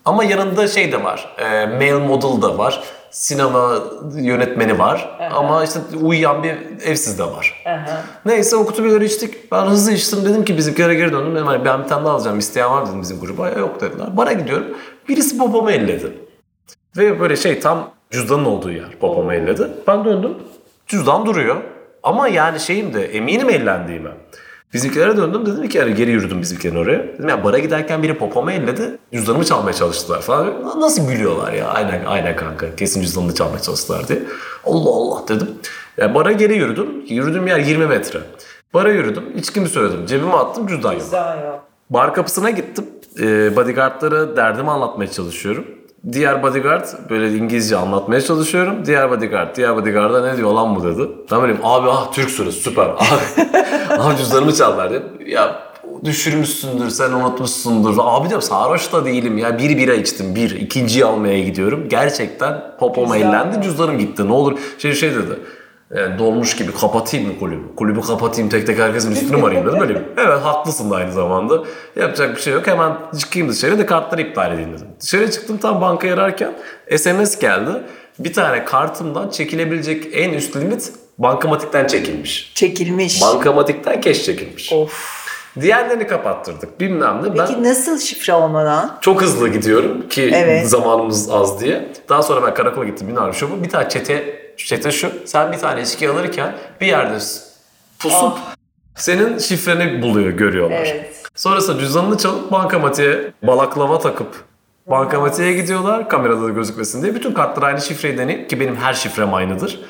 Ama 0.04 0.24
yanında 0.24 0.68
şey 0.68 0.92
de 0.92 1.04
var. 1.04 1.34
E, 1.38 1.66
male 1.66 1.94
model 2.06 2.42
da 2.42 2.58
var. 2.58 2.82
Sinema 3.10 3.74
yönetmeni 4.14 4.78
var. 4.78 5.18
Ama 5.34 5.64
işte 5.64 5.78
uyuyan 6.02 6.42
bir 6.42 6.56
evsiz 6.84 7.18
de 7.18 7.24
var. 7.24 7.62
Neyse 8.26 8.56
o 8.56 8.66
kutu 8.66 8.84
biraları 8.84 9.04
içtik. 9.04 9.52
Ben 9.52 9.62
hızlı 9.66 9.92
içtim. 9.92 10.24
Dedim 10.24 10.44
ki 10.44 10.56
bizimkilere 10.56 10.94
geri 10.94 11.12
döndüm. 11.12 11.34
Dedim, 11.34 11.46
hani 11.46 11.64
ben 11.64 11.82
bir 11.84 11.88
tane 11.88 12.04
daha 12.04 12.14
alacağım. 12.14 12.38
İsteyen 12.38 12.70
var 12.70 12.86
dedim 12.88 13.02
bizim 13.02 13.20
gruba. 13.20 13.48
"Ya 13.48 13.58
Yok 13.58 13.80
dediler. 13.80 14.06
Bana 14.16 14.32
gidiyorum. 14.32 14.66
Birisi 15.08 15.38
popomu 15.38 15.70
elledi. 15.70 16.12
Ve 16.96 17.20
böyle 17.20 17.36
şey 17.36 17.60
tam 17.60 17.90
cüzdanın 18.10 18.44
olduğu 18.44 18.70
yer 18.70 18.90
popomu 19.00 19.32
elledi. 19.32 19.68
Ben 19.88 20.04
döndüm. 20.04 20.34
Cüzdan 20.86 21.26
duruyor. 21.26 21.56
Ama 22.02 22.28
yani 22.28 22.60
şeyim 22.60 22.94
de 22.94 23.04
eminim 23.04 23.50
ellendiğime. 23.50 24.10
Bizimkilere 24.74 25.16
döndüm 25.16 25.46
dedim 25.46 25.68
ki 25.68 25.78
yani 25.78 25.94
geri 25.94 26.10
yürüdüm 26.10 26.40
bizimkilerin 26.40 26.76
oraya. 26.76 26.98
Dedim 26.98 27.28
ya 27.28 27.44
bara 27.44 27.58
giderken 27.58 28.02
biri 28.02 28.18
popomu 28.18 28.50
elledi. 28.50 28.98
Cüzdanımı 29.12 29.44
çalmaya 29.44 29.72
çalıştılar 29.72 30.20
falan. 30.20 30.80
Nasıl 30.80 31.08
gülüyorlar 31.08 31.52
ya 31.52 31.68
aynen 31.68 32.04
aynen 32.04 32.36
kanka 32.36 32.76
kesin 32.76 33.02
cüzdanını 33.02 33.34
çalmaya 33.34 33.58
çalıştılar 33.62 34.08
diye. 34.08 34.22
Allah 34.66 34.90
Allah 34.90 35.28
dedim. 35.28 35.48
Ya 35.96 36.14
bara 36.14 36.32
geri 36.32 36.56
yürüdüm. 36.56 37.04
Yürüdüğüm 37.08 37.46
yer 37.46 37.58
20 37.58 37.86
metre. 37.86 38.20
Bara 38.74 38.90
yürüdüm. 38.90 39.24
İçkimi 39.36 39.68
söyledim. 39.68 40.06
Cebime 40.06 40.32
attım 40.32 40.66
cüzdan 40.66 40.92
yok. 40.92 41.02
Bar 41.90 42.14
kapısına 42.14 42.50
gittim. 42.50 42.84
Ee, 43.20 43.56
bodyguardlara 43.56 44.36
derdimi 44.36 44.70
anlatmaya 44.70 45.10
çalışıyorum. 45.10 45.64
Diğer 46.12 46.42
bodyguard 46.42 46.84
böyle 47.10 47.36
İngilizce 47.36 47.76
anlatmaya 47.76 48.20
çalışıyorum. 48.20 48.86
Diğer 48.86 49.10
bodyguard, 49.10 49.56
diğer 49.56 49.76
bodyguard'a 49.76 50.26
ne 50.26 50.36
diyor 50.36 50.52
lan 50.52 50.76
bu 50.76 50.84
dedi. 50.84 51.08
Ben 51.32 51.42
böyleyim 51.42 51.60
abi 51.64 51.88
ah 51.90 52.12
Türksünüz 52.12 52.54
süper. 52.62 52.86
Abi, 52.86 52.96
abi 53.98 54.16
cüzdanımı 54.16 54.54
çaldılar 54.54 54.90
dedim. 54.90 55.02
Ya 55.26 55.62
düşürmüşsündür 56.04 56.90
sen 56.90 57.12
unutmuşsundur. 57.12 57.94
Abi 57.98 58.28
diyorum 58.28 58.46
sarhoş 58.48 58.92
da 58.92 59.04
değilim 59.04 59.38
ya 59.38 59.58
bir 59.58 59.78
bira 59.78 59.94
içtim 59.94 60.34
bir 60.34 60.50
ikinciyi 60.50 61.04
almaya 61.04 61.40
gidiyorum. 61.40 61.88
Gerçekten 61.88 62.62
Güzel. 63.14 63.20
ellendi 63.20 63.62
cüzdanım 63.62 63.98
gitti 63.98 64.28
ne 64.28 64.32
olur. 64.32 64.58
Şey 64.78 64.94
şey 64.94 65.10
dedi. 65.14 65.38
Yani 65.96 66.18
dolmuş 66.18 66.56
gibi 66.56 66.72
kapatayım 66.74 67.26
mı 67.28 67.38
kulübü? 67.38 67.74
Kulübü 67.76 68.00
kapatayım 68.00 68.50
tek 68.50 68.66
tek 68.66 68.78
herkesin 68.78 69.12
üstünü 69.12 69.36
mü 69.36 69.46
arayayım 69.46 69.66
dedim. 69.68 69.80
Böyle 69.80 69.94
bir, 69.94 70.02
evet 70.16 70.40
haklısın 70.42 70.90
da 70.90 70.96
aynı 70.96 71.12
zamanda. 71.12 71.62
Yapacak 71.96 72.36
bir 72.36 72.40
şey 72.40 72.52
yok. 72.52 72.66
Hemen 72.66 72.92
çıkayım 73.20 73.48
dışarı 73.48 73.78
da 73.78 73.86
kartları 73.86 74.22
iptal 74.22 74.52
edeyim 74.52 74.72
dedim. 74.72 74.86
Dışarı 75.00 75.30
çıktım 75.30 75.58
tam 75.58 75.80
bankaya 75.80 76.14
ararken 76.14 76.52
SMS 76.96 77.38
geldi. 77.38 77.70
Bir 78.18 78.32
tane 78.32 78.64
kartımdan 78.64 79.28
çekilebilecek 79.28 80.06
en 80.12 80.30
üst 80.32 80.56
limit 80.56 80.92
bankamatikten 81.18 81.86
çekilmiş. 81.86 82.52
Çekilmiş. 82.54 83.22
Bankamatikten 83.22 84.00
keş 84.00 84.24
çekilmiş. 84.24 84.72
of. 84.72 85.24
Diğerlerini 85.60 86.06
kapattırdık 86.06 86.80
bilmem 86.80 87.20
ne. 87.22 87.38
Ben 87.38 87.46
Peki 87.46 87.62
nasıl 87.62 87.98
şifre 87.98 88.32
olmadan? 88.32 88.98
çok 89.00 89.22
hızlı 89.22 89.48
gidiyorum 89.48 90.08
ki 90.08 90.30
Evet. 90.34 90.68
zamanımız 90.68 91.30
az 91.30 91.60
diye. 91.60 91.88
Daha 92.08 92.22
sonra 92.22 92.46
ben 92.46 92.54
karakola 92.54 92.84
gittim 92.84 93.08
bilmem. 93.08 93.32
Bir 93.62 93.68
tane 93.70 93.88
çete, 93.88 94.43
çete 94.56 94.92
şu. 94.92 95.12
Sen 95.24 95.52
bir 95.52 95.58
tane 95.58 95.82
içki 95.82 96.08
alırken 96.08 96.54
bir 96.80 96.86
yerde 96.86 97.18
pusup 97.98 98.38
senin 98.96 99.38
şifreni 99.38 100.02
buluyor, 100.02 100.30
görüyorlar. 100.30 100.88
Evet. 100.94 101.22
Sonrasında 101.34 101.78
cüzdanını 101.78 102.18
çalıp 102.18 102.52
bankamatiğe 102.52 103.32
balaklava 103.42 103.98
takıp 103.98 104.44
bankamatiğe 104.86 105.52
gidiyorlar 105.52 106.08
kamerada 106.08 106.42
da 106.42 106.48
gözükmesin 106.48 107.02
diye. 107.02 107.14
Bütün 107.14 107.32
kartları 107.32 107.66
aynı 107.66 107.80
şifreyi 107.80 108.18
deneyip 108.18 108.50
ki 108.50 108.60
benim 108.60 108.76
her 108.76 108.94
şifrem 108.94 109.34
aynıdır. 109.34 109.80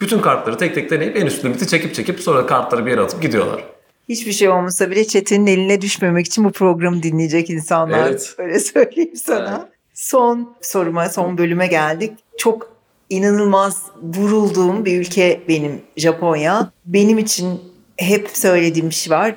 Bütün 0.00 0.20
kartları 0.20 0.58
tek 0.58 0.74
tek 0.74 0.90
deneyip 0.90 1.16
en 1.16 1.26
üst 1.26 1.44
limiti 1.44 1.66
çekip 1.66 1.94
çekip 1.94 2.20
sonra 2.20 2.46
kartları 2.46 2.86
bir 2.86 2.90
yere 2.90 3.00
atıp 3.00 3.22
gidiyorlar. 3.22 3.64
Hiçbir 4.08 4.32
şey 4.32 4.48
olmasa 4.48 4.90
bile 4.90 5.06
çetenin 5.06 5.46
eline 5.46 5.80
düşmemek 5.80 6.26
için 6.26 6.44
bu 6.44 6.52
programı 6.52 7.02
dinleyecek 7.02 7.50
insanlar. 7.50 8.08
Evet. 8.08 8.34
Öyle 8.38 8.60
söyleyeyim 8.60 9.16
sana. 9.16 9.60
Evet. 9.62 9.72
Son 9.94 10.56
soruma, 10.60 11.08
son 11.08 11.38
bölüme 11.38 11.66
geldik. 11.66 12.12
Çok 12.38 12.77
inanılmaz 13.10 13.82
vurulduğum 14.02 14.84
bir 14.84 15.00
ülke 15.00 15.40
benim 15.48 15.82
Japonya. 15.96 16.70
Benim 16.84 17.18
için 17.18 17.60
hep 17.96 18.30
söylediğim 18.32 18.90
bir 18.90 18.94
şey 18.94 19.18
var. 19.18 19.34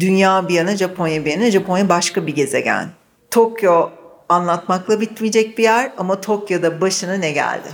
Dünya 0.00 0.48
bir 0.48 0.54
yana, 0.54 0.76
Japonya 0.76 1.24
bir 1.24 1.30
yana. 1.30 1.50
Japonya 1.50 1.88
başka 1.88 2.26
bir 2.26 2.34
gezegen. 2.34 2.88
Tokyo 3.30 3.90
anlatmakla 4.28 5.00
bitmeyecek 5.00 5.58
bir 5.58 5.62
yer 5.62 5.92
ama 5.98 6.20
Tokyo'da 6.20 6.80
başına 6.80 7.14
ne 7.14 7.32
geldi? 7.32 7.68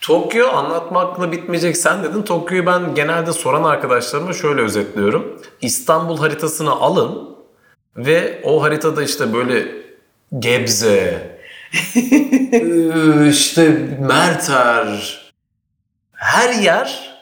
Tokyo 0.00 0.48
anlatmakla 0.48 1.32
bitmeyecek 1.32 1.76
sen 1.76 2.04
dedin. 2.04 2.22
Tokyo'yu 2.22 2.66
ben 2.66 2.94
genelde 2.94 3.32
soran 3.32 3.64
arkadaşlarıma 3.64 4.32
şöyle 4.32 4.60
özetliyorum. 4.60 5.40
İstanbul 5.60 6.18
haritasını 6.18 6.70
alın 6.70 7.36
ve 7.96 8.40
o 8.44 8.62
haritada 8.62 9.02
işte 9.02 9.32
böyle 9.32 9.86
Gebze, 10.38 11.35
işte 13.30 13.68
Merter, 14.00 14.86
her 16.12 16.54
yer 16.54 17.16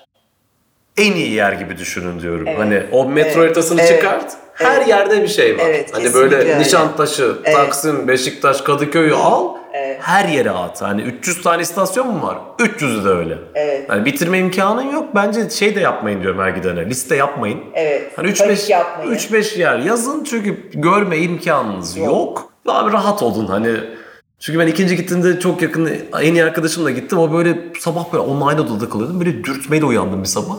en 0.97 1.13
iyi 1.13 1.31
yer 1.31 1.53
gibi 1.53 1.79
düşünün 1.79 2.21
diyorum. 2.21 2.49
Evet. 2.49 2.59
Hani 2.59 2.83
o 2.93 3.09
metro 3.09 3.29
Evet. 3.31 3.37
haritasını 3.37 3.81
Evet. 3.81 3.91
çıkart. 4.01 4.33
Her 4.55 4.77
Evet. 4.77 4.89
yerde 4.89 5.23
bir 5.23 5.29
şey 5.29 5.59
var. 5.59 5.65
Evet, 5.67 5.91
hani 5.95 6.15
böyle 6.15 6.37
öyle. 6.37 6.59
Nişantaşı, 6.59 7.37
Evet. 7.45 7.57
Taksim, 7.57 8.09
Beşiktaş, 8.09 8.61
Kadıköy'ü 8.61 9.15
al. 9.15 9.55
Evet. 9.73 9.99
Her 10.03 10.29
yere 10.29 10.51
at. 10.51 10.83
Hani 10.83 11.03
300 11.03 11.43
tane 11.43 11.63
istasyon 11.63 12.07
mu 12.09 12.27
var? 12.27 12.39
300'ü 12.59 13.05
de 13.05 13.09
öyle. 13.09 13.39
Evet. 13.55 13.91
Hani 13.91 14.05
bitirme 14.05 14.39
imkanın 14.39 14.91
yok. 14.93 15.09
Bence 15.15 15.51
şey 15.51 15.75
de 15.75 15.81
yapmayın 15.81 16.23
diyorum 16.23 16.41
her 16.41 16.49
gidene. 16.51 16.87
Liste 16.87 17.17
yapmayın. 17.17 17.61
Evet. 17.75 18.13
Hani 18.17 18.35
Tabii 18.35 18.53
3-5 18.53 18.67
ki 18.67 18.73
yapmayın. 18.73 19.13
3-5 19.15 19.59
yer 19.61 19.79
yazın 19.79 20.25
çünkü 20.25 20.71
görme 20.75 21.19
imkanınız 21.19 21.97
yok. 21.97 22.53
Abi 22.69 22.93
rahat 22.93 23.23
olun 23.23 23.47
hani. 23.47 23.77
Çünkü 24.39 24.59
ben 24.59 24.67
ikinci 24.67 24.97
gittiğimde 24.97 25.41
çok 25.41 25.63
yakın 25.63 25.91
en 26.23 26.35
iyi 26.35 26.45
arkadaşımla 26.45 26.91
gittim. 26.91 27.19
O 27.19 27.33
böyle 27.33 27.59
sabah 27.81 28.13
böyle 28.13 28.23
onunla 28.23 28.47
aynı 28.47 28.63
odada 28.63 28.89
kalıyordum. 28.89 29.21
Böyle 29.21 29.45
dürtmeyle 29.45 29.85
uyandım 29.85 30.23
bir 30.23 30.29
sabah. 30.29 30.57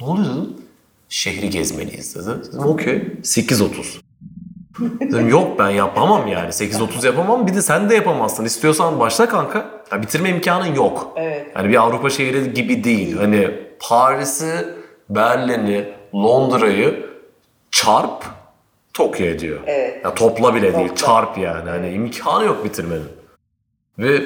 Ne 0.00 0.06
oluyor 0.06 0.26
dedim. 0.28 0.48
Şehri 1.08 1.50
gezmeliyiz 1.50 2.14
dedi. 2.16 2.28
Dedim 2.48 2.58
okey. 2.58 2.94
8.30. 3.22 4.00
Dedim 5.00 5.28
yok 5.28 5.58
ben 5.58 5.70
yapamam 5.70 6.26
yani. 6.26 6.48
8.30 6.48 7.06
yapamam. 7.06 7.46
Bir 7.46 7.54
de 7.54 7.62
sen 7.62 7.90
de 7.90 7.94
yapamazsın. 7.94 8.44
İstiyorsan 8.44 9.00
başla 9.00 9.28
kanka. 9.28 9.70
Ya 9.92 10.02
bitirme 10.02 10.30
imkanın 10.30 10.74
yok. 10.74 11.12
Evet. 11.16 11.46
Yani 11.56 11.68
bir 11.68 11.82
Avrupa 11.82 12.10
şehri 12.10 12.54
gibi 12.54 12.84
değil. 12.84 13.16
Hani 13.16 13.50
Paris'i, 13.80 14.66
Berlin'i, 15.10 15.88
Londra'yı 16.14 17.06
çarp 17.70 18.24
Tokyo 18.94 19.26
ediyor. 19.26 19.58
Evet. 19.66 20.04
Ya 20.04 20.14
topla 20.14 20.54
bile 20.54 20.74
değil, 20.74 20.88
Topla. 20.88 21.06
çarp 21.06 21.38
yani. 21.38 21.70
Hani 21.70 21.90
imkanı 21.90 22.44
yok 22.44 22.64
bitirmenin. 22.64 23.08
Ve 23.98 24.22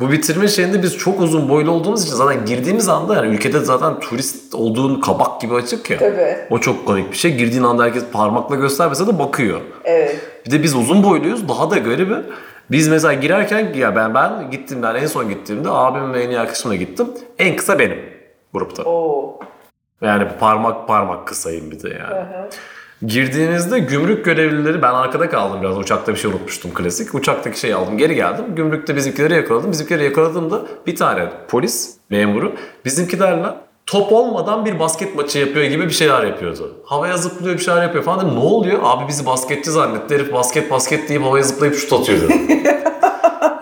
bu 0.00 0.12
bitirme 0.12 0.48
şeyinde 0.48 0.82
biz 0.82 0.98
çok 0.98 1.20
uzun 1.20 1.48
boylu 1.48 1.70
olduğumuz 1.70 2.02
için 2.02 2.14
zaten 2.14 2.44
girdiğimiz 2.46 2.88
anda 2.88 3.14
yani 3.14 3.34
ülkede 3.34 3.60
zaten 3.60 4.00
turist 4.00 4.54
olduğun 4.54 5.00
kabak 5.00 5.40
gibi 5.40 5.54
açık 5.54 5.90
ya. 5.90 5.98
Tabii. 5.98 6.36
O 6.50 6.58
çok 6.58 6.86
komik 6.86 7.12
bir 7.12 7.16
şey. 7.16 7.36
Girdiğin 7.36 7.62
anda 7.62 7.84
herkes 7.84 8.04
parmakla 8.12 8.56
göstermese 8.56 9.06
de 9.06 9.18
bakıyor. 9.18 9.60
Evet. 9.84 10.16
Bir 10.46 10.50
de 10.50 10.62
biz 10.62 10.74
uzun 10.76 11.04
boyluyuz. 11.04 11.48
Daha 11.48 11.70
da 11.70 11.78
garibi. 11.78 12.14
Biz 12.70 12.88
mesela 12.88 13.12
girerken 13.14 13.74
ya 13.74 13.96
ben 13.96 14.14
ben 14.14 14.50
gittim 14.50 14.82
ben 14.82 14.94
en 14.94 15.06
son 15.06 15.28
gittiğimde 15.28 15.68
abim 15.70 16.12
ve 16.12 16.22
en 16.22 16.28
iyi 16.28 16.38
arkadaşımla 16.38 16.74
gittim. 16.74 17.06
En 17.38 17.56
kısa 17.56 17.78
benim 17.78 17.98
grupta. 18.54 18.82
Oo. 18.82 19.38
Yani 20.00 20.28
parmak 20.40 20.88
parmak 20.88 21.26
kısayım 21.28 21.70
bir 21.70 21.82
de 21.82 21.88
yani. 21.88 22.26
Girdiğimizde 23.02 23.78
gümrük 23.78 24.24
görevlileri 24.24 24.82
ben 24.82 24.94
arkada 24.94 25.30
kaldım 25.30 25.62
biraz 25.62 25.78
uçakta 25.78 26.12
bir 26.12 26.18
şey 26.18 26.30
unutmuştum 26.30 26.74
klasik. 26.74 27.14
Uçaktaki 27.14 27.60
şeyi 27.60 27.74
aldım 27.74 27.98
geri 27.98 28.14
geldim. 28.14 28.44
Gümrükte 28.56 28.96
bizimkileri 28.96 29.34
yakaladım. 29.34 29.72
Bizimkileri 29.72 30.04
yakaladığımda 30.04 30.62
bir 30.86 30.96
tane 30.96 31.28
polis 31.48 31.94
memuru 32.10 32.52
bizimkilerle 32.84 33.46
top 33.86 34.12
olmadan 34.12 34.64
bir 34.64 34.78
basket 34.78 35.16
maçı 35.16 35.38
yapıyor 35.38 35.64
gibi 35.64 35.84
bir 35.84 35.90
şeyler 35.90 36.22
yapıyordu. 36.24 36.74
Havaya 36.84 37.16
zıplıyor 37.16 37.54
bir 37.54 37.62
şeyler 37.62 37.82
yapıyor 37.82 38.04
falan 38.04 38.20
dedim 38.20 38.34
ne 38.34 38.38
oluyor? 38.44 38.78
Abi 38.82 39.08
bizi 39.08 39.26
basketçi 39.26 39.70
zannetti. 39.70 40.14
Herif 40.14 40.32
basket 40.32 40.70
basket 40.70 41.08
deyip 41.08 41.22
havaya 41.22 41.42
zıplayıp 41.42 41.76
şut 41.76 41.92
atıyordu. 41.92 42.32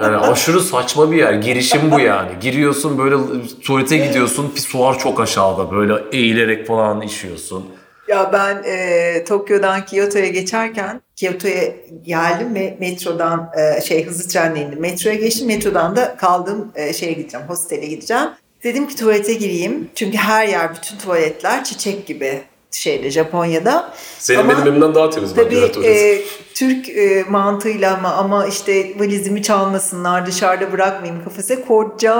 Yani 0.01 0.17
aşırı 0.17 0.61
saçma 0.61 1.11
bir 1.13 1.17
yer. 1.17 1.33
Girişim 1.33 1.91
bu 1.91 2.01
yani. 2.01 2.31
Giriyorsun 2.41 2.99
böyle 2.99 3.17
tuvalete 3.63 3.97
gidiyorsun. 3.97 4.53
Pisuar 4.55 4.99
çok 4.99 5.21
aşağıda. 5.21 5.71
Böyle 5.71 5.95
eğilerek 6.13 6.67
falan 6.67 7.01
işiyorsun. 7.01 7.65
Ya 8.09 8.31
ben 8.33 8.63
e, 8.67 9.25
Tokyo'dan 9.25 9.85
Kyoto'ya 9.87 10.27
geçerken 10.27 11.01
Kyoto'ya 11.17 11.65
geldim 12.03 12.55
ve 12.55 12.77
metrodan 12.81 13.51
e, 13.57 13.81
şey 13.81 14.07
hızlı 14.07 14.29
trenle 14.29 14.61
indim. 14.61 14.81
Metroya 14.81 15.15
geçtim. 15.17 15.47
Metrodan 15.47 15.97
da 15.97 16.17
kaldığım 16.17 16.73
e, 16.75 16.93
şeye 16.93 17.13
gideceğim. 17.13 17.47
Hostele 17.49 17.87
gideceğim. 17.87 18.29
Dedim 18.65 18.89
ki 18.89 18.97
tuvalete 18.97 19.35
gireyim. 19.35 19.91
Çünkü 19.95 20.17
her 20.19 20.49
yer 20.49 20.75
bütün 20.75 20.99
tuvaletler 20.99 21.65
çiçek 21.65 22.07
gibi 22.07 22.43
şeyde 22.71 23.11
Japonya'da. 23.11 23.93
Senin 24.19 24.39
Ama 24.39 24.53
benim 24.53 24.67
evimden 24.73 24.95
daha 24.95 25.11
temiz 25.11 25.37
bence 25.37 25.61
Tabii 25.61 25.73
tuvalet. 25.73 25.97
e, 25.97 26.23
Türk 26.55 26.89
e, 26.89 27.25
mantığıyla 27.29 27.95
ama 27.97 28.13
ama 28.13 28.47
işte 28.47 28.99
valizimi 28.99 29.43
çalmasınlar 29.43 30.27
dışarıda 30.27 30.73
bırakmayayım 30.73 31.25
kafese 31.25 31.61
koca 31.61 32.17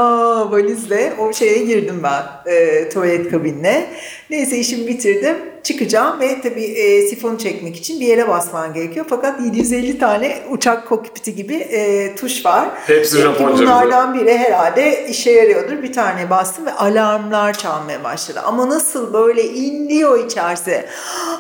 valizle 0.51 1.13
o 1.19 1.33
şeye 1.33 1.65
girdim 1.65 2.01
ben 2.03 2.53
e, 2.53 2.89
tuvalet 2.89 3.31
kabinine. 3.31 3.87
Neyse 4.35 4.59
işimi 4.59 4.87
bitirdim 4.87 5.37
çıkacağım 5.63 6.21
ve 6.21 6.41
tabii 6.41 6.65
e, 6.65 7.09
sifonu 7.09 7.39
çekmek 7.39 7.77
için 7.77 8.01
bir 8.01 8.07
yere 8.07 8.29
basman 8.29 8.75
gerekiyor. 8.75 9.07
Fakat 9.09 9.41
750 9.41 9.99
tane 9.99 10.43
uçak 10.51 10.89
kokpiti 10.89 11.35
gibi 11.35 11.55
e, 11.55 12.15
tuş 12.15 12.47
var. 12.47 12.69
Hepsi 12.87 13.19
Japonca 13.19 13.65
Bunlardan 13.65 14.15
biri 14.15 14.39
herhalde 14.39 15.07
işe 15.09 15.31
yarıyordur. 15.31 15.83
Bir 15.83 15.93
tane 15.93 16.31
bastım 16.31 16.67
ve 16.67 16.73
alarmlar 16.73 17.59
çalmaya 17.59 18.05
başladı. 18.05 18.41
Ama 18.45 18.69
nasıl 18.69 19.13
böyle 19.13 19.45
inliyor 19.45 20.25
içerisi. 20.27 20.85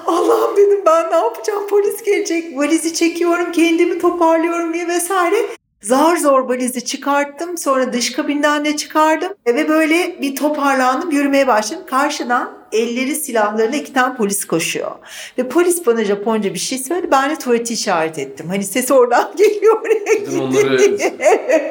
Allah'ım 0.06 0.56
dedim 0.56 0.80
ben 0.86 1.10
ne 1.10 1.16
yapacağım 1.16 1.68
polis 1.70 2.02
gelecek. 2.02 2.58
Valizi 2.58 2.94
çekiyorum 2.94 3.52
kendimi 3.52 3.98
toparlıyorum 3.98 4.74
diye 4.74 4.88
vesaire. 4.88 5.36
Zar 5.84 6.16
zor 6.16 6.48
valizi 6.48 6.84
çıkarttım. 6.84 7.58
Sonra 7.58 7.92
dış 7.92 8.12
kabinden 8.12 8.64
de 8.64 8.76
çıkardım. 8.76 9.32
Ve 9.46 9.68
böyle 9.68 10.16
bir 10.22 10.36
toparlandım 10.36 11.10
yürümeye 11.10 11.46
başladım. 11.46 11.82
Karşıdan 11.90 12.58
elleri 12.72 13.14
silahlarıyla 13.14 13.78
iki 13.78 13.92
tane 13.92 14.16
polis 14.16 14.44
koşuyor. 14.44 14.90
Ve 15.38 15.48
polis 15.48 15.86
bana 15.86 16.04
Japonca 16.04 16.54
bir 16.54 16.58
şey 16.58 16.78
söyledi. 16.78 17.08
Ben 17.10 17.30
de 17.30 17.38
tuvaleti 17.38 17.74
işaret 17.74 18.18
ettim. 18.18 18.46
Hani 18.48 18.64
ses 18.64 18.90
oradan 18.90 19.32
geliyor 19.36 19.80
oraya 19.82 20.20
Dedim 20.20 20.40
onları- 20.40 20.76
gitti. 20.86 21.14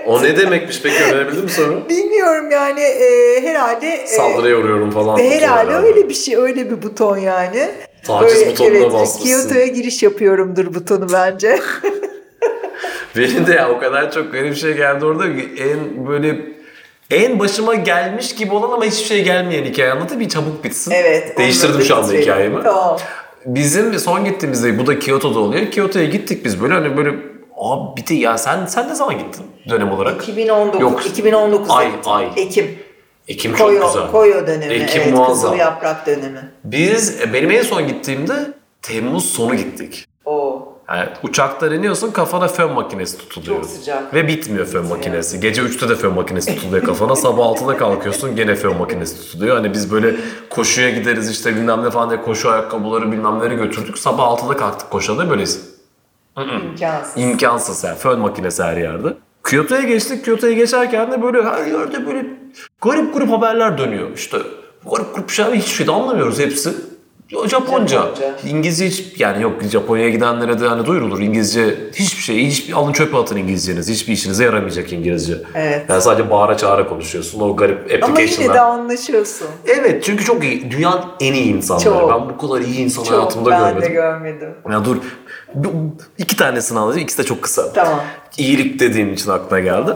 O 0.07 0.23
ne 0.23 0.37
demekmiş 0.37 0.81
peki 0.83 1.03
öğrenebildin 1.03 1.43
mi 1.43 1.49
sonra? 1.49 1.89
Bilmiyorum 1.89 2.51
yani 2.51 2.79
e, 2.81 3.41
herhalde 3.41 3.87
e, 3.87 4.07
Saldırıya 4.07 4.57
uğruyorum 4.57 4.91
falan. 4.91 5.17
herhalde 5.17 5.75
öyle 5.75 6.09
bir 6.09 6.13
şey 6.13 6.35
öyle 6.35 6.71
bir 6.71 6.81
buton 6.81 7.17
yani. 7.17 7.67
Taciz 8.07 8.35
Böyle, 8.39 8.51
butonuna 8.51 8.77
evet, 8.77 8.93
basmışsın. 8.93 9.41
Kyoto'ya 9.49 9.67
giriş 9.67 10.03
yapıyorumdur 10.03 10.73
butonu 10.73 11.07
bence. 11.13 11.59
Benim 13.17 13.47
de 13.47 13.53
ya 13.53 13.69
o 13.69 13.79
kadar 13.79 14.11
çok 14.11 14.31
garip 14.31 14.51
bir 14.51 14.55
şey 14.55 14.73
geldi 14.73 15.05
orada 15.05 15.35
ki 15.35 15.49
en 15.59 16.07
böyle 16.07 16.41
en 17.11 17.39
başıma 17.39 17.75
gelmiş 17.75 18.35
gibi 18.35 18.53
olan 18.53 18.71
ama 18.71 18.85
hiçbir 18.85 19.05
şey 19.05 19.23
gelmeyen 19.23 19.63
hikaye 19.65 19.91
anlatayım 19.91 20.19
bir 20.19 20.29
çabuk 20.29 20.63
bitsin. 20.63 20.91
evet. 20.91 21.37
Değiştirdim 21.37 21.81
şu 21.81 21.95
anda 21.95 22.13
hikayemi. 22.13 22.63
Tamam. 22.63 22.97
Bizim 23.45 23.99
son 23.99 24.25
gittiğimizde 24.25 24.79
bu 24.79 24.87
da 24.87 24.99
Kyoto'da 24.99 25.39
oluyor. 25.39 25.71
Kyoto'ya 25.71 26.05
gittik 26.05 26.45
biz 26.45 26.61
böyle 26.61 26.73
hani 26.73 26.97
böyle 26.97 27.15
abi 27.57 28.01
bir 28.01 28.07
de 28.07 28.13
ya 28.13 28.37
sen 28.37 28.65
sen 28.65 28.89
ne 28.89 28.95
zaman 28.95 29.17
gittin 29.17 29.45
dönem 29.69 29.91
olarak? 29.91 30.21
2019. 30.23 30.81
Yok. 30.81 31.05
2019. 31.05 31.69
Ay, 31.71 31.87
ay. 32.05 32.27
Ekim. 32.35 32.79
Ekim 33.27 33.55
çok 33.55 33.67
Koyo, 33.67 33.87
güzel. 33.87 34.11
Koyo 34.11 34.47
dönemi. 34.47 34.73
Ekim 34.73 35.01
evet, 35.01 35.13
muazzam. 35.13 35.51
Kızıl 35.51 35.59
yaprak 35.59 36.07
dönemi. 36.07 36.51
Biz 36.63 37.21
e, 37.21 37.33
benim 37.33 37.51
en 37.51 37.61
son 37.61 37.87
gittiğimde 37.87 38.33
Temmuz 38.81 39.25
sonu 39.25 39.55
gittik. 39.55 40.05
Oo. 40.25 40.72
Yani 40.89 41.09
uçaktan 41.23 41.73
iniyorsun 41.73 42.11
kafana 42.11 42.47
fön 42.47 42.71
makinesi 42.71 43.17
tutuluyor. 43.17 43.61
Çok 43.61 43.69
sıcak. 43.69 44.13
Ve 44.13 44.27
bitmiyor 44.27 44.65
fön 44.65 44.85
makinesi. 44.85 45.39
Gece 45.39 45.61
3'te 45.61 45.89
de 45.89 45.95
fön 45.95 46.13
makinesi 46.13 46.55
tutuluyor 46.55 46.83
kafana. 46.83 47.15
Sabah 47.15 47.43
6'da 47.43 47.77
kalkıyorsun 47.77 48.35
gene 48.35 48.55
fön 48.55 48.77
makinesi 48.77 49.21
tutuluyor. 49.21 49.55
Hani 49.55 49.73
biz 49.73 49.91
böyle 49.91 50.15
koşuya 50.49 50.89
gideriz 50.89 51.29
işte 51.29 51.55
bilmem 51.55 51.83
ne 51.83 51.89
falan 51.91 52.09
diye 52.09 52.21
koşu 52.21 52.49
ayakkabıları 52.49 53.11
bilmem 53.11 53.39
neleri 53.39 53.55
götürdük. 53.55 53.97
Sabah 53.97 54.23
6'da 54.23 54.57
kalktık 54.57 54.89
koşuda 54.89 55.29
böyleyiz. 55.29 55.73
İmkansız. 56.37 57.17
İmkansız 57.17 57.83
yani. 57.83 57.97
Fön 57.97 58.19
makinesi 58.19 58.63
her 58.63 58.77
yerde. 58.77 59.07
Kyoto'ya 59.49 59.81
geçtik. 59.81 60.25
Kyoto'ya 60.25 60.53
geçerken 60.53 61.11
de 61.11 61.21
böyle 61.21 61.43
her 61.43 61.65
yerde 61.65 62.05
böyle 62.07 62.25
garip 62.81 63.13
grup 63.13 63.31
haberler 63.31 63.77
dönüyor. 63.77 64.09
İşte 64.15 64.37
garip 64.91 65.15
grup 65.15 65.29
şeyler 65.29 65.53
hiçbir 65.53 65.71
şey 65.75 65.87
de 65.87 65.91
anlamıyoruz 65.91 66.39
hepsi. 66.39 66.73
Japonca. 67.47 67.97
Japonca. 67.97 68.35
İngilizce 68.47 68.85
hiç 68.87 69.19
yani 69.19 69.43
yok 69.43 69.63
Japonya'ya 69.71 70.09
gidenlere 70.09 70.59
de 70.59 70.67
hani 70.67 70.85
duyurulur 70.85 71.19
İngilizce 71.19 71.75
hiçbir 71.93 72.21
şey 72.21 72.45
hiçbir 72.47 72.73
alın 72.73 72.93
çöpe 72.93 73.17
atın 73.17 73.37
İngilizceniz 73.37 73.89
hiçbir 73.89 74.13
işinize 74.13 74.43
yaramayacak 74.43 74.93
İngilizce. 74.93 75.33
Evet. 75.55 75.85
Yani 75.89 76.01
sadece 76.01 76.29
bağıra 76.29 76.57
çağıra 76.57 76.87
konuşuyorsun 76.87 77.39
o 77.39 77.55
garip 77.55 78.03
Ama 78.03 78.19
yine 78.21 78.53
de 78.53 78.59
anlaşıyorsun. 78.59 79.47
Evet 79.67 80.03
çünkü 80.03 80.23
çok 80.23 80.43
iyi. 80.43 80.71
Dünyanın 80.71 81.01
en 81.19 81.33
iyi 81.33 81.53
insanları. 81.53 81.83
Çok. 81.83 82.11
Ben 82.11 82.29
bu 82.29 82.47
kadar 82.47 82.61
iyi 82.61 82.79
insan 82.79 83.03
Çok 83.03 83.13
hayatımda 83.13 83.51
ben 83.51 83.59
görmedim. 83.59 83.81
de 83.89 83.93
görmedim. 83.93 84.49
Ya 84.71 84.85
dur. 84.85 84.97
İki 86.17 86.35
tanesini 86.35 86.79
anlatayım. 86.79 87.03
İkisi 87.03 87.17
de 87.17 87.23
çok 87.23 87.41
kısa. 87.41 87.73
Tamam. 87.73 87.99
İyilik 88.37 88.79
dediğim 88.79 89.13
için 89.13 89.29
aklına 89.31 89.59
geldi. 89.59 89.91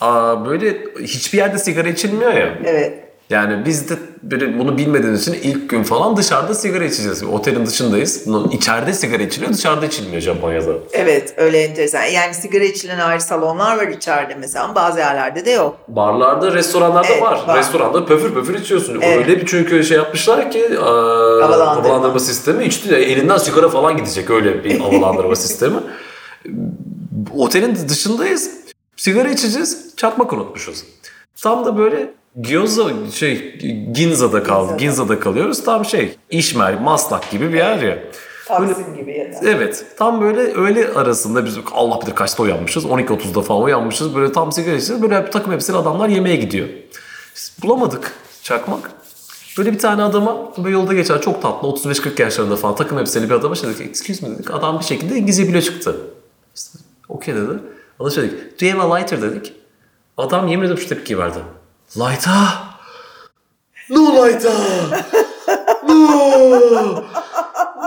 Aa, 0.00 0.46
böyle 0.46 0.76
hiçbir 1.02 1.38
yerde 1.38 1.58
sigara 1.58 1.88
içilmiyor 1.88 2.32
ya. 2.32 2.58
Evet. 2.64 3.07
Yani 3.30 3.64
biz 3.66 3.90
de 3.90 3.96
bunu 4.58 4.78
bilmediğimiz 4.78 5.28
için 5.28 5.32
ilk 5.42 5.70
gün 5.70 5.82
falan 5.82 6.16
dışarıda 6.16 6.54
sigara 6.54 6.84
içeceğiz. 6.84 7.22
Otelin 7.24 7.66
dışındayız. 7.66 8.26
İçeride 8.52 8.92
sigara 8.92 9.22
içiliyor, 9.22 9.52
dışarıda 9.52 9.86
içilmiyor 9.86 10.22
Japonya'da. 10.22 10.72
Evet 10.92 11.34
öyle 11.36 11.62
enteresan. 11.62 12.04
Yani 12.04 12.34
sigara 12.34 12.64
içilen 12.64 12.98
ayrı 12.98 13.20
salonlar 13.20 13.76
var 13.76 13.88
içeride 13.88 14.34
mesela 14.34 14.64
ama 14.64 14.74
bazı 14.74 14.98
yerlerde 14.98 15.44
de 15.44 15.50
yok. 15.50 15.76
Barlarda, 15.88 16.52
restoranlarda 16.52 17.08
Evet, 17.08 17.22
var. 17.22 17.44
var. 17.46 17.58
Restoranda 17.58 18.06
pöfür 18.06 18.34
pöfür 18.34 18.54
içiyorsun. 18.54 18.98
Evet. 19.02 19.18
Öyle 19.18 19.40
bir 19.40 19.46
çünkü 19.46 19.84
şey 19.84 19.96
yapmışlar 19.96 20.50
ki 20.50 20.58
e, 20.58 20.76
havalandırma. 20.76 22.18
sistemi 22.20 22.64
içti. 22.64 22.94
Elinden 22.94 23.38
sigara 23.38 23.68
falan 23.68 23.96
gidecek 23.96 24.30
öyle 24.30 24.64
bir 24.64 24.80
havalandırma 24.80 25.36
sistemi. 25.36 25.76
Otelin 27.36 27.88
dışındayız. 27.88 28.50
Sigara 28.96 29.28
içeceğiz. 29.28 29.94
Çakmak 29.96 30.32
unutmuşuz. 30.32 30.84
Tam 31.42 31.64
da 31.64 31.78
böyle 31.78 32.10
Gyoza 32.40 32.90
şey 33.12 33.58
Ginza'da 33.92 34.42
kaldı. 34.42 34.66
Ginza'da. 34.66 34.76
Ginza'da 34.76 35.20
kalıyoruz. 35.20 35.64
Tam 35.64 35.84
şey 35.84 36.16
İşmer, 36.30 36.80
Maslak 36.80 37.30
gibi 37.30 37.52
bir 37.52 37.58
yer 37.58 37.78
ya. 37.78 37.98
Taksim 38.48 38.96
gibi 38.96 39.18
ya 39.18 39.32
da. 39.32 39.36
Evet. 39.42 39.86
Tam 39.96 40.20
böyle 40.20 40.40
öğle 40.40 40.88
arasında 40.88 41.44
biz 41.44 41.58
Allah 41.72 42.00
bilir 42.02 42.14
kaçta 42.14 42.42
uyanmışız. 42.42 42.84
12.30'da 42.84 43.42
falan 43.42 43.62
uyanmışız. 43.62 44.14
Böyle 44.14 44.32
tam 44.32 44.52
sigara 44.52 44.76
içeceğiz. 44.76 45.02
Böyle 45.02 45.30
takım 45.30 45.52
elbiseli 45.52 45.76
adamlar 45.76 46.08
yemeğe 46.08 46.36
gidiyor. 46.36 46.68
Biz 47.36 47.56
bulamadık 47.62 48.12
çakmak. 48.42 48.90
Böyle 49.58 49.72
bir 49.72 49.78
tane 49.78 50.02
adama 50.02 50.52
böyle 50.58 50.70
yolda 50.70 50.94
geçer 50.94 51.20
çok 51.20 51.42
tatlı 51.42 51.68
35-40 51.68 52.22
yaşlarında 52.22 52.56
falan 52.56 52.76
takım 52.76 52.98
elbiseli 52.98 53.30
bir 53.30 53.34
adama 53.34 53.54
şey 53.54 53.70
dedik 53.70 53.86
excuse 53.86 54.26
me 54.28 54.34
dedik. 54.34 54.54
Adam 54.54 54.80
bir 54.80 54.84
şekilde 54.84 55.16
İngilizce 55.16 55.48
bile 55.48 55.62
çıktı. 55.62 55.96
İşte, 56.56 56.78
Okey 57.08 57.34
dedi. 57.34 57.58
Ona 57.98 58.10
şey 58.10 58.24
dedik. 58.24 58.60
Do 58.60 58.66
you 58.66 58.78
have 58.78 58.92
a 58.92 58.96
lighter 58.96 59.22
dedik. 59.22 59.52
Adam 60.16 60.48
yemin 60.48 60.64
ederim 60.64 60.78
şu 60.78 60.88
tepki 60.88 61.18
verdi. 61.18 61.38
Lighter? 61.96 62.32
No 63.90 64.12
lighter! 64.26 64.52
No! 65.88 67.04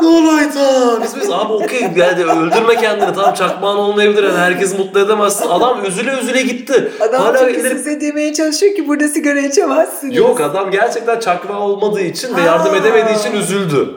No 0.01 0.21
lighter! 0.21 1.01
Biz 1.03 1.15
biz 1.21 1.31
abi 1.31 1.53
okey 1.53 1.81
yani 1.95 2.23
öldürme 2.23 2.75
kendini 2.75 3.13
tamam 3.15 3.33
çakmağın 3.33 3.77
olmayabilir 3.77 4.23
yani 4.23 4.37
herkesi 4.37 4.77
mutlu 4.77 4.99
edemezsin. 4.99 5.49
Adam 5.49 5.85
üzüle 5.85 6.11
üzüle 6.19 6.41
gitti. 6.41 6.91
Adam 6.99 7.21
Hala 7.21 7.37
çok 7.39 7.49
ileri- 7.49 7.69
size 7.69 8.01
demeye 8.01 8.33
çalışıyor 8.33 8.75
ki 8.75 8.87
burada 8.87 9.07
sigara 9.07 9.39
içemezsiniz. 9.39 10.15
Yok 10.17 10.41
adam 10.41 10.71
gerçekten 10.71 11.19
çakmağı 11.19 11.59
olmadığı 11.59 12.01
için 12.01 12.35
ve 12.35 12.41
yardım 12.41 12.75
edemediği 12.75 13.19
için 13.19 13.31
üzüldü. 13.33 13.95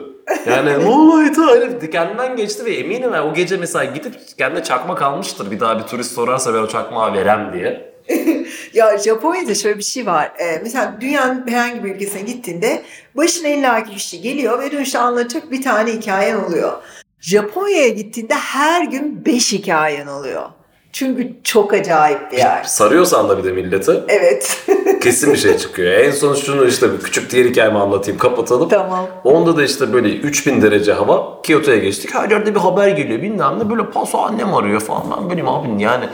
Yani 0.49 0.79
ne 0.85 0.89
olaydı 0.89 1.41
hani 1.41 1.89
kendinden 1.91 2.35
geçti 2.35 2.65
ve 2.65 2.75
eminim 2.75 3.13
yani 3.13 3.31
o 3.31 3.33
gece 3.33 3.57
mesela 3.57 3.85
gidip 3.85 4.15
kendine 4.37 4.63
çakmak 4.63 5.01
almıştır. 5.01 5.51
Bir 5.51 5.59
daha 5.59 5.77
bir 5.79 5.83
turist 5.83 6.11
sorarsa 6.15 6.53
ben 6.53 6.59
o 6.59 6.67
çakmağı 6.67 7.13
verem 7.13 7.51
diye. 7.53 7.94
Ya 8.73 8.97
Japonya'da 8.97 9.55
şöyle 9.55 9.77
bir 9.77 9.83
şey 9.83 10.05
var. 10.05 10.31
Ee, 10.39 10.59
mesela 10.63 10.97
dünyanın 11.01 11.47
herhangi 11.47 11.83
bir 11.83 11.95
ülkesine 11.95 12.21
gittiğinde 12.21 12.81
başına 13.15 13.47
illaki 13.47 13.91
bir 13.95 13.99
şey 13.99 14.21
geliyor 14.21 14.59
ve 14.63 14.71
dönüşte 14.71 14.99
anlatacak 14.99 15.51
bir 15.51 15.61
tane 15.61 15.91
hikayen 15.91 16.35
oluyor. 16.35 16.73
Japonya'ya 17.19 17.89
gittiğinde 17.89 18.33
her 18.33 18.83
gün 18.85 19.25
beş 19.25 19.53
hikayen 19.53 20.07
oluyor. 20.07 20.43
Çünkü 20.91 21.33
çok 21.43 21.73
acayip 21.73 22.31
bir 22.31 22.37
yer. 22.37 22.63
Sarıyorsan 22.63 23.29
da 23.29 23.37
bir 23.37 23.43
de 23.43 23.51
milleti 23.51 23.91
Evet. 24.07 24.65
kesin 25.01 25.33
bir 25.33 25.37
şey 25.37 25.57
çıkıyor. 25.57 25.91
En 25.93 26.11
son 26.11 26.35
şunu 26.35 26.65
işte 26.67 26.93
bir 26.93 26.99
küçük 26.99 27.31
diğer 27.31 27.45
hikayemi 27.45 27.77
anlatayım 27.77 28.19
kapatalım. 28.19 28.69
tamam. 28.69 29.07
Onda 29.23 29.57
da 29.57 29.63
işte 29.63 29.93
böyle 29.93 30.09
3000 30.15 30.61
derece 30.61 30.93
hava 30.93 31.41
Kyoto'ya 31.41 31.77
geçtik. 31.77 32.13
Her 32.13 32.29
yerde 32.29 32.55
bir 32.55 32.59
haber 32.59 32.87
geliyor 32.87 33.21
bilmem 33.21 33.59
ne 33.59 33.69
böyle 33.69 33.89
paso 33.89 34.17
annem 34.17 34.53
arıyor 34.53 34.81
falan. 34.81 35.03
Ben 35.17 35.29
benim 35.29 35.47
abim 35.47 35.79
yani 35.79 36.05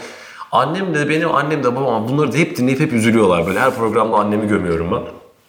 annem 0.51 0.95
de 0.95 1.09
benim 1.09 1.35
annem 1.35 1.63
de 1.63 1.75
babam 1.75 2.07
bunları 2.07 2.33
da 2.33 2.37
hep 2.37 2.57
dinleyip 2.57 2.79
hep 2.79 2.93
üzülüyorlar 2.93 3.47
böyle. 3.47 3.59
Her 3.59 3.75
programda 3.75 4.17
annemi 4.17 4.47
gömüyorum 4.47 4.91
ben. 4.91 5.01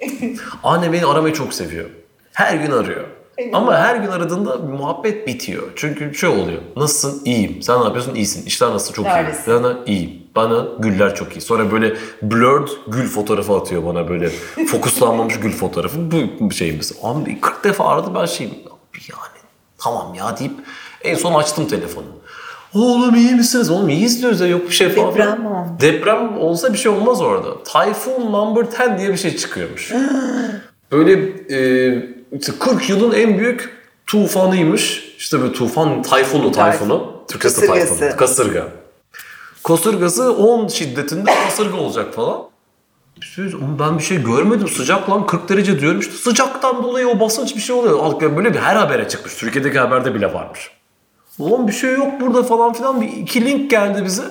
Annem 0.63 0.93
beni 0.93 1.07
aramayı 1.07 1.35
çok 1.35 1.55
seviyor. 1.55 1.85
Her 2.33 2.55
gün 2.57 2.71
arıyor. 2.71 3.05
Ama 3.53 3.77
her 3.79 3.97
gün 3.97 4.09
aradığında 4.09 4.57
muhabbet 4.57 5.27
bitiyor. 5.27 5.63
Çünkü 5.77 6.15
şey 6.15 6.29
oluyor. 6.29 6.63
Nasılsın? 6.77 7.25
İyiyim. 7.25 7.63
Sen 7.63 7.81
ne 7.81 7.85
yapıyorsun? 7.85 8.15
İyisin. 8.15 8.47
İşler 8.47 8.71
nasıl? 8.71 8.95
Çok 8.95 9.05
Neredesin? 9.05 9.51
iyi. 9.53 9.55
Bana 9.63 9.79
iyiyim. 9.87 10.23
Bana 10.37 10.67
güller 10.79 11.15
çok 11.15 11.37
iyi. 11.37 11.41
Sonra 11.41 11.73
böyle 11.73 11.95
blurred 12.23 12.69
gül 12.87 13.09
fotoğrafı 13.09 13.55
atıyor 13.57 13.85
bana 13.87 14.09
böyle. 14.09 14.29
Fokuslanmamış 14.71 15.41
gül 15.41 15.53
fotoğrafı. 15.53 15.99
Bu 16.41 16.51
şeyimiz. 16.51 16.93
Abi 17.03 17.41
40 17.41 17.65
defa 17.65 17.85
aradı 17.89 18.11
ben 18.15 18.27
şeyim. 18.27 18.53
Abi 18.53 18.99
yani 19.11 19.47
tamam 19.79 20.15
ya 20.15 20.39
deyip 20.39 20.53
en 21.05 21.15
son 21.15 21.35
açtım 21.35 21.67
telefonu. 21.69 22.07
Oğlum 22.75 23.15
iyi 23.15 23.35
misiniz? 23.35 23.71
Oğlum 23.71 23.89
iyiyiz 23.89 24.23
diyoruz 24.23 24.41
ya 24.41 24.47
yok 24.47 24.69
bir 24.69 24.75
şey 24.75 24.89
falan. 24.89 25.15
Deprem 25.15 25.41
mi 25.41 25.49
oldu? 25.49 25.69
Deprem 25.81 26.39
olsa 26.39 26.73
bir 26.73 26.79
şey 26.79 26.93
olmaz 26.93 27.21
orada. 27.21 27.63
Typhoon 27.65 28.33
number 28.33 28.91
10 28.93 28.99
diye 28.99 29.09
bir 29.09 29.17
şey 29.17 29.37
çıkıyormuş. 29.37 29.93
Böyle 30.93 31.13
e, 31.51 32.09
işte 32.41 32.53
40 32.61 32.91
yılın 32.91 33.13
en 33.13 33.39
büyük 33.39 33.71
tufanıymış. 34.07 35.15
İşte 35.19 35.41
böyle 35.41 35.53
tufan, 35.53 36.03
tayfunu, 36.03 36.53
tayfunu. 36.53 37.25
Türkçesi 37.29 37.67
tayfunu. 37.67 38.17
Kasırga. 38.17 38.69
Kasırgası 39.65 40.33
10 40.37 40.69
şiddetinde 40.69 41.31
kasırga 41.45 41.77
olacak 41.77 42.15
falan. 42.15 42.43
Ben 43.81 43.99
bir 43.99 44.03
şey 44.03 44.23
görmedim. 44.23 44.69
Sıcak 44.69 45.11
lan 45.11 45.27
40 45.27 45.49
derece 45.49 45.81
diyorum 45.81 46.01
işte. 46.01 46.13
Sıcaktan 46.17 46.83
dolayı 46.83 47.09
o 47.09 47.21
basınç 47.21 47.57
bir 47.57 47.61
şey 47.61 47.77
oluyor. 47.77 48.21
Böyle 48.37 48.55
bir 48.55 48.59
her 48.59 48.77
habere 48.77 49.09
çıkmış. 49.09 49.35
Türkiye'deki 49.35 49.79
haberde 49.79 50.15
bile 50.15 50.35
varmış. 50.35 50.71
Ulan 51.39 51.69
bir 51.69 51.73
şey 51.73 51.93
yok 51.93 52.21
burada 52.21 52.43
falan 52.43 52.73
filan. 52.73 53.01
Bir 53.01 53.09
iki 53.09 53.45
link 53.45 53.71
geldi 53.71 54.03
bize. 54.05 54.23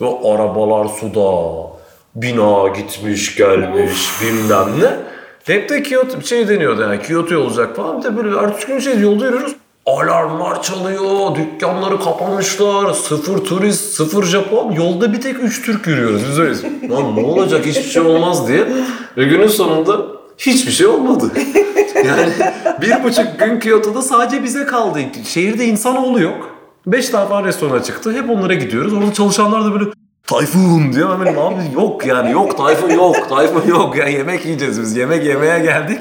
Ve 0.00 0.06
arabalar 0.06 0.88
suda. 0.88 1.68
Bina 2.14 2.68
gitmiş 2.68 3.36
gelmiş 3.36 4.08
bilmem 4.22 4.68
ne. 4.80 4.96
Hep 5.44 5.68
de 5.68 5.82
Kyoto 5.82 6.22
şey 6.22 6.48
deniyordu 6.48 6.82
yani 6.82 7.02
Kyoto 7.02 7.38
olacak 7.38 7.76
falan. 7.76 7.98
Bir 7.98 8.04
de 8.04 8.16
böyle 8.16 8.38
ertesi 8.38 8.66
gün 8.66 8.78
şey 8.78 8.98
yolda 9.00 9.24
yürüyoruz. 9.26 9.56
Alarmlar 9.86 10.62
çalıyor, 10.62 11.34
dükkanları 11.34 12.00
kapamışlar, 12.00 12.92
sıfır 12.92 13.38
turist, 13.38 13.94
sıfır 13.94 14.24
Japon. 14.24 14.72
Yolda 14.72 15.12
bir 15.12 15.20
tek 15.20 15.42
üç 15.42 15.62
Türk 15.62 15.86
yürüyoruz. 15.86 16.22
Biz 16.30 16.38
öyleyiz. 16.38 16.64
Lan 16.64 17.16
ne 17.16 17.26
olacak 17.26 17.66
hiçbir 17.66 17.90
şey 17.90 18.02
olmaz 18.02 18.48
diye. 18.48 18.66
Ve 19.16 19.24
günün 19.24 19.48
sonunda 19.48 20.06
hiçbir 20.38 20.72
şey 20.72 20.86
olmadı. 20.86 21.30
Yani 22.06 22.28
bir 22.82 23.04
buçuk 23.04 23.38
gün 23.38 23.60
Kyoto'da 23.60 24.02
sadece 24.02 24.44
bize 24.44 24.64
kaldı. 24.66 24.98
Şehirde 25.24 25.64
insanoğlu 25.64 26.22
yok. 26.22 26.50
Beş 26.86 27.08
tane 27.08 27.28
falan 27.28 27.44
restorana 27.44 27.82
çıktı. 27.82 28.12
Hep 28.12 28.30
onlara 28.30 28.54
gidiyoruz. 28.54 28.92
Orada 28.92 29.12
çalışanlar 29.12 29.64
da 29.64 29.72
böyle 29.72 29.84
Tayfun 30.26 30.92
diyor. 30.92 31.20
Benim 31.24 31.38
abi 31.38 31.54
yok 31.74 32.06
yani 32.06 32.32
yok 32.32 32.56
Tayfun 32.58 32.90
yok. 32.90 33.28
Tayfun 33.28 33.68
yok. 33.68 33.96
Yani 33.96 34.12
yemek 34.12 34.44
yiyeceğiz 34.44 34.80
biz. 34.82 34.96
Yemek 34.96 35.24
yemeye 35.24 35.58
geldik. 35.58 36.00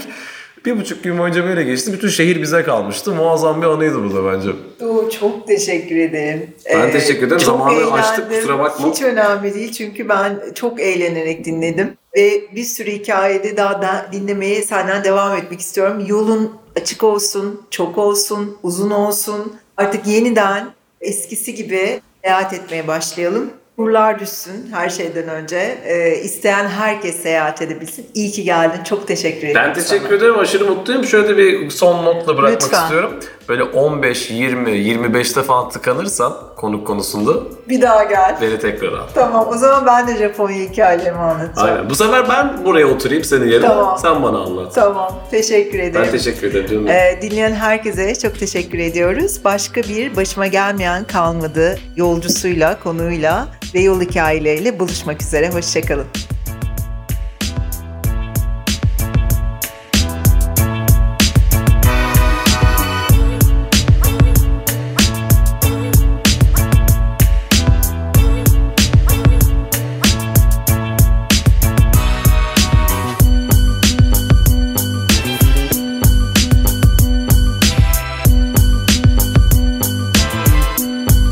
Bir 0.66 0.78
buçuk 0.80 1.04
gün 1.04 1.18
boyunca 1.18 1.44
böyle 1.46 1.64
geçti. 1.64 1.94
Bütün 1.94 2.08
şehir 2.08 2.42
bize 2.42 2.64
kalmıştı. 2.64 3.12
Muazzam 3.12 3.62
bir 3.62 3.68
anıydı 3.68 4.04
bu 4.04 4.16
da 4.16 4.34
bence. 4.34 4.50
Oo, 4.86 5.10
çok 5.10 5.48
teşekkür 5.48 5.96
ederim. 5.96 6.50
Ee, 6.66 6.74
Ben 6.76 6.92
teşekkür 6.92 7.28
ederim. 7.28 7.40
Zamanı 7.42 7.92
açtık, 7.92 8.20
eğlendim. 8.20 8.40
kusura 8.40 8.60
bakma. 8.60 8.90
Hiç 8.92 9.02
önemli 9.02 9.54
değil 9.54 9.72
çünkü 9.72 10.10
ben 10.10 10.40
çok 10.56 10.82
eğlenerek 10.82 11.46
dinledim. 11.46 11.94
Ve 12.18 12.56
bir 12.56 12.64
sürü 12.64 12.92
hikayede 12.92 13.58
daha 13.58 13.82
da 13.82 14.10
dinlemeye 14.12 14.62
senden 14.62 15.04
devam 15.04 15.38
etmek 15.38 15.60
istiyorum. 15.60 16.06
Yolun 16.08 16.58
açık 16.76 17.04
olsun, 17.04 17.62
çok 17.72 17.98
olsun, 17.98 18.58
uzun 18.64 18.92
olsun. 18.92 19.56
Artık 19.78 20.08
yeniden 20.08 20.74
eskisi 21.02 21.56
gibi 21.56 22.02
seyahat 22.24 22.54
etmeye 22.54 22.88
başlayalım. 22.88 23.50
Kurlar 23.82 24.20
düşsün 24.20 24.70
her 24.72 24.90
şeyden 24.90 25.28
önce. 25.30 25.78
Ee, 25.86 26.16
isteyen 26.16 26.68
herkes 26.68 27.16
seyahat 27.22 27.62
edebilsin. 27.62 28.06
İyi 28.14 28.32
ki 28.32 28.44
geldin. 28.44 28.84
Çok 28.84 29.08
teşekkür 29.08 29.48
ederim. 29.48 29.56
Ben 29.56 29.74
teşekkür 29.74 30.06
sana. 30.06 30.16
ederim. 30.18 30.40
Aşırı 30.40 30.66
mutluyum. 30.66 31.04
Şöyle 31.06 31.38
bir 31.38 31.70
son 31.70 32.06
notla 32.06 32.38
bırakmak 32.38 32.64
Lütfen. 32.64 32.84
istiyorum. 32.84 33.12
Böyle 33.50 33.64
15, 33.64 34.32
20, 34.32 34.70
25'te 34.72 35.44
falan 35.44 35.70
tıkanırsan 35.70 36.34
konuk 36.56 36.88
konusunda 36.88 37.32
Bir 37.70 37.82
daha 37.82 38.04
gel. 38.04 38.38
beni 38.42 38.60
tekrar 38.60 38.94
al. 38.94 39.08
Tamam 39.14 39.48
o 39.50 39.58
zaman 39.58 39.86
ben 39.86 40.08
de 40.08 40.18
Japonya 40.18 40.58
hikayelerimi 40.70 41.18
anlatacağım. 41.18 41.70
Aynen. 41.78 41.90
Bu 41.90 41.96
sefer 41.96 42.30
ben 42.30 42.66
buraya 42.66 42.88
oturayım 42.88 43.24
senin 43.24 43.48
yerine. 43.48 43.68
Tamam. 43.68 43.98
Sen 44.02 44.24
bana 44.24 44.38
anlat. 44.38 44.76
Tamam. 44.76 45.20
Teşekkür 45.32 45.80
ederim. 45.80 46.06
Ben 46.06 46.12
teşekkür 46.12 46.48
ederim. 46.56 46.88
Ee, 46.88 47.20
dinleyen 47.22 47.54
herkese 47.54 48.16
çok 48.16 48.40
teşekkür 48.40 48.80
ediyoruz. 48.80 49.40
Başka 49.46 49.84
bir 49.84 50.16
başıma 50.16 50.48
gelmeyen 50.48 51.04
kalmadı 51.04 51.80
yolcusuyla, 51.96 52.80
konuyla 52.84 53.48
ve 53.74 53.80
yol 53.80 54.02
hikayeleriyle 54.02 54.80
buluşmak 54.80 55.22
üzere. 55.22 55.50
Hoşçakalın. 55.50 56.08